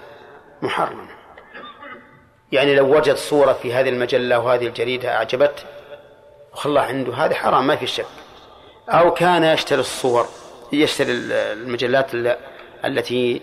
محرمة. 0.62 1.08
يعني 2.52 2.74
لو 2.74 2.96
وجد 2.96 3.14
صورة 3.14 3.52
في 3.52 3.74
هذه 3.74 3.88
المجلة 3.88 4.38
وهذه 4.38 4.66
الجريدة 4.66 5.16
أعجبته 5.16 5.62
وخلاه 6.52 6.82
عنده 6.82 7.14
هذا 7.14 7.34
حرام 7.34 7.66
ما 7.66 7.76
في 7.76 7.86
شك. 7.86 8.06
أو 8.88 9.14
كان 9.14 9.44
يشتري 9.44 9.80
الصور 9.80 10.26
يشتري 10.72 11.12
ال- 11.12 11.32
المجلات 11.32 12.14
ال- 12.14 12.36
التي 12.84 13.40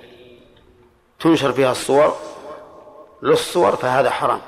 تنشر 1.19 1.51
فيها 1.51 1.71
الصور 1.71 2.15
للصور 3.23 3.75
فهذا 3.75 4.09
حرام. 4.09 4.41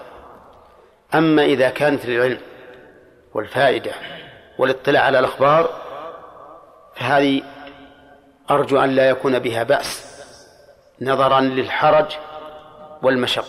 أما 1.15 1.43
إذا 1.45 1.69
كانت 1.69 2.05
للعلم 2.05 2.39
والفائدة 3.37 3.91
والاطلاع 4.57 5.03
على 5.03 5.19
الأخبار 5.19 5.69
فهذه 6.95 7.41
أرجو 8.51 8.79
أن 8.79 8.89
لا 8.89 9.09
يكون 9.09 9.39
بها 9.39 9.63
بأس 9.63 10.17
نظرا 11.01 11.41
للحرج 11.41 12.05
والمشقة. 13.03 13.45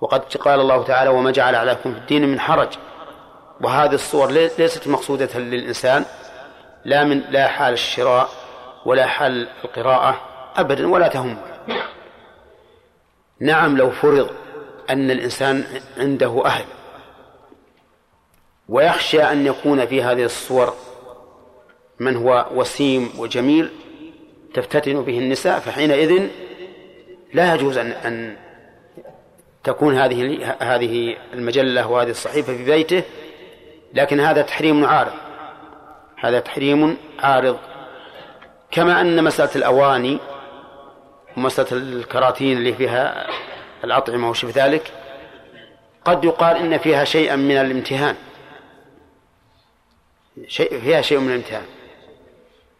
وقد 0.00 0.20
قال 0.20 0.60
الله 0.60 0.82
تعالى 0.84 1.10
وما 1.10 1.30
جعل 1.30 1.54
عليكم 1.54 1.92
في 1.92 1.98
الدين 1.98 2.28
من 2.28 2.40
حرج 2.40 2.68
وهذه 3.60 3.94
الصور 3.94 4.30
لي- 4.30 4.50
ليست 4.58 4.88
مقصودة 4.88 5.38
للإنسان 5.38 6.04
لا 6.84 7.04
من 7.04 7.20
لا 7.30 7.48
حال 7.48 7.72
الشراء 7.72 8.28
ولا 8.86 9.06
حال 9.06 9.48
القراءة 9.64 10.20
أبدا 10.56 10.88
ولا 10.88 11.08
تهم. 11.08 11.38
نعم 13.40 13.76
لو 13.76 13.90
فرض 13.90 14.30
أن 14.90 15.10
الإنسان 15.10 15.64
عنده 15.98 16.42
أهل 16.46 16.64
ويخشى 18.72 19.22
أن 19.22 19.46
يكون 19.46 19.86
في 19.86 20.02
هذه 20.02 20.24
الصور 20.24 20.74
من 22.00 22.16
هو 22.16 22.46
وسيم 22.54 23.10
وجميل 23.18 23.70
تفتتن 24.54 25.02
به 25.02 25.18
النساء 25.18 25.58
فحينئذ 25.58 26.28
لا 27.34 27.54
يجوز 27.54 27.78
أن 27.78 27.86
أن 27.92 28.36
تكون 29.64 29.98
هذه 29.98 30.54
هذه 30.60 31.16
المجلة 31.34 31.90
وهذه 31.90 32.10
الصحيفة 32.10 32.56
في 32.56 32.64
بيته 32.64 33.02
لكن 33.94 34.20
هذا 34.20 34.42
تحريم 34.42 34.84
عارض. 34.84 35.12
هذا 36.16 36.40
تحريم 36.40 36.96
عارض. 37.18 37.58
كما 38.70 39.00
أن 39.00 39.24
مسألة 39.24 39.50
الأواني 39.56 40.18
ومسألة 41.36 41.68
الكراتين 41.72 42.56
اللي 42.56 42.72
فيها 42.72 43.26
الأطعمة 43.84 44.30
وشبه 44.30 44.52
ذلك 44.56 44.92
قد 46.04 46.24
يقال 46.24 46.56
إن 46.56 46.78
فيها 46.78 47.04
شيئا 47.04 47.36
من 47.36 47.56
الامتهان. 47.56 48.16
شيء 50.46 50.80
فيها 50.80 51.02
شيء 51.02 51.18
من 51.18 51.28
الامتهان 51.28 51.66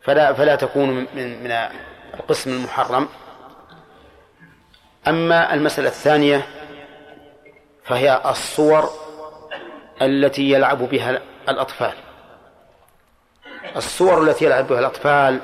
فلا 0.00 0.32
فلا 0.32 0.56
تكون 0.56 0.90
من 0.90 1.42
من 1.44 1.50
القسم 2.14 2.50
المحرم. 2.50 3.08
أما 5.08 5.54
المسألة 5.54 5.88
الثانية 5.88 6.46
فهي 7.84 8.22
الصور 8.26 8.90
التي 10.02 10.50
يلعب 10.50 10.78
بها 10.78 11.22
الأطفال. 11.48 11.94
الصور 13.76 14.22
التي 14.22 14.44
يلعب 14.44 14.66
بها 14.66 14.78
الأطفال 14.78 15.40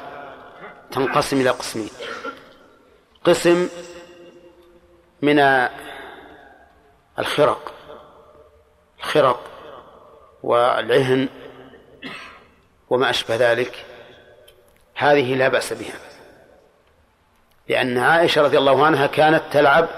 تنقسم 0.90 1.40
إلى 1.40 1.50
قسمين. 1.50 1.90
قسم 3.24 3.68
من 5.22 5.68
الخرق 7.18 7.74
الخرق 8.98 9.40
والعهن 10.42 11.28
وما 12.90 13.10
أشبه 13.10 13.36
ذلك 13.36 13.84
هذه 14.94 15.34
لا 15.34 15.48
بأس 15.48 15.72
بها. 15.72 15.98
لأن 17.68 17.98
عائشة 17.98 18.42
رضي 18.42 18.58
الله 18.58 18.86
عنها 18.86 19.06
كانت 19.06 19.42
تلعب 19.52 19.88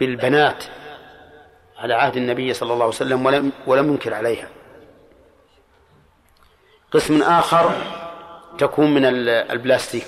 بالبنات 0.00 0.64
على 1.78 1.94
عهد 1.94 2.16
النبي 2.16 2.54
صلى 2.54 2.72
الله 2.72 2.84
عليه 2.84 2.94
وسلم 2.94 3.26
ولم 3.26 3.52
ولم 3.66 3.88
ينكر 3.92 4.14
عليها. 4.14 4.48
قسم 6.92 7.22
آخر 7.22 7.72
تكون 8.58 8.94
من 8.94 9.04
البلاستيك 9.50 10.06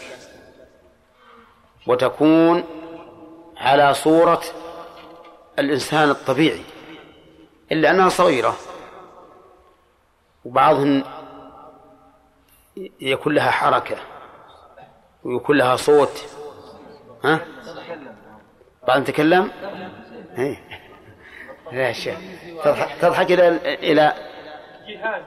وتكون 1.86 2.64
على 3.56 3.94
صورة 3.94 4.42
الإنسان 5.58 6.10
الطبيعي 6.10 6.62
إلا 7.72 7.90
أنها 7.90 8.08
صغيرة 8.08 8.56
وبعضهم 10.44 11.04
يكون 13.00 13.34
لها 13.34 13.50
حركة 13.50 13.96
ويكون 15.24 15.56
لها 15.56 15.76
صوت. 15.76 16.24
ها؟ 17.24 17.40
بعضهم 18.88 19.04
تكلم 19.04 19.50
إيه. 20.38 20.56
لا 21.72 21.92
شيء. 21.92 22.16
تضحك, 23.00 23.32
إلى 23.32 23.48
إلى 23.74 24.14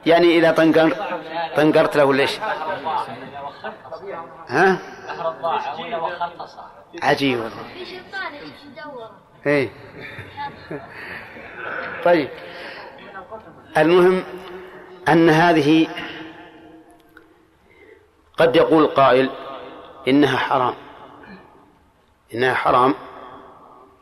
يعني 0.06 0.40
إلى 0.40 0.54
طنقر 0.54 0.96
طنقرت 1.56 1.96
له 1.96 2.14
ليش 2.14 2.40
ها؟ 4.48 4.80
عجيب 7.04 7.40
والله. 7.40 7.66
إيه. 9.46 9.70
طيب. 12.06 12.30
المهم 13.78 14.24
أن 15.10 15.30
هذه 15.30 15.88
قد 18.38 18.56
يقول 18.56 18.88
قائل 18.88 19.30
إنها 20.08 20.38
حرام. 20.38 20.74
إنها 22.34 22.54
حرام 22.54 22.96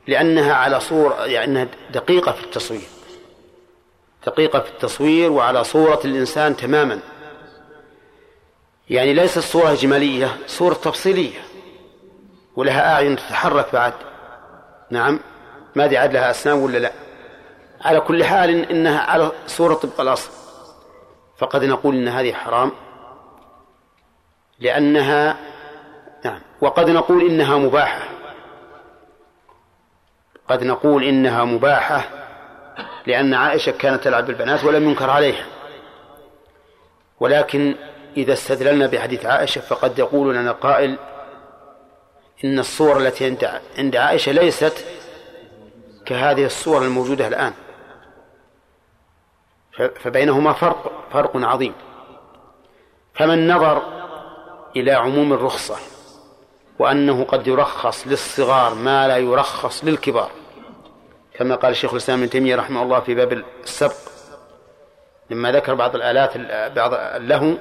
لأنها 0.07 0.53
على 0.53 0.79
صورة 0.79 1.25
يعني 1.25 1.45
أنها 1.51 1.67
دقيقة 1.93 2.31
في 2.31 2.43
التصوير. 2.43 2.87
دقيقة 4.27 4.59
في 4.59 4.69
التصوير 4.69 5.31
وعلى 5.31 5.63
صورة 5.63 5.99
الإنسان 6.05 6.55
تماما. 6.55 6.99
يعني 8.89 9.13
ليست 9.13 9.39
صورة 9.39 9.71
إجمالية 9.71 10.37
صورة 10.47 10.73
تفصيلية. 10.73 11.39
ولها 12.55 12.93
أعين 12.93 13.15
تتحرك 13.15 13.73
بعد. 13.73 13.93
نعم. 14.89 15.19
ما 15.75 15.85
أدري 15.85 15.97
عاد 15.97 16.13
لها 16.13 16.31
أسنان 16.31 16.57
ولا 16.57 16.77
لا؟ 16.77 16.91
على 17.81 17.99
كل 17.99 18.23
حال 18.23 18.71
إنها 18.71 18.99
على 18.99 19.31
صورة 19.47 19.73
طبق 19.73 20.01
الأصل. 20.01 20.31
فقد 21.37 21.63
نقول 21.63 21.95
إن 21.95 22.07
هذه 22.07 22.33
حرام. 22.33 22.71
لأنها 24.61 25.37
نعم 26.25 26.39
وقد 26.61 26.89
نقول 26.89 27.25
إنها 27.29 27.57
مباحة. 27.57 28.09
قد 30.49 30.63
نقول 30.63 31.03
إنها 31.03 31.43
مباحة 31.45 32.03
لأن 33.07 33.33
عائشة 33.33 33.71
كانت 33.71 34.03
تلعب 34.03 34.25
بالبنات 34.25 34.63
ولم 34.63 34.89
ينكر 34.89 35.09
عليها. 35.09 35.45
ولكن 37.19 37.75
إذا 38.17 38.33
استدللنا 38.33 38.87
بحديث 38.87 39.25
عائشة 39.25 39.61
فقد 39.61 39.99
يقول 39.99 40.35
لنا 40.35 40.51
قائل 40.51 40.97
إن 42.45 42.59
الصور 42.59 42.97
التي 42.97 43.25
عند 43.25 43.61
عند 43.77 43.95
عائشة 43.95 44.31
ليست 44.31 44.85
كهذه 46.05 46.45
الصور 46.45 46.81
الموجودة 46.81 47.27
الآن. 47.27 47.53
فبينهما 49.99 50.53
فرق 50.53 51.07
فرق 51.13 51.37
عظيم. 51.37 51.73
فمن 53.13 53.47
نظر 53.47 54.00
إلى 54.75 54.91
عموم 54.91 55.33
الرخصة 55.33 55.75
وأنه 56.79 57.23
قد 57.23 57.47
يرخص 57.47 58.07
للصغار 58.07 58.73
ما 58.73 59.07
لا 59.07 59.17
يرخص 59.17 59.83
للكبار. 59.83 60.31
كما 61.33 61.55
قال 61.55 61.71
الشيخ 61.71 61.91
الإسلام 61.91 62.19
ابن 62.19 62.29
تيمية 62.29 62.55
رحمه 62.55 62.83
الله 62.83 62.99
في 62.99 63.15
باب 63.15 63.43
السبق 63.63 63.95
لما 65.29 65.51
ذكر 65.51 65.73
بعض 65.73 65.95
الآلات 65.95 66.37
بعض 66.75 66.93
اللهو 66.93 67.53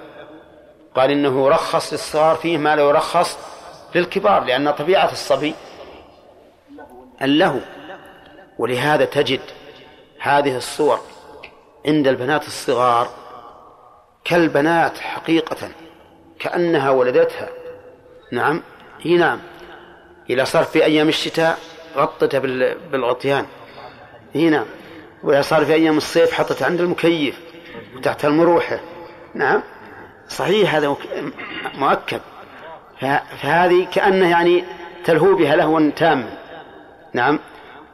قال 0.94 1.10
إنه 1.10 1.46
يرخص 1.46 1.92
للصغار 1.92 2.36
فيه 2.36 2.58
ما 2.58 2.76
لا 2.76 2.82
يرخص 2.82 3.38
للكبار 3.94 4.44
لأن 4.44 4.70
طبيعة 4.70 5.12
الصبي 5.12 5.54
اللهو 7.22 7.58
ولهذا 8.58 9.04
تجد 9.04 9.40
هذه 10.20 10.56
الصور 10.56 11.00
عند 11.86 12.08
البنات 12.08 12.46
الصغار 12.46 13.08
كالبنات 14.24 14.98
حقيقة. 14.98 15.70
كأنها 16.40 16.90
ولدتها. 16.90 17.48
نعم. 18.32 18.62
هي 19.00 19.16
نعم. 19.16 19.38
إذا 20.30 20.44
صار 20.44 20.64
في 20.64 20.84
أيام 20.84 21.08
الشتاء 21.08 21.58
غطتها 21.96 22.38
بالغطيان. 22.90 23.46
هي 24.32 24.50
نعم. 24.50 24.66
وإذا 25.22 25.42
صار 25.42 25.64
في 25.64 25.74
أيام 25.74 25.96
الصيف 25.96 26.32
حطتها 26.32 26.66
عند 26.66 26.80
المكيف 26.80 27.40
وتحت 27.96 28.24
المروحة. 28.24 28.80
نعم. 29.34 29.62
صحيح 30.28 30.74
هذا 30.74 30.96
مؤكد. 31.74 32.20
فهذه 33.42 33.86
كأنه 33.92 34.30
يعني 34.30 34.64
تلهو 35.04 35.34
بها 35.34 35.56
لهوا 35.56 35.90
تاما 35.96 36.38
نعم. 37.12 37.38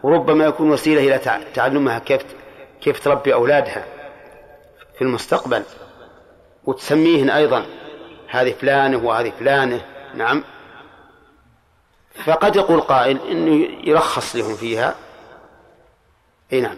وربما 0.02 0.44
يكون 0.44 0.70
وسيلة 0.70 1.00
إلى 1.00 1.40
تعلمها 1.54 1.98
كيف 1.98 2.22
كيف 2.80 3.00
تربي 3.00 3.34
أولادها 3.34 3.84
في 4.98 5.02
المستقبل. 5.02 5.62
وتسميهن 6.64 7.30
أيضا. 7.30 7.66
هذه 8.28 8.52
فلانة 8.52 8.96
وهذه 8.96 9.32
فلانة. 9.38 9.80
نعم. 10.14 10.44
فقد 12.24 12.56
يقول 12.56 12.80
قائل 12.80 13.20
إنه 13.30 13.68
يرخص 13.88 14.36
لهم 14.36 14.54
فيها. 14.54 14.94
إي 16.52 16.60
نعم. 16.60 16.76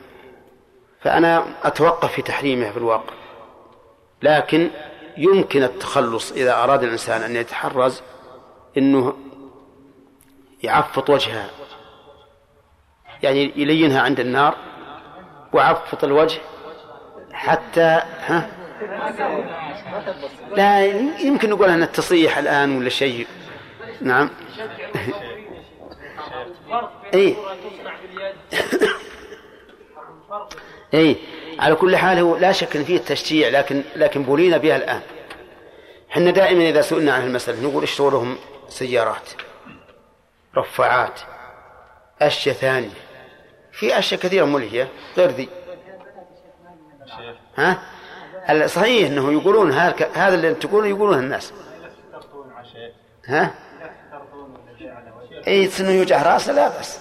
فأنا 1.00 1.44
أتوقف 1.62 2.12
في 2.12 2.22
تحريمها 2.22 2.70
في 2.70 2.76
الواقع. 2.76 3.14
لكن 4.22 4.70
يمكن 5.16 5.62
التخلص 5.62 6.32
إذا 6.32 6.64
أراد 6.64 6.82
الإنسان 6.82 7.22
أن 7.22 7.36
يتحرز 7.36 8.02
إنه 8.78 9.16
يعفط 10.62 11.10
وجهها. 11.10 11.50
يعني 13.22 13.52
يلينها 13.56 14.00
عند 14.00 14.20
النار 14.20 14.56
وعفط 15.52 16.04
الوجه 16.04 16.40
حتى 17.32 18.00
ها؟ 18.26 18.57
لا 20.56 20.86
يمكن 21.20 21.50
نقول 21.50 21.68
أن 21.68 21.82
التصريح 21.82 22.38
الآن 22.38 22.78
ولا 22.78 22.88
شيء. 22.88 23.26
نعم. 24.00 24.30
اي 27.14 27.36
اي 30.94 31.16
على 31.58 31.74
كل 31.74 31.96
حال 31.96 32.18
هو 32.18 32.36
لا 32.36 32.52
شك 32.52 32.76
إن 32.76 32.84
فيه 32.84 32.96
التشجيع 32.96 33.48
لكن 33.48 33.82
لكن 33.96 34.22
بولينا 34.22 34.56
بها 34.56 34.76
الآن. 34.76 35.00
إحنا 36.10 36.30
دائما 36.30 36.68
إذا 36.68 36.80
سئلنا 36.80 37.12
عن 37.12 37.22
المسألة 37.26 37.68
نقول 37.68 37.82
اشتروا 37.82 38.10
لهم 38.10 38.38
سيارات 38.68 39.30
رفعات 40.56 41.20
أشياء 42.22 42.54
ثانية. 42.54 42.90
في 43.72 43.98
أشياء 43.98 44.20
كثيرة 44.20 44.44
ملهية. 44.44 44.88
غير 45.16 45.30
ذي. 45.30 45.48
ها؟ 47.56 47.97
صحيح 48.66 49.08
انه 49.08 49.32
يقولون 49.32 49.72
هذا 49.72 50.34
اللي 50.34 50.54
تقولون 50.54 50.88
يقولون 50.88 51.18
الناس. 51.18 51.52
ها؟ 53.26 53.54
اي 55.46 55.70
انه 55.80 55.90
يوجع 55.90 56.22
راسه؟ 56.22 56.52
لا 56.52 56.78
بس. 56.80 57.00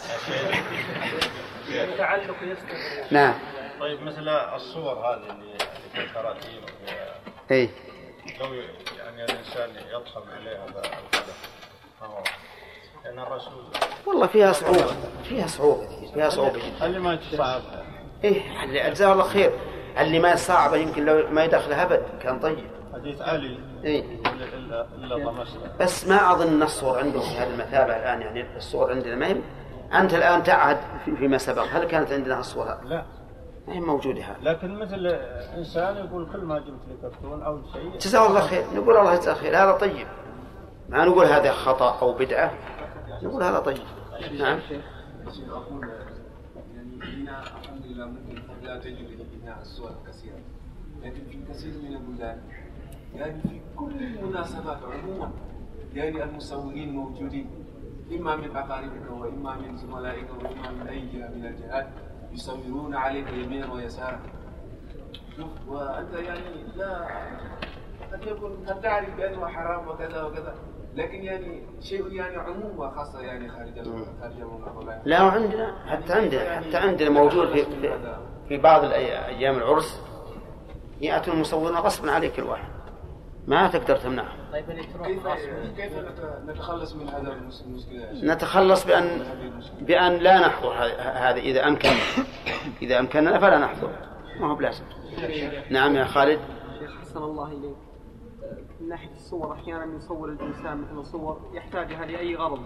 نعم. 3.11 3.33
طيب 3.79 4.01
مثل 4.01 4.29
الصور 4.29 4.93
هذه 4.93 5.31
اللي 5.31 5.57
في 5.93 6.01
الكراتين 6.01 6.61
اي 7.51 7.69
لو 8.39 8.53
يعني 8.99 9.23
الإنسان 9.23 9.69
يضخم 9.91 10.21
عليها 10.31 10.65
لأن 13.05 13.19
الرسول. 13.19 13.63
والله 14.05 14.27
فيها 14.27 14.51
صعوبة 14.51 14.95
فيها 15.23 15.47
صعوبة 15.47 16.11
فيها 16.13 16.29
صعوبة 16.29 16.59
جدا. 16.59 16.85
اللي 16.85 16.99
ما 16.99 17.13
يتصعبها 17.13 17.85
إيه 18.23 18.89
جزاه 18.89 19.13
الله 19.13 19.23
خير. 19.23 19.51
اللي 20.01 20.19
ما 20.19 20.31
يصعبه 20.31 20.77
يمكن 20.77 21.05
لو 21.05 21.23
ما 21.31 21.43
يدخله 21.43 21.83
ابد 21.83 22.03
كان 22.21 22.39
طيب. 22.39 22.67
حديث 22.93 23.21
علي. 23.21 23.59
اي 23.85 23.99
الا 23.99 24.87
الا 24.95 25.25
طمسنا 25.25 25.71
بس 25.79 26.07
ما 26.07 26.31
أظن 26.31 26.63
الصور 26.63 26.99
عندهم 26.99 27.21
في 27.21 27.37
هذه 27.37 27.49
المثابة 27.49 27.97
الآن 27.97 28.21
يعني 28.21 28.57
الصور 28.57 28.91
عندنا 28.91 29.15
ما 29.15 29.27
هي. 29.27 29.37
أنت 29.93 30.13
الآن 30.13 30.43
تعهد 30.43 30.77
فيما 31.17 31.37
سبق 31.37 31.63
هل 31.63 31.83
كانت 31.83 32.11
عندنا 32.11 32.39
الصور؟ 32.39 32.77
لا. 32.85 33.05
ما 33.67 33.73
هي 33.73 33.79
موجودة 33.79 34.21
هذه. 34.21 34.35
لكن 34.41 34.79
مثل 34.79 35.05
إنسان 35.57 35.97
يقول 35.97 36.27
كل 36.33 36.39
ما 36.39 36.59
جبت 36.59 36.87
لي 36.87 36.95
كرتون 37.01 37.43
أو 37.43 37.59
شيء. 37.73 37.97
جزاه 37.97 38.27
الله 38.27 38.41
خير. 38.41 38.63
نقول 38.75 38.97
الله 38.97 39.13
يجزاه 39.13 39.33
خير. 39.33 39.57
هذا 39.57 39.71
طيب. 39.71 40.07
ما 40.89 41.05
نقول 41.05 41.25
هذا 41.25 41.51
خطأ 41.51 41.99
أو 42.01 42.13
بدعة. 42.13 42.51
نقول 43.23 43.43
هذا 43.43 43.59
طيب. 43.59 43.77
نعم. 44.39 44.59
أقول 45.49 45.89
يعني 46.75 47.29
الحمد 47.29 47.85
لله 47.85 48.05
ممكن 48.05 48.41
لا 48.63 48.79
تجد 48.79 49.07
بناء 49.09 49.16
الصور 49.67 49.91
كثيرا 50.07 50.39
لكن 51.03 51.21
في 51.31 51.53
كثير 51.53 51.73
من 51.83 51.95
البلدان 51.95 52.41
يعني 53.15 53.41
في 53.41 53.61
كل 53.75 54.03
المناسبات 54.03 54.77
عموما 54.83 55.31
يعني 55.93 56.23
المصورين 56.23 56.93
موجودين 56.93 57.49
إما 58.11 58.35
من 58.35 58.55
أقاربك 58.55 59.11
وإما 59.11 59.55
من 59.55 59.77
زملائك 59.77 60.27
وإما 60.29 60.71
من 60.71 60.87
أي 60.87 60.99
جهة 60.99 61.29
من 61.29 61.45
الجهات 61.45 61.87
يصورون 62.33 62.95
عليك 62.95 63.27
يمينا 63.33 63.73
ويسارا. 63.73 64.19
وأنت 65.67 66.13
يعني 66.13 66.63
لا 66.75 67.07
قد 68.11 68.27
يكون 68.27 68.65
قد 68.67 68.81
تعرف 68.81 69.17
بأنه 69.17 69.47
حرام 69.47 69.87
وكذا 69.87 70.23
وكذا 70.23 70.55
لكن 70.95 71.23
يعني 71.23 71.63
شيء 71.81 72.11
يعني 72.11 72.35
عموم 72.35 72.79
وخاصة 72.79 73.21
يعني 73.21 73.49
خارج 73.49 73.73
خارج 74.21 74.33
لا 75.05 75.19
عندنا 75.19 75.75
حتى 75.87 76.13
عندنا 76.13 76.61
حتى 76.61 76.77
عندنا 76.77 77.09
موجود 77.09 77.47
في 77.47 77.65
في 77.65 78.17
بعض 78.51 78.83
أيام 78.83 79.55
العرس 79.57 80.01
ياتون 81.01 81.33
المصورون 81.33 81.75
غصبا 81.75 82.11
عليك 82.11 82.33
كل 82.33 82.43
واحد 82.43 82.69
ما 83.47 83.67
تقدر 83.67 83.97
تمنعهم 83.97 84.37
طيب 84.51 84.65
كيف 85.75 85.93
نتخلص 86.47 86.93
من 86.95 87.09
هذا 87.09 87.39
المشكلة؟ 87.65 88.33
نتخلص 88.33 88.85
بأن 88.85 89.23
بأن 89.79 90.13
لا 90.13 90.47
نحضر 90.47 90.73
هذا 90.99 91.37
إذا 91.37 91.67
أمكن 91.67 91.89
إذا 92.81 92.99
أمكننا 92.99 93.39
فلا 93.39 93.57
نحضر 93.57 93.91
ما 94.39 94.51
هو 94.51 94.55
بلازم 94.55 94.83
نعم 95.69 95.95
يا 95.95 96.05
خالد. 96.05 96.39
شيخ 96.79 97.01
حسن 97.01 97.23
الله 97.23 97.47
إليك. 97.47 97.77
من 98.81 98.89
ناحية 98.89 99.11
الصور 99.11 99.53
أحيانا 99.53 99.97
يصور 99.97 100.29
الإنسان 100.29 100.77
مثلا 100.81 101.03
صور 101.03 101.51
يحتاجها 101.53 102.05
لأي 102.05 102.35
غرض 102.35 102.63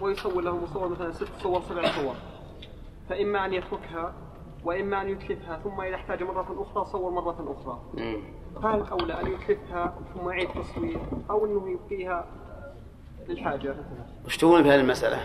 ويصور 0.00 0.42
له 0.42 0.66
صور 0.72 0.88
مثلا 0.88 1.12
ست 1.12 1.28
صور 1.42 1.62
سبع 1.62 1.82
صور. 1.82 2.14
فإما 3.08 3.46
أن 3.46 3.52
يتركها 3.52 4.14
وإما 4.64 5.02
أن 5.02 5.08
يتلفها 5.08 5.60
ثم 5.64 5.80
إذا 5.80 5.94
احتاج 5.94 6.22
مرة 6.22 6.66
أخرى 6.70 6.84
صور 6.84 7.10
مرة 7.10 7.56
أخرى 7.60 7.78
فهل 8.62 8.84
أولى 8.92 9.20
أن 9.20 9.26
يتلفها 9.32 9.94
ثم 10.14 10.30
يعيد 10.30 10.48
تصوير 10.48 11.00
أو 11.30 11.46
أنه 11.46 11.70
يبقيها 11.70 12.26
للحاجة 13.28 13.74
وش 14.26 14.36
تقول 14.36 14.62
بهذه 14.62 14.80
المسألة؟ 14.80 15.18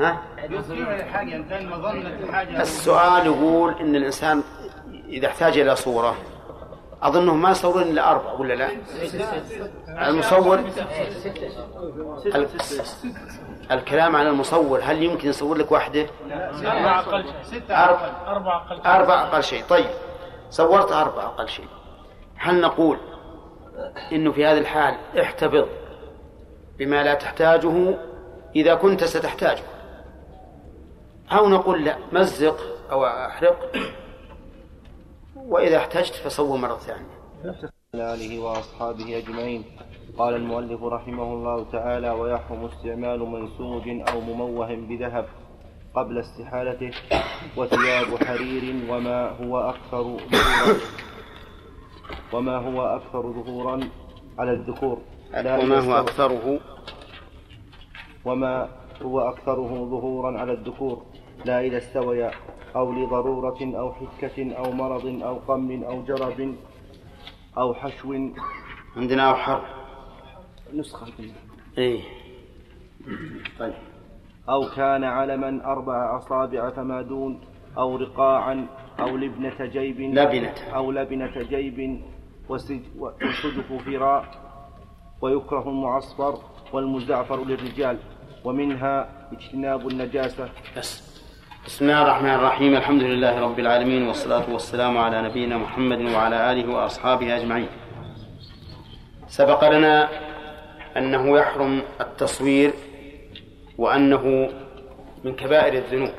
ها؟ 0.00 0.22
السؤال 2.60 3.26
يقول 3.26 3.74
إن 3.74 3.96
الإنسان 3.96 4.42
إذا 5.08 5.26
احتاج 5.26 5.58
إلى 5.58 5.76
صورة 5.76 6.16
أظنهم 7.02 7.42
ما 7.42 7.50
يصورون 7.50 7.82
إلا 7.82 8.10
أربع 8.10 8.32
ولا 8.32 8.54
لا؟ 8.54 8.68
المصور؟ 10.08 10.58
ال- 12.26 12.48
الكلام 13.70 14.16
عن 14.16 14.26
المصور 14.26 14.80
هل 14.82 15.02
يمكن 15.02 15.28
يصور 15.28 15.56
لك 15.56 15.72
واحدة؟ 15.72 16.06
أربعة 16.62 17.00
أقل 17.00 18.82
شيء. 18.84 18.86
أربع 18.86 19.22
أقل 19.22 19.42
شيء. 19.42 19.64
طيب 19.68 19.86
صورت 20.50 20.92
أربع 20.92 21.22
أقل 21.24 21.48
شيء. 21.48 21.66
هل 22.36 22.60
نقول 22.60 22.98
إنه 24.12 24.32
في 24.32 24.46
هذه 24.46 24.58
الحال 24.58 24.94
احتفظ 25.20 25.64
بما 26.78 27.02
لا 27.02 27.14
تحتاجه؟ 27.14 27.94
إذا 28.56 28.74
كنت 28.74 29.04
ستحتاجه. 29.04 29.62
أو 31.32 31.48
نقول 31.48 31.84
لا 31.84 31.96
مزق 32.12 32.56
أو 32.90 33.06
أحرق. 33.06 33.72
وإذا 35.50 35.76
احتجت 35.76 36.14
فصور 36.14 36.56
مرة 36.58 36.76
ثانية. 36.76 37.20
آله 37.94 38.38
وأصحابه 38.38 39.18
أجمعين. 39.18 39.64
قال 40.18 40.34
المؤلف 40.34 40.82
رحمه 40.82 41.22
الله 41.22 41.70
تعالى 41.72 42.10
ويحرم 42.10 42.64
استعمال 42.64 43.20
منسوج 43.20 43.88
أو 44.10 44.20
مموه 44.20 44.74
بذهب 44.74 45.26
قبل 45.94 46.18
استحالته 46.18 46.90
وثياب 47.56 48.24
حرير 48.24 48.64
وما 48.90 49.30
هو 49.30 49.60
أكثر 49.60 50.02
ظهورا 50.02 50.76
وما 52.32 52.56
هو 52.56 52.82
أكثر 52.82 53.22
ظهورا 53.32 53.80
على 54.38 54.52
الذكور. 54.52 54.98
وما 55.34 55.80
هو 55.80 56.00
أكثره 56.00 56.60
وما 58.24 58.68
هو 59.02 59.20
أكثره 59.20 59.88
ظهورا 59.90 60.40
على 60.40 60.52
الذكور. 60.52 61.02
لا 61.44 61.60
إذا 61.60 61.78
استويا 61.78 62.30
أو 62.76 62.92
لضرورة 62.92 63.58
أو 63.62 63.92
حكة 63.92 64.52
أو 64.56 64.72
مرض 64.72 65.06
أو 65.22 65.36
قم 65.36 65.82
أو 65.84 66.02
جرب 66.02 66.54
أو 67.58 67.74
حشو. 67.74 68.14
عندنا 68.96 69.30
أو 69.30 69.34
حر 69.34 69.64
نسخة. 70.74 71.06
إيه. 71.78 72.00
طيب. 73.58 73.74
أو 74.48 74.68
كان 74.76 75.04
علما 75.04 75.64
أربع 75.64 76.18
أصابع 76.18 76.70
فما 76.70 77.02
دون 77.02 77.40
أو 77.78 77.96
رقاعا 77.96 78.66
أو 79.00 79.16
لبنة 79.16 79.64
جيب 79.66 80.00
لبنة. 80.00 80.54
أو 80.74 80.92
لبنة 80.92 81.42
جيب 81.42 82.00
وسج- 82.48 82.96
وصدف 82.98 83.72
فراء 83.86 84.24
ويكره 85.22 85.68
المعصفر 85.68 86.38
والمزعفر 86.72 87.44
للرجال. 87.44 87.98
ومنها 88.44 89.08
اجتناب 89.32 89.88
النجاسة. 89.88 90.48
بس. 90.76 91.09
بسم 91.66 91.84
الله 91.84 92.02
الرحمن 92.02 92.34
الرحيم. 92.34 92.76
الحمد 92.76 93.02
لله 93.02 93.40
رب 93.40 93.58
العالمين 93.58 94.08
والصلاة 94.08 94.52
والسلام 94.52 94.98
على 94.98 95.22
نبينا 95.22 95.58
محمد 95.58 96.00
وعلى 96.00 96.52
آله 96.52 96.74
وأصحابه 96.74 97.36
أجمعين. 97.36 97.68
سبق 99.28 99.68
لنا 99.68 100.08
أنه 100.96 101.38
يحرم 101.38 101.82
التصوير 102.00 102.72
وأنه 103.78 104.24
من 105.24 105.36
كبائر 105.36 105.74
الذنوب. 105.74 106.14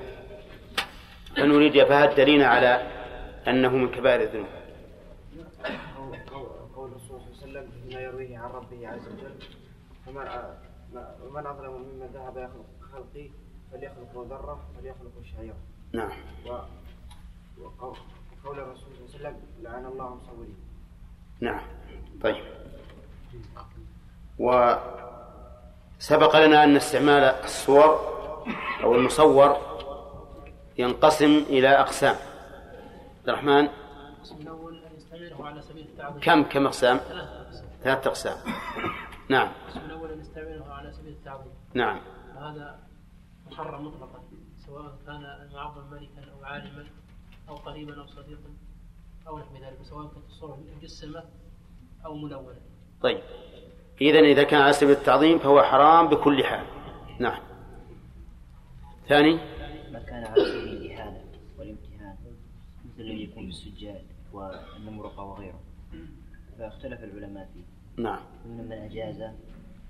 فنريد 1.37 1.75
يا 1.75 1.85
فهد 1.85 2.15
دليل 2.15 2.43
على 2.43 2.87
أنه 3.47 3.69
من 3.69 3.91
كبائر 3.91 4.21
الذنوب. 4.21 4.47
قول 6.75 6.89
الرسول 6.91 7.21
صلى 7.21 7.49
الله 7.49 7.59
عليه 7.59 7.59
وسلم 7.59 7.65
فيما 7.89 8.01
يرويه 8.01 8.37
عن 8.37 8.49
ربه 8.49 8.87
عز 8.87 9.07
وجل 9.07 9.35
فمن 10.05 11.45
أظلم 11.45 11.71
ممن 11.71 12.09
ذهب 12.13 12.37
يخلق 12.37 12.65
خلقي 12.93 13.29
فليخلق 13.71 14.25
ذره 14.29 14.59
فليخلق 14.77 15.11
شعيرا 15.23 15.55
نعم. 15.93 16.11
و 16.45 16.49
وقول 17.61 17.97
قول 18.45 18.59
الرسول 18.59 18.95
صلى 18.95 19.05
الله 19.05 19.27
عليه 19.27 19.37
وسلم 19.37 19.39
لعن 19.61 19.85
الله 19.85 20.07
المصورين 20.07 20.55
نعم. 21.39 21.61
طيب. 22.21 22.43
وسبق 24.39 26.35
لنا 26.45 26.63
أن 26.63 26.75
استعمال 26.75 27.23
الصور 27.23 28.11
أو 28.83 28.95
المصور 28.95 29.57
ينقسم 30.77 31.45
إلى 31.49 31.67
أقسام. 31.67 32.15
عبد 33.19 33.29
الرحمن؟ 33.29 33.67
القسم 33.67 34.35
الأول 34.41 34.83
أن 34.83 34.95
يستعمله 34.97 35.45
على 35.45 35.61
سبيل 35.61 35.85
التعظيم 35.85 36.19
كم 36.21 36.43
كم 36.43 36.65
أقسام؟ 36.65 36.99
ثلاثة 37.83 38.09
أقسام. 38.09 38.37
نعم. 39.29 39.47
القسم 39.67 39.85
الأول 39.85 40.11
أن 40.11 40.19
يستعمله 40.19 40.73
على 40.73 40.91
سبيل 40.91 41.13
التعظيم. 41.13 41.53
نعم. 41.73 41.99
وهذا 42.35 42.79
محرم 43.51 43.85
مطلقا 43.85 44.23
سواء 44.65 44.97
كان 45.05 45.25
المعظم 45.25 45.91
ملكا 45.91 46.31
أو 46.31 46.43
عالما 46.43 46.85
أو 47.49 47.55
قريبا 47.55 48.01
أو 48.01 48.07
صديقا 48.07 48.53
أو 49.27 49.39
نحو 49.39 49.55
ذلك 49.55 49.77
سواء 49.83 50.07
كانت 50.07 50.25
الصورة 50.25 50.59
مجسمة 50.77 51.23
أو 52.05 52.15
ملونة. 52.15 52.61
طيب. 53.01 53.21
إذا 54.01 54.19
إذا 54.19 54.43
كان 54.43 54.61
على 54.61 54.73
سبيل 54.73 54.91
التعظيم 54.91 55.39
فهو 55.39 55.63
حرام 55.63 56.07
بكل 56.07 56.43
حال. 56.43 56.65
نعم. 57.19 57.41
ثاني. 59.07 59.33
ما 59.91 59.99
كان 59.99 60.23
على 60.23 60.45
سبيل 60.45 60.73
الإهانة 60.73 61.23
والامتهان 61.59 62.17
مثل 62.85 63.01
الذي 63.01 63.23
يكون 63.23 63.45
بالسجاد 63.45 64.05
والنمرقة 64.33 65.23
وغيره 65.23 65.59
فاختلف 66.57 67.03
العلماء 67.03 67.49
فيه. 67.53 67.63
نعم. 68.03 68.19
ومن 68.45 68.65
من 68.65 68.71
أجاز 68.71 69.21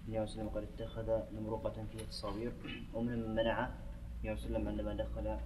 النبي 0.07 0.27
صلى 0.27 0.41
الله 0.41 0.51
عليه 0.51 0.61
وسلم 0.61 0.67
قد 0.67 0.67
اتخذ 0.73 1.07
نمرقة 1.39 1.85
فيها 1.91 2.05
تصاوير 2.09 2.51
ومن 2.93 3.19
من 3.19 3.35
منع. 3.35 3.69
النبي 4.23 4.37
صلى 4.39 4.47
الله 4.47 4.59
عليه 4.59 4.67
وسلم 4.67 4.67
عندما 4.67 4.93
دخل 4.93 5.37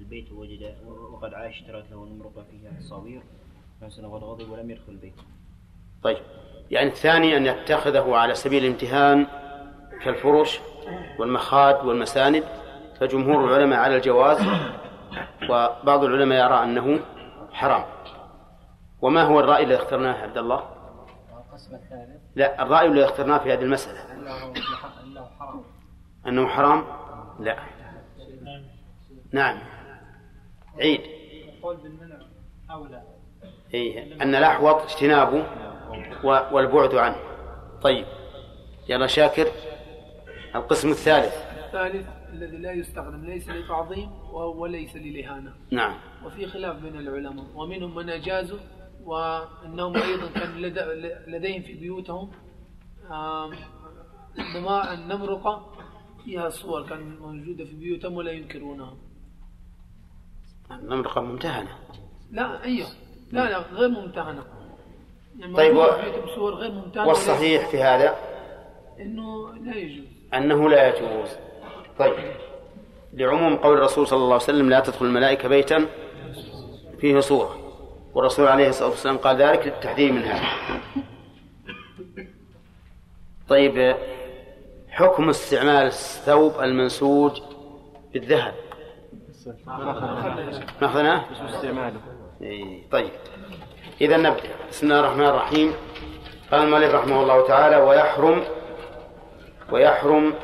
البيت 0.00 0.32
وجد 0.32 0.74
وقد 1.12 1.34
عاش 1.34 1.54
أشترت 1.54 1.90
له 1.90 2.06
نمرقة 2.06 2.44
فيها 2.50 2.70
تصاوير 2.80 3.22
النبي 3.80 3.94
صلى 3.94 4.06
الله 4.06 4.16
عليه 4.16 4.26
وسلم 4.26 4.46
غضب 4.46 4.50
ولم 4.50 4.70
يدخل 4.70 4.92
البيت. 4.92 5.14
طيب. 6.02 6.18
يعني 6.70 6.88
الثاني 6.88 7.36
أن 7.36 7.46
يتخذه 7.46 8.16
على 8.16 8.34
سبيل 8.34 8.64
الامتهان 8.64 9.26
كالفرش 10.04 10.60
والمخاد 11.18 11.86
والمساند. 11.86 12.44
فجمهور 13.00 13.44
العلماء 13.44 13.78
على 13.78 13.96
الجواز 13.96 14.40
وبعض 15.50 16.04
العلماء 16.04 16.46
يرى 16.46 16.64
أنه 16.64 17.00
حرام. 17.52 17.84
وما 19.02 19.22
هو 19.22 19.40
الرأي 19.40 19.64
الذي 19.64 19.76
اخترناه 19.76 20.22
عبد 20.22 20.38
الله؟ 20.38 20.62
القسم 21.36 21.74
الثالث 21.74 22.25
لا 22.36 22.62
الرأي 22.62 22.86
الذي 22.86 23.04
اخترناه 23.04 23.38
في 23.38 23.52
هذه 23.52 23.62
المسألة. 23.62 23.98
أنه 24.12 25.26
حرام؟ 25.38 25.64
أنه 26.26 26.46
حرام؟ 26.48 26.84
لا. 27.40 27.56
نعم. 29.32 29.58
عيد. 30.78 31.00
القول 31.48 31.76
بالمنع 31.76 32.16
أولى 32.70 33.02
إيه 33.74 34.22
أن 34.22 34.34
الأحوط 34.34 34.82
اجتنابه 34.82 35.46
والبعد 36.24 36.94
عنه. 36.94 37.16
طيب. 37.82 38.06
يلا 38.88 39.06
شاكر. 39.06 39.46
القسم 40.54 40.90
الثالث. 40.90 41.34
الثالث 41.64 42.06
الذي 42.32 42.56
لا 42.56 42.72
يستخدم 42.72 43.24
ليس 43.24 43.48
للتعظيم 43.48 44.10
وليس 44.32 44.96
للإهانة. 44.96 45.52
نعم. 45.70 45.94
وفي 46.24 46.46
خلاف 46.46 46.76
بين 46.76 46.96
العلماء 46.96 47.44
ومنهم 47.54 47.94
من 47.94 48.10
أجازوا 48.10 48.58
وأنهم 49.06 49.96
أيضا 49.96 50.26
كان 50.34 50.56
لديهم 51.26 51.62
في 51.62 51.72
بيوتهم 51.74 52.30
نما- 54.54 54.94
النمرقة 54.94 55.72
فيها 56.24 56.48
صور 56.48 56.86
كان 56.88 57.16
موجودة 57.18 57.64
في 57.64 57.74
بيوتهم 57.76 58.14
ولا 58.16 58.30
ينكرونها. 58.32 58.94
النمرقة 60.70 61.20
ممتهنة. 61.20 61.70
لا 62.32 62.64
أيوه. 62.64 62.88
لا 63.32 63.50
لا 63.50 63.58
غير 63.58 63.88
ممتهنة. 63.88 64.44
يعني 65.38 65.54
طيب 65.56 65.76
و- 65.76 65.86
صور 66.36 66.54
غير 66.54 66.72
ممتهنة 66.72 67.08
والصحيح 67.08 67.68
في 67.68 67.82
هذا؟ 67.82 68.16
إنه 69.00 69.54
لا 69.54 69.76
يجوز. 69.76 70.06
أنه 70.34 70.68
لا 70.68 70.88
يجوز. 70.88 71.28
طيب. 71.98 72.14
لعموم 73.12 73.56
قول 73.56 73.76
الرسول 73.78 74.06
صلى 74.06 74.16
الله 74.16 74.34
عليه 74.34 74.44
وسلم 74.44 74.70
لا 74.70 74.80
تدخل 74.80 75.06
الملائكة 75.06 75.48
بيتا 75.48 75.86
فيه 77.00 77.20
صورة. 77.20 77.65
والرسول 78.16 78.48
عليه 78.48 78.68
الصلاة 78.68 78.88
والسلام 78.88 79.16
قال 79.16 79.36
ذلك 79.36 79.66
للتحذير 79.66 80.12
من 80.12 80.22
هذا. 80.22 80.48
طيب 83.48 83.96
حكم 84.88 85.28
استعمال 85.28 85.86
الثوب 85.86 86.60
المنسوج 86.60 87.40
بالذهب. 88.12 88.54
ناخذناه؟ 90.80 91.24
استعماله 91.48 92.00
إيه، 92.42 92.90
طيب. 92.90 93.10
إذا 94.00 94.16
نبدأ. 94.16 94.50
بسم 94.70 94.86
الله 94.86 95.00
الرحمن 95.00 95.26
الرحيم. 95.26 95.72
قال 96.52 96.62
المؤلف 96.62 96.94
رحمه 96.94 97.22
الله 97.22 97.46
تعالى 97.46 97.76
ويحرم 97.76 98.42
ويحرم 99.72 100.34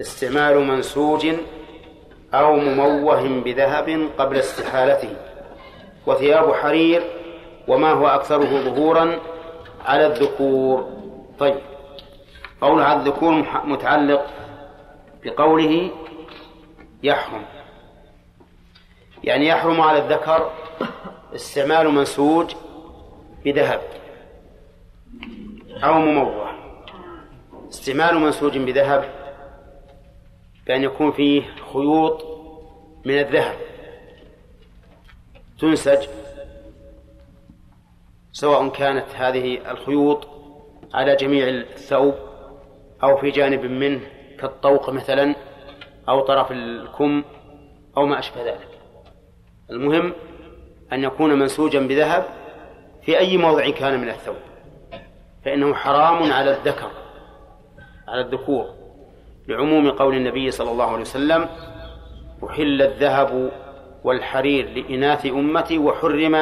استعمال 0.00 0.58
منسوج 0.58 1.26
أو 2.34 2.56
مموه 2.56 3.42
بذهب 3.44 4.10
قبل 4.18 4.36
استحالته. 4.36 5.31
وثياب 6.06 6.52
حرير 6.52 7.02
وما 7.68 7.92
هو 7.92 8.06
أكثره 8.06 8.44
ظهورا 8.44 9.18
على 9.84 10.06
الذكور. 10.06 10.88
طيب. 11.38 11.60
قول 12.60 12.82
على 12.82 13.00
الذكور 13.00 13.32
متعلق 13.64 14.26
بقوله 15.24 15.90
يحرم. 17.02 17.44
يعني 19.24 19.46
يحرم 19.46 19.80
على 19.80 19.98
الذكر 19.98 20.50
استعمال 21.34 21.90
منسوج 21.90 22.54
بذهب 23.44 23.80
أو 25.84 25.94
مموه. 25.94 26.50
استعمال 27.68 28.18
منسوج 28.18 28.58
بذهب 28.58 29.04
بأن 30.66 30.82
يكون 30.82 31.12
فيه 31.12 31.42
خيوط 31.72 32.24
من 33.04 33.18
الذهب. 33.18 33.71
تنسج 35.62 36.08
سواء 38.32 38.68
كانت 38.68 39.06
هذه 39.14 39.70
الخيوط 39.70 40.28
على 40.94 41.16
جميع 41.16 41.48
الثوب 41.48 42.14
أو 43.02 43.16
في 43.16 43.30
جانب 43.30 43.64
منه 43.64 44.00
كالطوق 44.40 44.90
مثلا 44.90 45.34
أو 46.08 46.20
طرف 46.20 46.52
الكم 46.52 47.24
أو 47.96 48.06
ما 48.06 48.18
أشبه 48.18 48.42
ذلك. 48.42 48.68
المهم 49.70 50.12
أن 50.92 51.04
يكون 51.04 51.38
منسوجا 51.38 51.80
بذهب 51.80 52.24
في 53.02 53.18
أي 53.18 53.36
موضع 53.36 53.70
كان 53.70 54.00
من 54.00 54.08
الثوب 54.08 54.36
فإنه 55.44 55.74
حرام 55.74 56.32
على 56.32 56.50
الذكر 56.50 56.90
على 58.08 58.20
الذكور. 58.20 58.66
لعموم 59.48 59.90
قول 59.90 60.14
النبي 60.14 60.50
صلى 60.50 60.70
الله 60.70 60.90
عليه 60.90 61.00
وسلم 61.00 61.48
أحل 62.44 62.82
الذهب 62.82 63.52
والحرير 64.04 64.68
لإناث 64.68 65.26
أمتي 65.26 65.78
وحرم 65.78 66.34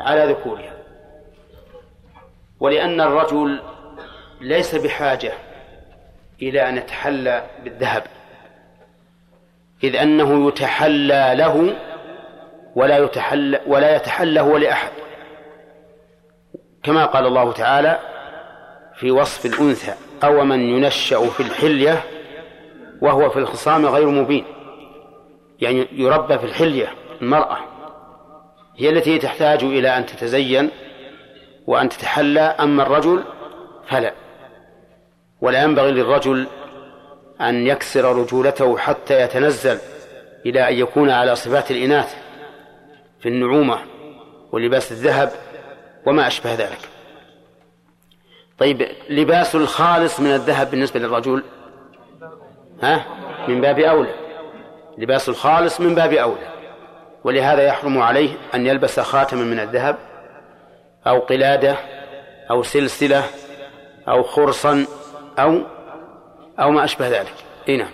على 0.00 0.24
ذكورها. 0.24 0.72
ولأن 2.60 3.00
الرجل 3.00 3.60
ليس 4.40 4.74
بحاجة 4.74 5.32
إلى 6.42 6.68
أن 6.68 6.76
يتحلى 6.76 7.46
بالذهب 7.64 8.02
إذ 9.84 9.96
أنه 9.96 10.48
يتحلى 10.48 11.34
له 11.36 11.76
ولا 12.74 12.98
يتحلى 12.98 13.60
ولا 13.66 13.96
يتحلى 13.96 14.40
هو 14.40 14.56
لأحد. 14.56 14.90
كما 16.82 17.04
قال 17.04 17.26
الله 17.26 17.52
تعالى 17.52 17.98
في 18.94 19.10
وصف 19.10 19.46
الأنثى 19.46 19.94
أو 20.24 20.44
من 20.44 20.60
ينشأ 20.60 21.28
في 21.30 21.40
الحلية 21.40 22.02
وهو 23.00 23.30
في 23.30 23.38
الخصام 23.38 23.86
غير 23.86 24.06
مبين 24.06 24.44
يعني 25.60 25.88
يربى 25.92 26.38
في 26.38 26.44
الحلية 26.44 26.92
المرأة. 27.22 27.58
هي 28.76 28.90
التي 28.90 29.18
تحتاج 29.18 29.64
إلى 29.64 29.98
أن 29.98 30.06
تتزين 30.06 30.70
وأن 31.66 31.88
تتحلى 31.88 32.40
أما 32.40 32.82
الرجل 32.82 33.24
فلا. 33.88 34.14
ولا 35.40 35.62
ينبغي 35.62 35.92
للرجل 35.92 36.46
أن 37.40 37.66
يكسر 37.66 38.16
رجولته 38.16 38.78
حتى 38.78 39.20
يتنزل 39.22 39.78
إلى 40.46 40.68
أن 40.68 40.74
يكون 40.74 41.10
على 41.10 41.36
صفات 41.36 41.70
الإناث 41.70 42.16
في 43.20 43.28
النعومة 43.28 43.78
ولباس 44.52 44.92
الذهب 44.92 45.32
وما 46.06 46.26
أشبه 46.26 46.54
ذلك. 46.54 46.88
طيب 48.58 48.88
لباس 49.10 49.54
الخالص 49.54 50.20
من 50.20 50.34
الذهب 50.34 50.70
بالنسبة 50.70 51.00
للرجل؟ 51.00 51.42
ها؟ 52.82 53.04
من 53.48 53.60
باب 53.60 53.78
أولى. 53.78 54.27
لباس 54.98 55.28
الخالص 55.28 55.80
من 55.80 55.94
باب 55.94 56.12
أولى 56.12 56.52
ولهذا 57.24 57.62
يحرم 57.62 57.98
عليه 58.02 58.30
أن 58.54 58.66
يلبس 58.66 59.00
خاتما 59.00 59.44
من 59.44 59.60
الذهب 59.60 59.96
أو 61.06 61.18
قلادة 61.18 61.76
أو 62.50 62.62
سلسلة 62.62 63.24
أو 64.08 64.22
خرصا 64.22 64.86
أو 65.38 65.60
أو 66.60 66.70
ما 66.70 66.84
أشبه 66.84 67.08
ذلك. 67.08 67.34
إيه 67.68 67.76
نعم. 67.76 67.90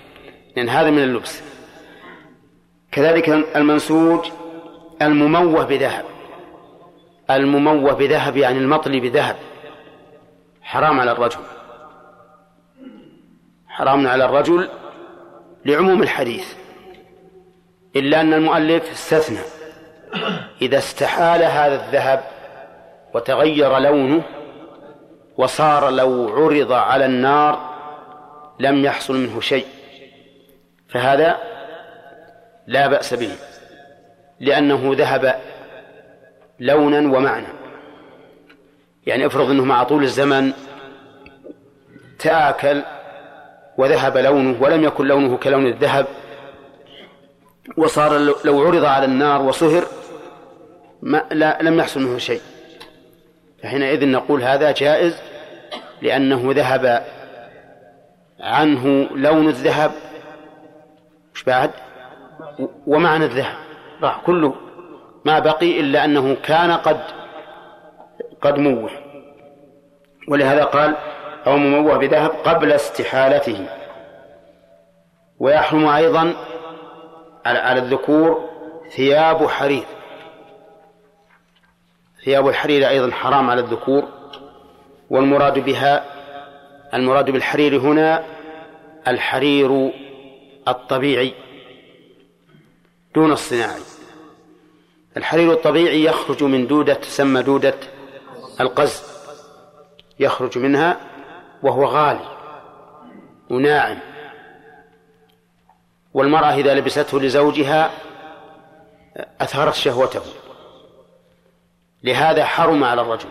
لأن 0.57 0.69
هذا 0.69 0.91
من 0.91 1.03
اللبس. 1.03 1.43
كذلك 2.93 3.29
المنسوج 3.29 4.31
المموه 5.03 5.65
بذهب. 5.65 6.05
المموه 7.31 7.93
بذهب 7.93 8.37
يعني 8.37 8.59
المطلي 8.59 9.01
بذهب. 9.01 9.37
حرام 10.63 11.01
على 11.01 11.13
الرجل. 11.13 11.41
حرام 13.69 14.07
على 14.07 14.25
الرجل 14.25 14.69
لعموم 15.65 16.03
الحديث. 16.03 16.64
إلا 17.97 18.21
أن 18.21 18.33
المؤلف 18.33 18.91
استثنى. 18.91 19.39
إذا 20.63 20.79
استحال 20.79 21.43
هذا 21.43 21.75
الذهب 21.75 22.25
وتغير 23.15 23.79
لونه 23.79 24.23
وصار 25.37 25.91
لو 25.91 26.29
عرض 26.29 26.73
على 26.73 27.07
النار 27.07 27.75
لم 28.61 28.85
يحصل 28.85 29.17
منه 29.17 29.41
شيء 29.41 29.67
فهذا 30.89 31.39
لا 32.67 32.87
بأس 32.87 33.15
به 33.15 33.31
لأنه 34.41 34.95
ذهب 34.95 35.41
لونا 36.61 36.99
ومعنى. 36.99 37.47
يعني 39.07 39.27
افرض 39.27 39.51
إنه 39.51 39.65
مع 39.65 39.83
طول 39.83 40.03
الزمن 40.03 40.53
تآكل 42.19 42.83
وذهب 43.79 44.17
لونه 44.17 44.63
ولم 44.63 44.85
يكن 44.85 45.07
لونه 45.07 45.37
كلون 45.37 45.67
الذهب 45.67 46.07
وصار 47.77 48.19
لو 48.45 48.67
عرض 48.67 48.85
على 48.85 49.05
النار 49.05 49.43
وصهر 49.43 49.85
ما 51.03 51.25
لا 51.31 51.59
لم 51.63 51.79
يحصل 51.79 52.01
منه 52.01 52.19
شيء. 52.19 52.41
فحينئذ 53.63 54.09
نقول 54.09 54.43
هذا 54.43 54.73
جائز 54.73 55.23
لأنه 56.03 56.53
ذهب 56.53 57.05
عنه 58.41 59.09
لون 59.15 59.49
الذهب. 59.49 59.93
مش 61.35 61.45
بعد؟ 61.45 61.71
ومعنى 62.87 63.25
الذهب. 63.25 63.57
راح 64.03 64.21
كله 64.27 64.55
ما 65.25 65.39
بقي 65.39 65.81
إلا 65.81 66.05
أنه 66.05 66.35
كان 66.35 66.71
قد 66.71 67.01
قد 68.41 68.59
موه. 68.59 68.91
ولهذا 70.29 70.65
قال 70.65 70.97
أو 71.47 71.57
مموه 71.57 71.99
بذهب 71.99 72.31
قبل 72.31 72.73
استحالته. 72.73 73.67
ويحرم 75.39 75.87
أيضا 75.87 76.35
على 77.47 77.79
الذكور 77.79 78.51
ثياب 78.91 79.47
حرير. 79.47 79.87
ثياب 82.25 82.49
الحرير 82.49 82.89
أيضا 82.89 83.11
حرام 83.13 83.51
على 83.51 83.61
الذكور 83.61 84.09
والمراد 85.11 85.59
بها 85.59 86.05
المراد 86.95 87.31
بالحرير 87.31 87.77
هنا 87.81 88.25
الحرير 89.09 89.93
الطبيعي 90.69 91.35
دون 93.15 93.33
الصناعي. 93.33 93.81
الحرير 95.17 95.53
الطبيعي 95.53 96.05
يخرج 96.05 96.45
من 96.45 96.67
دودة 96.67 96.95
تسمى 96.95 97.43
دودة 97.43 97.75
القز 98.61 99.03
يخرج 100.21 100.59
منها 100.59 101.01
وهو 101.63 101.85
غالي 101.85 102.29
وناعم. 103.51 104.14
والمرأة 106.15 106.55
إذا 106.55 106.75
لبسته 106.75 107.21
لزوجها 107.21 107.91
أثارت 109.41 109.75
شهوته. 109.75 110.23
لهذا 112.05 112.45
حرم 112.45 112.85
على 112.85 113.01
الرجل. 113.01 113.29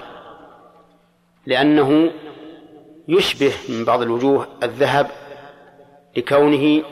لأنه 1.45 2.11
يشبه 3.07 3.53
من 3.69 3.85
بعض 3.85 4.01
الوجوه 4.01 4.47
الذهب 4.63 5.11
لكونه 6.17 6.83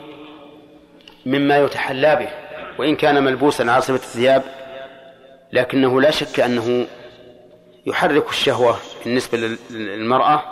مما 1.26 1.58
يتحلى 1.58 2.16
به. 2.16 2.28
وإن 2.78 2.96
كان 2.96 3.24
ملبوسا 3.24 3.62
على 3.62 3.82
صفة 3.82 3.94
الثياب 3.94 4.42
لكنه 5.52 6.00
لا 6.00 6.10
شك 6.10 6.40
أنه 6.40 6.86
يحرك 7.86 8.28
الشهوة 8.28 8.76
بالنسبة 9.04 9.56
للمرأة 9.70 10.42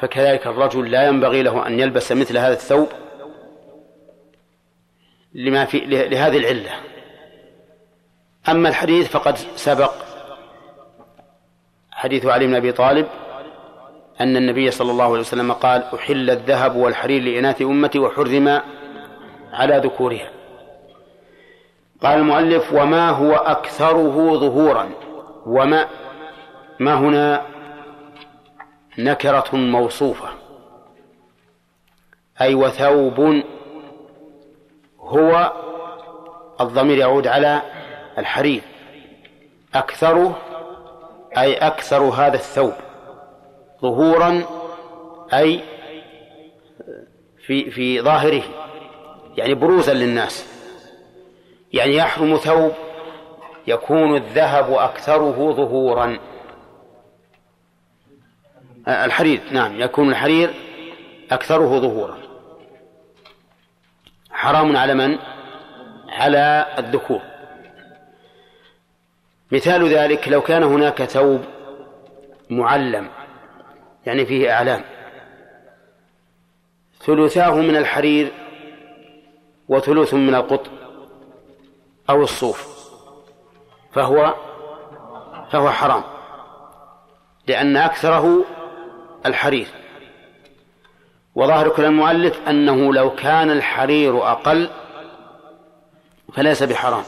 فكذلك 0.00 0.46
الرجل 0.46 0.90
لا 0.90 1.06
ينبغي 1.06 1.42
له 1.42 1.66
أن 1.66 1.80
يلبس 1.80 2.12
مثل 2.12 2.38
هذا 2.38 2.52
الثوب 2.52 2.88
لما 5.34 5.64
في 5.64 5.78
لهذه 5.86 6.36
العلة. 6.36 6.70
أما 8.48 8.68
الحديث 8.68 9.08
فقد 9.08 9.36
سبق 9.36 9.92
حديث 11.90 12.26
علي 12.26 12.46
بن 12.46 12.54
أبي 12.54 12.72
طالب 12.72 13.06
أن 14.20 14.36
النبي 14.36 14.70
صلى 14.70 14.90
الله 14.90 15.04
عليه 15.04 15.20
وسلم 15.20 15.52
قال 15.52 15.84
أحل 15.94 16.30
الذهب 16.30 16.76
والحرير 16.76 17.22
لإناث 17.22 17.62
أمتي 17.62 17.98
وحرم 17.98 18.62
على 19.52 19.76
ذكورها. 19.84 20.30
قال 22.02 22.18
المؤلف 22.18 22.72
وما 22.72 23.10
هو 23.10 23.32
أكثره 23.32 24.38
ظهورا 24.38 24.90
وما 25.46 25.88
ما 26.78 26.94
هنا 26.94 27.46
نكرة 28.98 29.56
موصوفة. 29.56 30.28
أي 32.40 32.54
وثوب 32.54 33.42
هو 35.08 35.52
الضمير 36.60 36.98
يعود 36.98 37.26
على 37.26 37.62
الحرير. 38.18 38.62
أكثره 39.74 40.38
أي 41.38 41.54
أكثر 41.54 42.02
هذا 42.02 42.34
الثوب. 42.34 42.72
ظهورا 43.82 44.44
أي 45.32 45.60
في 47.46 47.70
في 47.70 48.00
ظاهره. 48.00 48.42
يعني 49.36 49.54
بروزا 49.54 49.94
للناس. 49.94 50.46
يعني 51.72 51.96
يحرم 51.96 52.36
ثوب 52.36 52.72
يكون 53.66 54.16
الذهب 54.16 54.72
أكثره 54.72 55.52
ظهورا. 55.52 56.18
الحرير 58.88 59.40
نعم 59.52 59.80
يكون 59.80 60.08
الحرير 60.08 60.54
أكثره 61.30 61.78
ظهورا. 61.78 62.27
حرام 64.38 64.76
على 64.76 64.94
من؟ 64.94 65.18
على 66.08 66.66
الذكور 66.78 67.20
مثال 69.52 69.88
ذلك 69.88 70.28
لو 70.28 70.40
كان 70.40 70.62
هناك 70.62 71.04
ثوب 71.04 71.44
معلم 72.50 73.10
يعني 74.06 74.26
فيه 74.26 74.52
أعلام 74.52 74.84
ثلثاه 77.00 77.54
من 77.54 77.76
الحرير 77.76 78.32
وثلث 79.68 80.14
من 80.14 80.34
القطن 80.34 80.70
أو 82.10 82.22
الصوف 82.22 82.88
فهو 83.92 84.34
فهو 85.50 85.70
حرام 85.70 86.02
لأن 87.46 87.76
أكثره 87.76 88.44
الحرير 89.26 89.68
وظاهر 91.34 91.68
كلام 91.68 91.92
المؤلف 91.92 92.48
أنه 92.48 92.94
لو 92.94 93.14
كان 93.14 93.50
الحرير 93.50 94.32
أقل 94.32 94.70
فليس 96.32 96.62
بحرام. 96.62 97.04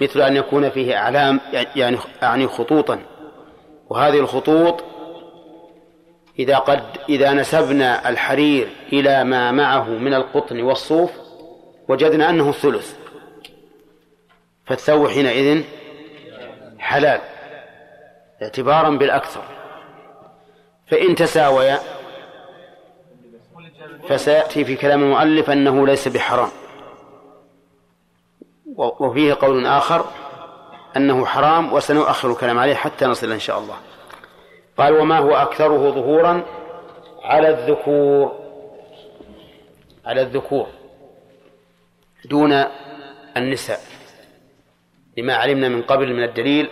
مثل 0.00 0.20
أن 0.20 0.36
يكون 0.36 0.70
فيه 0.70 0.96
أعلام 0.96 1.40
يعني 1.52 1.98
يعني 2.22 2.46
خطوطا. 2.46 3.02
وهذه 3.90 4.20
الخطوط 4.20 4.84
إذا 6.38 6.58
قد 6.58 6.82
إذا 7.08 7.32
نسبنا 7.32 8.08
الحرير 8.08 8.68
إلى 8.92 9.24
ما 9.24 9.52
معه 9.52 9.88
من 9.88 10.14
القطن 10.14 10.60
والصوف 10.60 11.10
وجدنا 11.88 12.30
أنه 12.30 12.48
الثلث 12.48 12.94
فالثوب 14.64 15.08
حينئذ 15.08 15.62
حلال 16.78 17.20
اعتبارا 18.42 18.90
بالأكثر. 18.90 19.61
فإن 20.92 21.14
تساويا 21.14 21.78
فسيأتي 24.08 24.64
في 24.64 24.76
كلام 24.76 25.02
المؤلف 25.02 25.50
أنه 25.50 25.86
ليس 25.86 26.08
بحرام. 26.08 26.50
وفيه 28.76 29.34
قول 29.34 29.66
آخر 29.66 30.04
أنه 30.96 31.26
حرام 31.26 31.72
وسنؤخر 31.72 32.30
الكلام 32.30 32.58
عليه 32.58 32.74
حتى 32.74 33.06
نصل 33.06 33.32
إن 33.32 33.38
شاء 33.38 33.58
الله. 33.58 33.76
قال 34.78 34.92
وما 34.92 35.18
هو 35.18 35.34
أكثره 35.34 35.90
ظهورا 35.90 36.44
على 37.22 37.48
الذكور 37.48 38.38
على 40.04 40.22
الذكور 40.22 40.66
دون 42.24 42.64
النساء 43.36 43.80
لما 45.18 45.34
علمنا 45.34 45.68
من 45.68 45.82
قبل 45.82 46.14
من 46.14 46.24
الدليل 46.24 46.68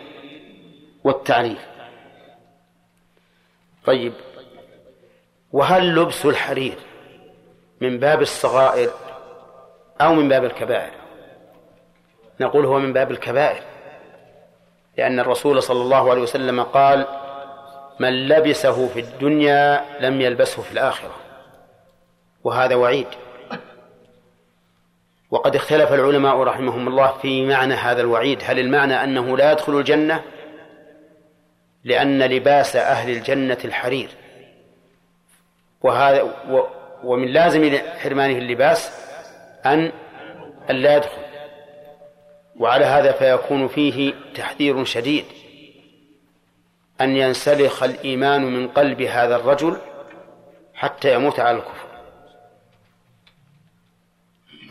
والتعريف. 1.04 1.69
طيب. 3.84 4.12
وهل 5.52 5.94
لبس 5.94 6.26
الحرير 6.26 6.78
من 7.80 7.98
باب 7.98 8.22
الصغائر 8.22 8.90
أو 10.00 10.14
من 10.14 10.28
باب 10.28 10.44
الكبائر؟ 10.44 10.92
نقول 12.40 12.66
هو 12.66 12.78
من 12.78 12.92
باب 12.92 13.10
الكبائر 13.10 13.62
لأن 14.98 15.20
الرسول 15.20 15.62
صلى 15.62 15.82
الله 15.82 16.10
عليه 16.10 16.22
وسلم 16.22 16.62
قال 16.62 17.06
من 18.00 18.28
لبسه 18.28 18.88
في 18.88 19.00
الدنيا 19.00 19.84
لم 20.00 20.20
يلبسه 20.20 20.62
في 20.62 20.72
الآخرة. 20.72 21.14
وهذا 22.44 22.74
وعيد. 22.74 23.06
وقد 25.30 25.56
اختلف 25.56 25.92
العلماء 25.92 26.36
رحمهم 26.36 26.88
الله 26.88 27.12
في 27.22 27.46
معنى 27.46 27.74
هذا 27.74 28.00
الوعيد. 28.00 28.38
هل 28.44 28.58
المعنى 28.58 29.04
أنه 29.04 29.36
لا 29.36 29.52
يدخل 29.52 29.78
الجنة 29.78 30.22
لأن 31.84 32.22
لباس 32.22 32.76
أهل 32.76 33.10
الجنة 33.10 33.58
الحرير. 33.64 34.08
وهذا 35.82 36.22
و 36.22 36.66
ومن 37.04 37.28
لازم 37.28 37.78
حرمانه 37.98 38.38
اللباس 38.38 38.90
أن 39.66 39.92
لا 40.70 40.96
يدخل. 40.96 41.22
وعلى 42.56 42.84
هذا 42.84 43.12
فيكون 43.12 43.68
فيه 43.68 44.14
تحذير 44.34 44.84
شديد. 44.84 45.24
أن 47.00 47.16
ينسلخ 47.16 47.82
الإيمان 47.82 48.42
من 48.42 48.68
قلب 48.68 49.02
هذا 49.02 49.36
الرجل 49.36 49.78
حتى 50.74 51.14
يموت 51.14 51.40
على 51.40 51.56
الكفر. 51.56 51.88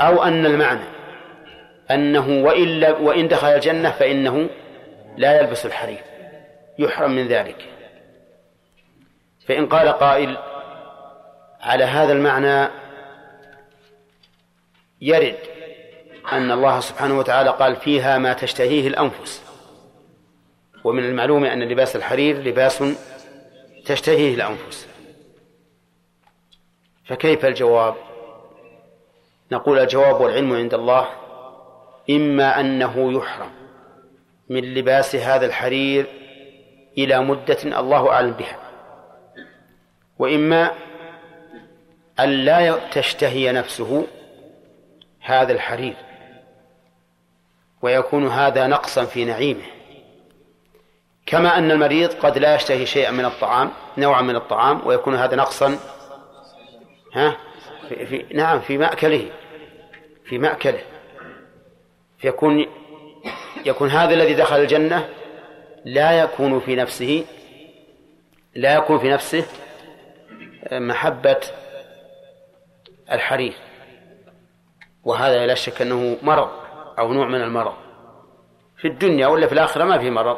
أو 0.01 0.23
أن 0.23 0.45
المعنى 0.45 0.85
أنه 1.91 2.43
وإن, 2.43 2.83
وإن 2.83 3.27
دخل 3.27 3.47
الجنة 3.47 3.91
فإنه 3.91 4.49
لا 5.17 5.39
يلبس 5.41 5.65
الحرير. 5.65 6.08
يحرم 6.79 7.11
من 7.11 7.27
ذلك. 7.27 7.69
فإن 9.47 9.65
قال 9.65 9.89
قائل 9.89 10.37
على 11.61 11.83
هذا 11.83 12.13
المعنى 12.13 12.71
يرد 15.01 15.37
أن 16.31 16.51
الله 16.51 16.79
سبحانه 16.79 17.17
وتعالى 17.17 17.49
قال 17.49 17.75
فيها 17.75 18.17
ما 18.17 18.33
تشتهيه 18.33 18.87
الأنفس. 18.87 19.43
ومن 20.83 21.03
المعلوم 21.03 21.45
أن 21.45 21.63
لباس 21.63 21.95
الحرير 21.95 22.37
لباس 22.37 22.83
تشتهيه 23.85 24.35
الأنفس. 24.35 24.87
فكيف 27.05 27.45
الجواب؟ 27.45 27.95
نقول 29.51 29.79
الجواب 29.79 30.21
والعلم 30.21 30.53
عند 30.53 30.73
الله 30.73 31.09
إما 32.09 32.59
أنه 32.59 33.13
يحرم 33.17 33.51
من 34.49 34.73
لباس 34.73 35.15
هذا 35.15 35.45
الحرير 35.45 36.18
إلى 36.97 37.19
مدة 37.19 37.57
الله 37.63 38.11
أعلم 38.11 38.31
بها. 38.31 38.59
وإما 40.19 40.71
أن 42.19 42.29
لا 42.29 42.89
تشتهي 42.91 43.51
نفسه 43.51 44.07
هذا 45.21 45.53
الحرير 45.53 45.95
ويكون 47.81 48.27
هذا 48.27 48.67
نقصا 48.67 49.05
في 49.05 49.25
نعيمه. 49.25 49.65
كما 51.25 51.57
أن 51.57 51.71
المريض 51.71 52.13
قد 52.13 52.37
لا 52.37 52.55
يشتهي 52.55 52.85
شيئا 52.85 53.11
من 53.11 53.25
الطعام 53.25 53.71
نوعا 53.97 54.21
من 54.21 54.35
الطعام 54.35 54.87
ويكون 54.87 55.15
هذا 55.15 55.35
نقصا 55.35 55.79
ها 57.13 57.37
في, 57.89 58.05
في 58.05 58.25
نعم 58.33 58.59
في 58.59 58.77
مأكله 58.77 59.29
في 60.25 60.37
مأكله. 60.37 60.79
فيكون 62.17 62.65
يكون 63.65 63.89
هذا 63.89 64.13
الذي 64.13 64.33
دخل 64.33 64.55
الجنة 64.55 65.09
لا 65.85 66.11
يكون 66.11 66.59
في 66.59 66.75
نفسه 66.75 67.25
لا 68.55 68.75
يكون 68.75 68.99
في 68.99 69.09
نفسه 69.09 69.45
محبة 70.71 71.39
الحرير. 73.11 73.53
وهذا 75.03 75.45
لا 75.45 75.55
شك 75.55 75.81
أنه 75.81 76.17
مرض 76.21 76.49
أو 76.99 77.13
نوع 77.13 77.27
من 77.27 77.41
المرض. 77.41 77.73
في 78.77 78.87
الدنيا 78.87 79.27
ولا 79.27 79.47
في 79.47 79.53
الآخرة 79.53 79.83
ما 79.83 79.99
في 79.99 80.09
مرض 80.09 80.37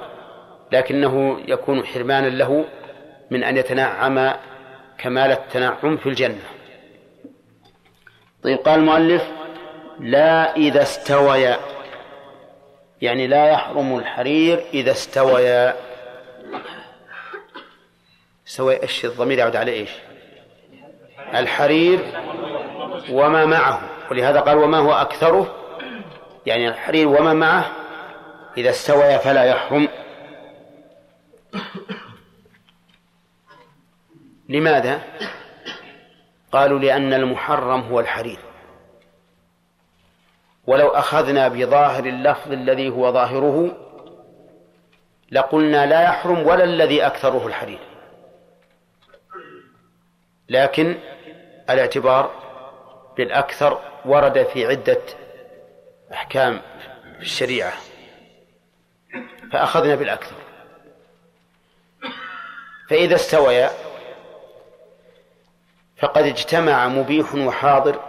لكنه 0.71 1.39
يكون 1.47 1.85
حرمانا 1.85 2.27
له 2.27 2.65
من 3.31 3.43
أن 3.43 3.57
يتنعم 3.57 4.33
كمال 4.97 5.31
التنعم 5.31 5.97
في 5.97 6.09
الجنة. 6.09 6.43
طيب 8.43 8.57
قال 8.57 8.79
المؤلف 8.79 9.31
لا 9.99 10.55
إذا 10.55 10.81
استويا 10.81 11.57
يعني 13.01 13.27
لا 13.27 13.47
يحرم 13.47 13.97
الحرير 13.97 14.63
إذا 14.73 14.91
استويا 14.91 15.75
استوي 18.47 18.83
إيش 18.83 19.05
الضمير 19.05 19.37
يعود 19.37 19.55
على 19.55 19.71
إيش؟ 19.71 19.89
الحرير 21.35 21.99
وما 23.11 23.45
معه. 23.45 23.81
ولهذا 24.11 24.39
قال 24.39 24.57
وما 24.57 24.77
هو 24.77 24.93
أكثره؟ 24.93 25.55
يعني 26.45 26.67
الحرير 26.67 27.07
وما 27.07 27.33
معه 27.33 27.71
إذا 28.57 28.69
استويا 28.69 29.17
فلا 29.17 29.43
يحرم. 29.43 29.87
لماذا؟ 34.49 35.01
قالوا 36.51 36.79
لأن 36.79 37.13
المحرم 37.13 37.81
هو 37.81 37.99
الحرير. 37.99 38.50
ولو 40.67 40.87
أخذنا 40.87 41.47
بظاهر 41.47 42.05
اللفظ 42.05 42.51
الذي 42.51 42.89
هو 42.89 43.11
ظاهره 43.11 43.77
لقلنا 45.31 45.85
لا 45.85 46.01
يحرم 46.03 46.47
ولا 46.47 46.63
الذي 46.63 47.05
أكثره 47.05 47.47
الحرير 47.47 47.79
لكن 50.49 50.97
الاعتبار 51.69 52.31
بالأكثر 53.17 53.81
ورد 54.05 54.43
في 54.43 54.65
عدة 54.67 55.01
أحكام 56.13 56.61
في 57.17 57.21
الشريعة 57.21 57.73
فأخذنا 59.51 59.95
بالأكثر. 59.95 60.35
فإذا 62.89 63.15
استويا 63.15 63.69
فقد 65.97 66.23
اجتمع 66.23 66.87
مبيح 66.87 67.35
وحاضر 67.35 67.99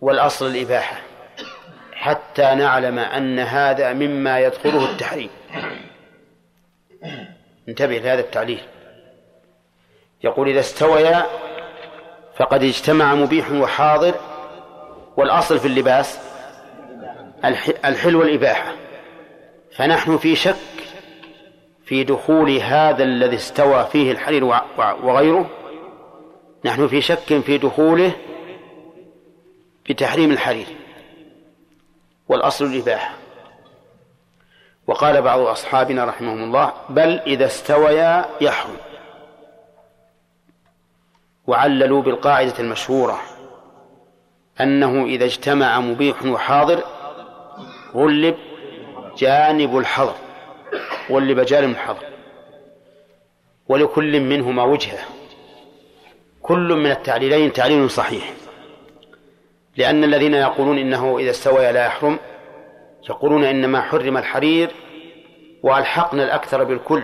والأصل 0.00 0.46
الإباحة. 0.46 0.96
حتى 1.92 2.54
نعلم 2.54 2.98
أن 2.98 3.38
هذا 3.38 3.92
مما 3.92 4.40
يدخله 4.40 4.90
التحريم. 4.90 5.30
انتبه 7.68 7.98
لهذا 7.98 8.20
التعليل. 8.20 8.60
يقول 10.24 10.48
إذا 10.48 10.60
استويا 10.60 11.26
فقد 12.36 12.62
اجتمع 12.62 13.14
مبيح 13.14 13.52
وحاضر 13.52 14.14
والأصل 15.16 15.58
في 15.58 15.66
اللباس 15.66 16.18
الحل 17.84 18.16
والإباحة. 18.16 18.72
فنحن 19.76 20.18
في 20.18 20.36
شك 20.36 20.56
في 21.84 22.04
دخول 22.04 22.50
هذا 22.50 23.04
الذي 23.04 23.36
استوى 23.36 23.88
فيه 23.92 24.12
الحرير 24.12 24.44
وغيره. 24.78 25.50
نحن 26.64 26.88
في 26.88 27.00
شك 27.00 27.40
في 27.40 27.58
دخوله 27.58 28.12
بتحريم 29.88 30.30
الحرير 30.30 30.66
والأصل 32.28 32.64
الإباحة. 32.64 33.14
وقال 34.86 35.22
بعض 35.22 35.40
أصحابنا 35.40 36.04
رحمهم 36.04 36.44
الله 36.44 36.72
بل 36.88 37.20
إذا 37.26 37.46
استويا 37.46 38.24
يحرم. 38.40 38.76
وعللوا 41.46 42.02
بالقاعدة 42.02 42.54
المشهورة 42.58 43.20
أنه 44.60 45.04
إذا 45.04 45.24
اجتمع 45.24 45.80
مبيح 45.80 46.22
وحاضر 46.22 46.84
غلب 47.94 48.36
جانب 49.18 49.78
الحظر 49.78 50.14
غلب 51.10 51.40
جانب 51.40 51.70
الحظر 51.70 52.06
ولكل 53.68 54.20
منهما 54.20 54.62
وجهة. 54.62 54.98
كل 56.42 56.74
من 56.74 56.90
التعليلين 56.90 57.52
تعليل 57.52 57.90
صحيح. 57.90 58.32
لأن 59.76 60.04
الذين 60.04 60.34
يقولون 60.34 60.78
إنه 60.78 61.18
إذا 61.18 61.30
استوى 61.30 61.72
لا 61.72 61.86
يحرم 61.86 62.18
يقولون 63.10 63.44
إنما 63.44 63.80
حرم 63.80 64.16
الحرير 64.16 64.70
وألحقنا 65.62 66.24
الأكثر 66.24 66.64
بالكل. 66.64 67.02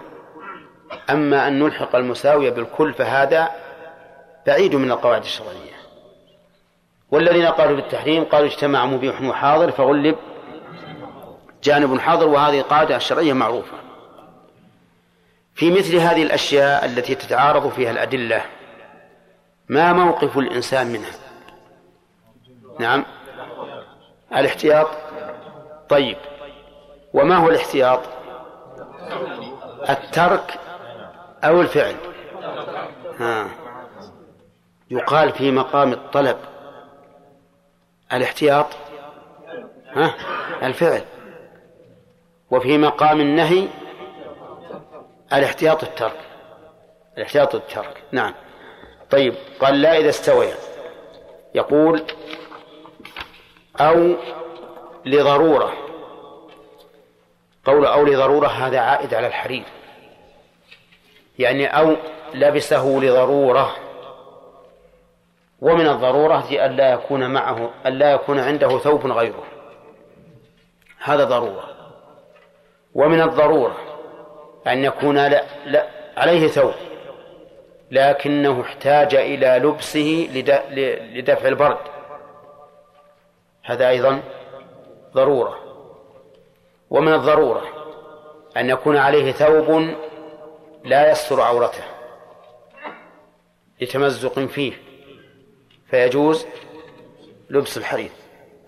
أما 1.11 1.49
أن 1.49 1.59
نلحق 1.59 1.97
المساوية 1.97 2.51
بالكل 2.51 2.95
فهذا 2.95 3.51
بعيد 4.47 4.75
من 4.75 4.91
القواعد 4.91 5.23
الشرعية. 5.23 5.73
والذين 7.11 7.47
قالوا 7.47 7.77
بالتحريم 7.77 8.25
قالوا 8.25 8.47
اجتمع 8.47 8.87
مبيح 8.87 9.23
وحاضر 9.23 9.71
فغلب 9.71 10.17
جانب 11.65 11.99
حاضر 11.99 12.29
وهذه 12.29 12.61
قاعدة 12.61 12.99
شرعية 12.99 13.33
معروفة. 13.33 13.77
في 15.55 15.71
مثل 15.71 15.97
هذه 15.97 16.23
الأشياء 16.23 16.85
التي 16.85 17.15
تتعارض 17.15 17.69
فيها 17.69 17.91
الأدلة 17.91 18.45
ما 19.69 19.93
موقف 19.93 20.39
الإنسان 20.39 20.87
منها؟ 20.87 21.22
نعم. 22.79 23.05
الاحتياط. 24.37 24.89
طيب. 25.89 26.17
وما 27.15 27.37
هو 27.37 27.49
الاحتياط؟ 27.49 28.01
الترك 29.91 30.61
أو 31.45 31.61
الفعل. 31.61 31.97
ها. 33.19 33.49
يقال 34.91 35.33
في 35.33 35.51
مقام 35.51 35.93
الطلب 35.93 36.37
الاحتياط. 38.13 38.67
ها. 39.93 40.15
الفعل. 40.63 41.03
وفي 42.51 42.79
مقام 42.79 43.21
النهي 43.21 43.69
الاحتياط 45.33 45.83
الترك. 45.83 46.21
الاحتياط 47.19 47.55
الترك. 47.55 48.03
نعم. 48.13 48.35
طيب. 49.11 49.35
قال 49.61 49.83
لا 49.83 49.99
إذا 49.99 50.09
استوي 50.09 50.49
يقول 51.55 52.03
أو 53.81 54.15
لضرورة. 55.05 55.73
قول 57.65 57.87
أو 57.87 58.05
لضرورة 58.05 58.47
هذا 58.47 58.81
عائد 58.81 59.15
على 59.15 59.27
الحرير. 59.27 59.65
يعني 61.39 61.67
أو 61.67 61.97
لبسه 62.35 62.87
لضرورة. 62.87 63.77
ومن 65.61 65.89
الضرورة 65.89 66.49
أن 66.51 66.77
لا 66.77 66.93
يكون 66.93 67.31
معه 67.31 67.71
أن 67.87 67.93
لا 67.93 68.13
يكون 68.13 68.39
عنده 68.39 68.79
ثوب 68.79 69.07
غيره. 69.07 69.45
هذا 70.99 71.25
ضرورة. 71.25 71.69
ومن 72.95 73.21
الضرورة 73.23 73.77
أن 74.67 74.85
يكون 74.85 75.17
لا, 75.17 75.45
لا 75.67 75.87
عليه 76.17 76.49
ثوب. 76.49 76.75
لكنه 77.91 78.61
احتاج 78.61 79.15
إلى 79.15 79.61
لبسه 79.65 80.29
لدفع 81.15 81.49
البرد. 81.49 81.92
هذا 83.63 83.89
أيضا 83.89 84.23
ضرورة. 85.15 85.59
ومن 86.91 87.15
الضرورة 87.15 87.63
أن 88.57 88.71
يكون 88.71 88.97
عليه 88.97 89.33
ثوب 89.33 89.95
لا 90.85 91.11
يستر 91.11 91.41
عورته 91.41 91.85
لتمزق 93.81 94.39
فيه 94.39 94.73
فيجوز 95.91 96.47
لبس 97.51 97.79
الحرير 97.79 98.11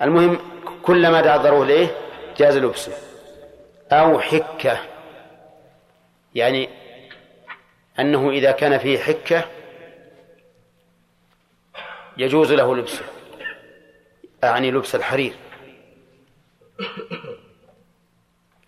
المهم 0.02 0.38
كلما 0.82 1.20
دعا 1.20 1.36
الضرورة 1.36 1.64
إليه 1.64 1.88
جاز 2.36 2.56
لبسه. 2.56 2.92
أو 3.92 4.20
حكة 4.20 4.78
يعني 6.34 6.68
أنه 7.98 8.30
إذا 8.30 8.50
كان 8.50 8.78
فيه 8.78 8.98
حكة 8.98 9.44
يجوز 12.16 12.52
له 12.52 12.76
لبسه. 12.76 13.04
أعني 14.48 14.70
لبس 14.70 14.94
الحرير. 14.94 15.32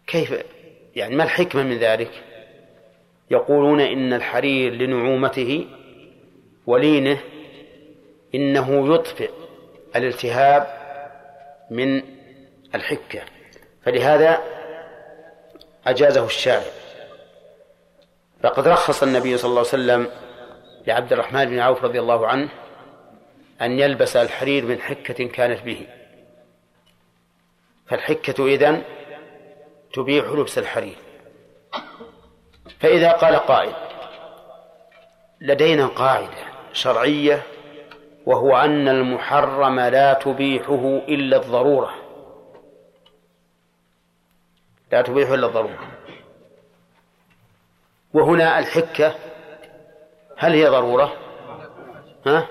كيف؟ 0.07 0.35
يعني 0.97 1.17
ما 1.17 1.25
الحكمة 1.25 1.63
من 1.63 1.79
ذلك؟ 1.79 2.11
يقولون 3.31 3.81
إن 3.81 4.13
الحرير 4.13 4.73
لنعومته 4.73 5.67
ولينه 6.67 7.19
إنه 8.35 8.95
يطفئ 8.95 9.31
الالتهاب 9.97 10.67
من 11.71 12.03
الحكة. 12.75 13.23
فلهذا 13.83 14.41
أجازه 15.87 16.27
الشارع 16.27 16.73
فقد 18.43 18.69
رخص 18.69 19.03
النبي 19.03 19.37
صلى 19.37 19.49
الله 19.49 19.61
عليه 19.61 19.69
وسلم 19.69 20.09
لعبد 20.87 21.13
الرحمن 21.13 21.45
بن 21.45 21.59
عوف 21.59 21.85
رضي 21.85 22.01
الله 22.01 22.27
عنه 22.27 22.49
أن 23.63 23.79
يلبس 23.79 24.17
الحرير 24.17 24.65
من 24.65 24.81
حكة 24.81 25.29
كانت 25.29 25.63
به 25.63 25.87
فالحكة 27.87 28.47
إذن 28.47 28.83
تبيح 29.93 30.27
لبس 30.27 30.59
الحرير 30.59 30.97
فإذا 32.81 33.13
قال 33.13 33.37
قائل 33.37 33.73
لدينا 35.41 35.87
قاعدة 35.87 36.57
شرعية 36.73 37.43
وهو 38.27 38.57
أن 38.57 38.89
المحرم 38.89 39.81
لا 39.81 40.13
تبيحه 40.13 41.03
إلا 41.09 41.37
الضرورة 41.37 41.95
لا 44.93 45.03
تبيحه 45.03 45.35
إلا 45.35 45.47
الضرورة 45.47 45.89
وهنا 48.15 48.59
الحكة 48.59 49.15
هل 50.37 50.53
هي 50.53 50.67
ضرورة؟ 50.67 51.13
ها؟ 52.27 52.49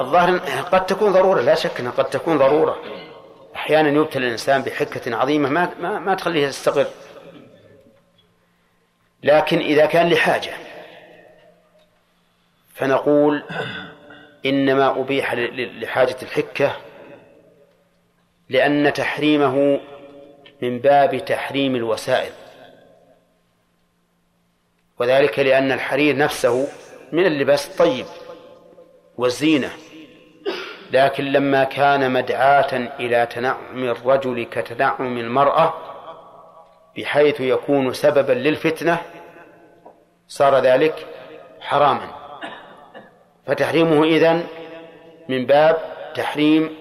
الظاهر 0.00 0.38
قد 0.60 0.86
تكون 0.86 1.12
ضرورة 1.12 1.40
لا 1.40 1.54
شك 1.54 1.80
أنها 1.80 1.92
قد 1.92 2.04
تكون 2.04 2.38
ضرورة. 2.38 2.76
أحيانا 3.56 3.88
يبتلى 3.88 4.26
الإنسان 4.26 4.62
بحكة 4.62 5.16
عظيمة 5.16 5.48
ما 5.48 5.70
ما, 5.80 5.98
ما 5.98 6.14
تخليه 6.14 6.46
يستقر. 6.46 6.86
لكن 9.22 9.58
إذا 9.58 9.86
كان 9.86 10.08
لحاجة 10.08 10.52
فنقول 12.74 13.42
إنما 14.46 15.00
أبيح 15.00 15.34
لحاجة 15.34 16.16
الحكة 16.22 16.76
لأن 18.48 18.92
تحريمه 18.92 19.80
من 20.62 20.78
باب 20.78 21.24
تحريم 21.24 21.76
الوسائل. 21.76 22.32
وذلك 24.98 25.38
لأن 25.38 25.72
الحرير 25.72 26.16
نفسه 26.16 26.68
من 27.12 27.26
اللباس 27.26 27.68
الطيب. 27.68 28.06
والزينة 29.18 29.70
لكن 30.92 31.24
لما 31.24 31.64
كان 31.64 32.10
مدعاة 32.10 32.72
إلى 33.00 33.26
تنعم 33.26 33.84
الرجل 33.84 34.46
كتنعم 34.50 35.18
المرأة 35.18 35.74
بحيث 36.96 37.40
يكون 37.40 37.92
سببا 37.92 38.32
للفتنة 38.32 38.98
صار 40.28 40.58
ذلك 40.58 41.06
حراما. 41.60 42.10
فتحريمه 43.46 44.04
إذن 44.04 44.46
من 45.28 45.46
باب 45.46 45.76
تحريم 46.14 46.76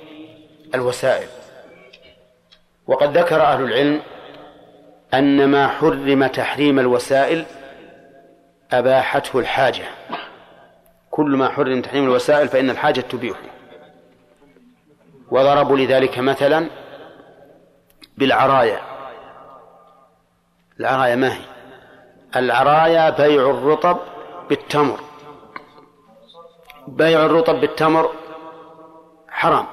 الوسائل. 0.76 1.28
وقد 2.88 3.18
ذكر 3.18 3.42
أهل 3.42 3.64
العلم 3.64 4.02
أن 5.14 5.48
ما 5.48 5.68
حرم 5.68 6.28
تحريم 6.28 6.80
الوسائل 6.80 7.46
أباحته 8.72 9.40
الحاجة. 9.40 9.86
كل 11.14 11.38
ما 11.38 11.49
حرم 11.49 11.81
تحريم 11.81 12.03
الوسائل 12.03 12.48
فإن 12.48 12.69
الحاجة 12.69 13.02
تبيحه 13.02 13.40
وضربوا 15.31 15.77
لذلك 15.77 16.19
مثلا 16.19 16.69
بالعراية 18.18 18.81
العراية 20.80 21.15
ما 21.15 21.34
هي؟ 21.34 21.45
العرايا 22.35 23.10
بيع 23.10 23.49
الرطب 23.49 23.98
بالتمر. 24.49 24.99
بيع 26.88 27.26
الرطب 27.26 27.56
بالتمر 27.61 28.11
حرام. 29.30 29.65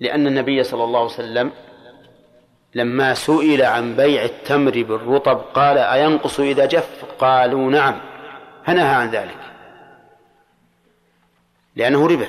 لأن 0.00 0.26
النبي 0.26 0.62
صلى 0.62 0.84
الله 0.84 1.00
عليه 1.00 1.10
وسلم 1.10 1.52
لما 2.74 3.14
سئل 3.14 3.62
عن 3.62 3.96
بيع 3.96 4.24
التمر 4.24 4.82
بالرطب 4.82 5.40
قال 5.54 5.78
أينقص 5.78 6.40
إذا 6.40 6.66
جف؟ 6.66 7.04
قالوا 7.18 7.70
نعم. 7.70 8.00
فنهى 8.64 8.94
عن 8.94 9.10
ذلك. 9.10 9.55
لأنه 11.76 12.06
ربا. 12.06 12.28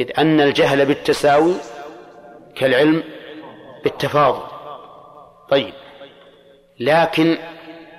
إذ 0.00 0.10
أن 0.18 0.40
الجهل 0.40 0.86
بالتساوي 0.86 1.54
كالعلم 2.56 3.02
بالتفاضل. 3.84 4.42
طيب. 5.50 5.72
لكن 6.80 7.38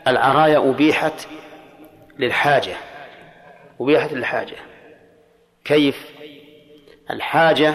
العرايا 0.07 0.69
أبيحت 0.69 1.27
للحاجة. 2.19 2.75
أبيحت 3.81 4.13
للحاجة. 4.13 4.55
كيف؟ 5.65 6.11
الحاجة 7.11 7.73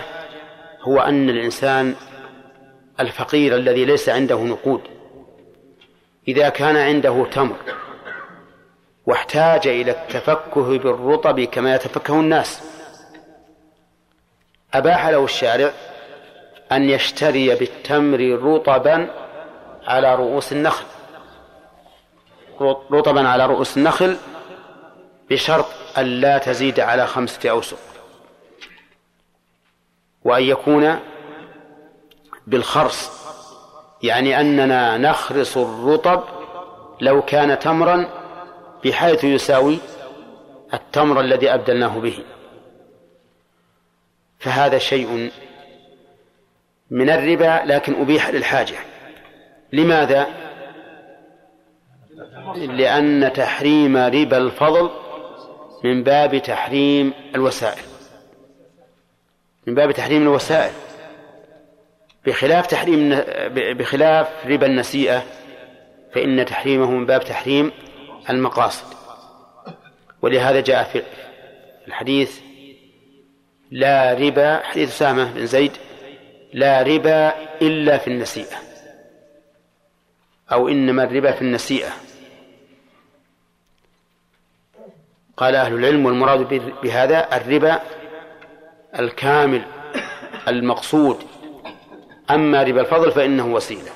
هو 0.80 1.00
أن 1.00 1.30
الإنسان 1.30 1.94
الفقير 3.00 3.56
الذي 3.56 3.84
ليس 3.84 4.08
عنده 4.08 4.40
نقود. 4.40 4.80
إذا 6.28 6.48
كان 6.48 6.76
عنده 6.76 7.26
تمر 7.32 7.56
واحتاج 9.06 9.66
إلى 9.66 9.90
التفكه 9.90 10.78
بالرطب 10.78 11.40
كما 11.40 11.74
يتفكه 11.74 12.20
الناس. 12.20 12.62
أباح 14.74 15.06
له 15.06 15.24
الشارع 15.24 15.72
أن 16.72 16.90
يشتري 16.90 17.54
بالتمر 17.54 18.38
رطبا 18.42 19.10
على 19.86 20.14
رؤوس 20.14 20.52
النخل. 20.52 20.84
رطبا 22.92 23.28
على 23.28 23.46
رؤوس 23.46 23.76
النخل 23.76 24.16
بشرط 25.30 25.66
أن 25.98 26.04
لا 26.04 26.38
تزيد 26.38 26.80
على 26.80 27.06
خمسة 27.06 27.50
أوسق. 27.50 27.78
وأن 30.24 30.42
يكون 30.42 31.00
بالخرص 32.46 33.10
يعني 34.02 34.40
أننا 34.40 34.98
نخرص 34.98 35.56
الرطب 35.56 36.22
لو 37.00 37.22
كان 37.22 37.58
تمرا 37.58 38.23
بحيث 38.84 39.24
يساوي 39.24 39.78
التمر 40.74 41.20
الذي 41.20 41.54
أبدلناه 41.54 41.98
به. 41.98 42.18
فهذا 44.38 44.78
شيء 44.78 45.30
من 46.90 47.10
الربا 47.10 47.62
لكن 47.64 48.00
أبيح 48.00 48.30
للحاجة. 48.30 48.76
لماذا؟ 49.72 50.26
لأن 52.56 53.32
تحريم 53.32 53.96
ربا 53.96 54.36
الفضل 54.36 54.90
من 55.84 56.02
باب 56.02 56.38
تحريم 56.38 57.12
الوسائل. 57.34 57.82
من 59.66 59.74
باب 59.74 59.92
تحريم 59.92 60.22
الوسائل. 60.22 60.72
بخلاف 62.26 62.66
تحريم 62.66 63.20
بخلاف 63.48 64.46
ربا 64.46 64.66
النسيئة 64.66 65.22
فإن 66.12 66.44
تحريمه 66.44 66.90
من 66.90 67.06
باب 67.06 67.24
تحريم 67.24 67.72
المقاصد. 68.30 68.94
ولهذا 70.22 70.60
جاء 70.60 70.84
في 70.84 71.02
الحديث 71.88 72.40
لا 73.70 74.14
ربا 74.14 74.58
حديث 74.62 74.88
أسامة 74.88 75.32
بن 75.32 75.46
زيد 75.46 75.72
لا 76.52 76.82
ربا 76.82 77.32
إلا 77.62 77.98
في 77.98 78.08
النسيئة 78.08 78.56
أو 80.52 80.68
إنما 80.68 81.04
الربا 81.04 81.32
في 81.32 81.42
النسيئة. 81.42 81.92
قال 85.36 85.54
أهل 85.54 85.74
العلم 85.74 86.06
والمراد 86.06 86.72
بهذا 86.82 87.36
الربا 87.36 87.82
الكامل 88.98 89.62
المقصود. 90.48 91.18
أما 92.30 92.62
ربا 92.62 92.80
الفضل 92.80 93.12
فإنه 93.12 93.46
وسيلة. 93.46 93.90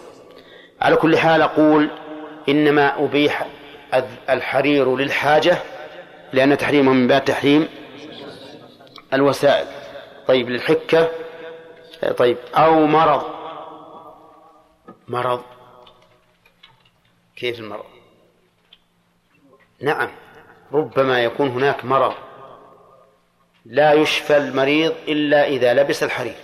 على 0.81 0.97
كل 0.97 1.19
حال 1.19 1.43
أقول 1.43 1.91
إنما 2.49 3.05
أبيح 3.05 3.47
الحرير 4.31 4.97
للحاجة 4.97 5.59
لأن 6.33 6.59
تحريمه 6.59 6.93
من 6.93 7.07
باب 7.07 7.25
تحريم 7.25 7.69
الوسائل. 9.13 9.67
طيب 10.27 10.51
للحكة 10.51 11.11
طيب 12.17 12.37
أو 12.55 12.87
مرض. 12.87 13.23
مرض. 15.09 15.43
كيف 17.37 17.59
المرض؟ 17.59 17.85
نعم 19.81 20.11
ربما 20.73 21.25
يكون 21.25 21.49
هناك 21.49 21.85
مرض. 21.85 22.15
لا 23.67 23.93
يشفى 23.93 24.37
المريض 24.37 24.95
إلا 25.09 25.47
إذا 25.47 25.75
لبس 25.75 26.03
الحرير. 26.03 26.37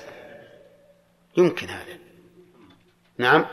يمكن 1.37 1.69
هذا. 1.69 1.99
نعم. 3.19 3.47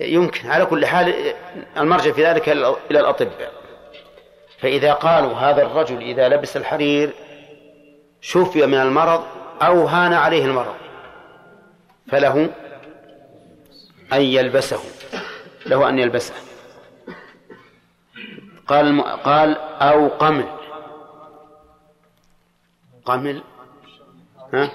يمكن. 0.00 0.50
على 0.50 0.66
كل 0.66 0.86
حال 0.86 1.34
المرجع 1.76 2.12
في 2.12 2.26
ذلك 2.26 2.48
إلى 2.48 2.76
الأطباء. 2.90 3.52
فإذا 4.58 4.92
قالوا 4.92 5.32
هذا 5.32 5.62
الرجل 5.62 6.00
إذا 6.02 6.28
لبس 6.28 6.56
الحرير 6.56 7.12
شفي 8.20 8.66
من 8.66 8.80
المرض 8.80 9.24
أو 9.62 9.86
هان 9.86 10.12
عليه 10.12 10.44
المرض 10.44 10.74
فله 12.10 12.50
أن 14.12 14.20
يلبسه. 14.20 14.80
له 15.66 15.88
أن 15.88 15.98
يلبسه. 15.98 16.34
قال 18.66 19.02
قال 19.02 19.56
أو 19.80 20.08
قمل. 20.08 20.44
قمل؟ 23.04 23.42
ها؟ 24.54 24.70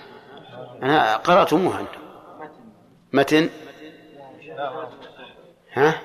أنا 0.84 1.18
قرأتموها 1.18 1.80
أنتم. 1.80 2.00
متن؟ 3.14 3.50
ها؟ 5.76 6.02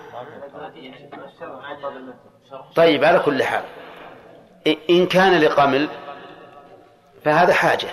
طيب 2.76 3.04
على 3.04 3.18
كل 3.18 3.42
حال. 3.42 3.64
إن 4.90 5.06
كان 5.06 5.40
لقمل 5.40 5.88
فهذا 7.24 7.52
حاجة. 7.52 7.88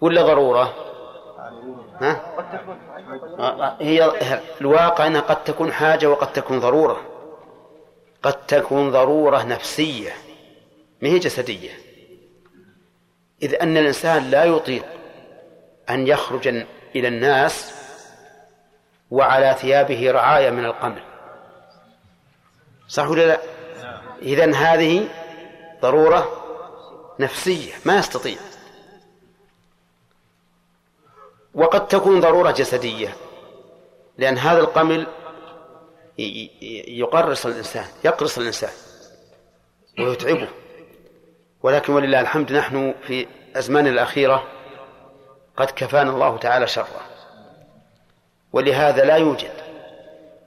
ولا 0.00 0.22
ضرورة؟ 0.22 0.74
ها؟ 2.00 2.20
هي 3.80 4.12
الواقع 4.60 5.06
أنها 5.06 5.20
قد 5.20 5.44
تكون 5.44 5.72
حاجة 5.72 6.06
وقد 6.06 6.32
تكون 6.32 6.60
ضرورة. 6.60 7.00
قد 8.22 8.46
تكون 8.46 8.90
ضرورة 8.90 9.42
نفسية 9.42 10.12
ما 11.02 11.08
هي 11.08 11.18
جسدية. 11.18 11.70
إذ 13.42 13.62
أن 13.62 13.76
الإنسان 13.76 14.30
لا 14.30 14.44
يطيق 14.44 14.84
أن 15.90 16.06
يخرج 16.06 16.48
إلى 16.96 17.08
الناس 17.08 17.81
وعلى 19.12 19.56
ثيابه 19.60 20.10
رعاية 20.10 20.50
من 20.50 20.64
القمل 20.64 21.02
صح 22.88 23.08
ولا 23.08 23.26
لا؟ 23.26 23.40
إذن 24.22 24.54
هذه 24.54 25.08
ضرورة 25.82 26.44
نفسية 27.20 27.72
ما 27.84 27.98
يستطيع. 27.98 28.38
وقد 31.54 31.88
تكون 31.88 32.20
ضرورة 32.20 32.50
جسدية 32.50 33.16
لأن 34.18 34.38
هذا 34.38 34.60
القمل 34.60 35.06
يقرص 36.88 37.46
الإنسان 37.46 37.86
يقرص 38.04 38.38
الإنسان 38.38 38.72
ويتعبه. 39.98 40.48
ولكن 41.62 41.92
ولله 41.92 42.20
الحمد 42.20 42.52
نحن 42.52 42.94
في 43.06 43.26
أزمان 43.56 43.86
الأخيرة 43.86 44.48
قد 45.56 45.70
كفانا 45.76 46.10
الله 46.10 46.36
تعالى 46.36 46.66
شره. 46.66 47.11
ولهذا 48.52 49.04
لا 49.04 49.16
يوجد. 49.16 49.50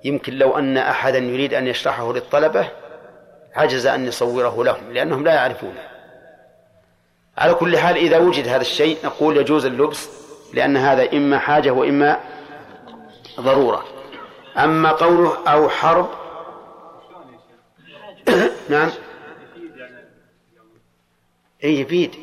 يمكن 0.04 0.34
لو 0.34 0.58
أن 0.58 0.78
أحدا 0.78 1.18
يريد 1.18 1.54
أن 1.54 1.68
يشرحه 1.68 2.14
للطلبة 2.14 2.70
عجز 3.56 3.86
أن 3.86 4.06
يصوره 4.06 4.64
لهم 4.64 4.92
لأنهم 4.92 5.24
لا 5.24 5.34
يعرفونه. 5.34 5.84
على 7.38 7.54
كل 7.54 7.78
حال 7.78 7.98
إذا 7.98 8.18
وجد 8.18 8.48
هذا 8.48 8.62
الشيء 8.62 8.98
نقول 9.06 9.38
يجوز 9.38 9.66
اللبس 9.66 10.10
لأن 10.54 10.78
هذا 10.78 11.14
إما 11.14 11.40
حاجة 11.40 11.72
وإما 11.72 12.20
ضرورة. 13.40 13.86
أما 14.58 14.92
قوله 14.92 15.38
أو 15.48 15.70
حرب 15.70 16.10
نعم. 18.70 18.92
أي 21.64 21.80
يفيد. 21.80 22.16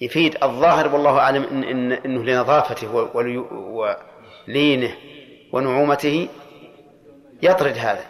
يفيد. 0.00 0.36
الظاهر 0.42 0.94
والله 0.94 1.18
أعلم 1.18 1.42
إن 1.42 1.64
إن 1.64 1.92
إنه 1.92 2.24
لنظافته 2.24 3.10
ولينه 4.48 4.96
ونعومته 5.52 6.28
يطرد 7.42 7.78
هذا. 7.78 8.04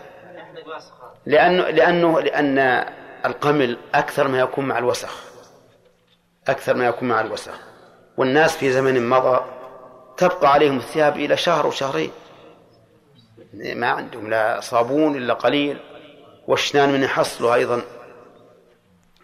لأنه 1.27 1.69
لأنه 1.69 2.21
لأن 2.21 2.59
القمل 3.27 3.79
أكثر 3.95 4.29
ما 4.29 4.39
يكون 4.39 4.65
مع 4.65 4.79
الوسخ. 4.79 5.25
أكثر 6.49 6.75
ما 6.75 6.87
يكون 6.87 7.09
مع 7.09 7.21
الوسخ. 7.21 7.61
والناس 8.17 8.57
في 8.57 8.73
زمن 8.73 9.09
مضى 9.09 9.45
تبقى 10.17 10.53
عليهم 10.53 10.77
الثياب 10.77 11.17
إلى 11.17 11.37
شهر 11.37 11.67
وشهرين. 11.67 12.11
ما 13.55 13.87
عندهم 13.87 14.31
لا 14.31 14.61
صابون 14.61 15.17
إلا 15.17 15.35
قليل. 15.35 15.79
واشنان 16.47 16.93
من 16.93 17.03
يحصلوا 17.03 17.55
أيضا. 17.55 17.83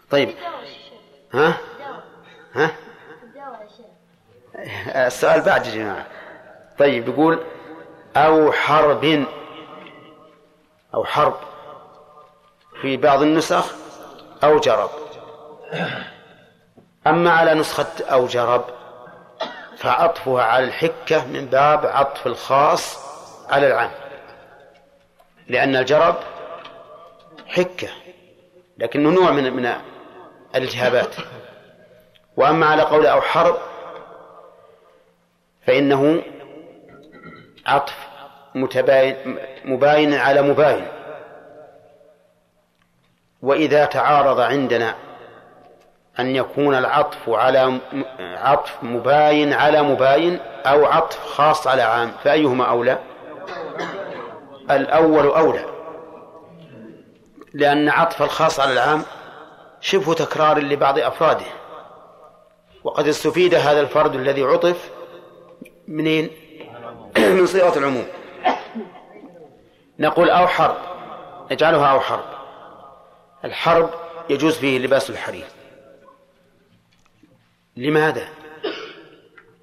طيب. 0.09 0.29
ها؟ 1.33 1.57
ها؟ 2.53 2.71
السؤال 5.07 5.41
بعد 5.41 5.67
يا 5.67 5.71
جماعة. 5.71 6.07
طيب 6.79 7.07
يقول 7.09 7.39
أو 8.17 8.51
حرب 8.51 9.25
أو 10.93 11.05
حرب 11.05 11.35
في 12.81 12.97
بعض 12.97 13.21
النسخ 13.21 13.73
أو 14.43 14.59
جرب. 14.59 14.89
أما 17.07 17.31
على 17.31 17.53
نسخة 17.53 18.05
أو 18.11 18.25
جرب 18.25 18.65
فعطفها 19.77 20.43
على 20.43 20.65
الحكة 20.65 21.25
من 21.27 21.45
باب 21.45 21.85
عطف 21.85 22.27
الخاص 22.27 22.99
على 23.49 23.67
العام 23.67 23.91
لأن 25.47 25.75
الجرب 25.75 26.15
حكة 27.47 27.87
لكنه 28.77 29.09
نوع 29.09 29.31
من 29.31 29.53
من 29.53 29.73
الالتهابات. 30.55 31.15
وأما 32.37 32.65
على 32.65 32.81
قول 32.81 33.05
أو 33.05 33.21
حرب 33.21 33.57
فإنه 35.67 36.21
عطف 37.69 38.07
متباين 38.55 39.37
مباين 39.65 40.13
على 40.13 40.41
مباين. 40.41 40.87
وإذا 43.41 43.85
تعارض 43.85 44.39
عندنا 44.39 44.95
أن 46.19 46.35
يكون 46.35 46.75
العطف 46.75 47.29
على 47.29 47.79
عطف 48.19 48.83
مباين 48.83 49.53
على 49.53 49.81
مباين 49.81 50.39
أو 50.65 50.85
عطف 50.85 51.25
خاص 51.25 51.67
على 51.67 51.81
عام 51.81 52.11
فأيهما 52.23 52.65
أولى؟ 52.65 52.97
الأول 54.71 55.25
أولى. 55.25 55.65
لأن 57.53 57.89
عطف 57.89 58.21
الخاص 58.21 58.59
على 58.59 58.73
العام 58.73 59.03
شبه 59.81 60.13
تكرار 60.13 60.59
لبعض 60.59 60.99
أفراده. 60.99 61.45
وقد 62.83 63.07
استفيد 63.07 63.55
هذا 63.55 63.81
الفرد 63.81 64.15
الذي 64.15 64.43
عطف 64.43 64.89
منين؟ 65.87 66.29
من 67.37 67.45
صيغة 67.45 67.77
العموم. 67.77 68.05
نقول 69.99 70.29
أو 70.29 70.47
حرب 70.47 70.77
نجعلها 71.51 71.87
أو 71.87 71.99
حرب 71.99 72.25
الحرب 73.45 73.89
يجوز 74.29 74.57
فيه 74.57 74.79
لباس 74.79 75.09
الحرير. 75.09 75.45
لماذا؟ 77.77 78.27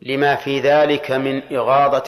لما 0.02 0.35
في 0.35 0.60
ذلك 0.60 1.10
من 1.10 1.43
إغاظة 1.52 2.05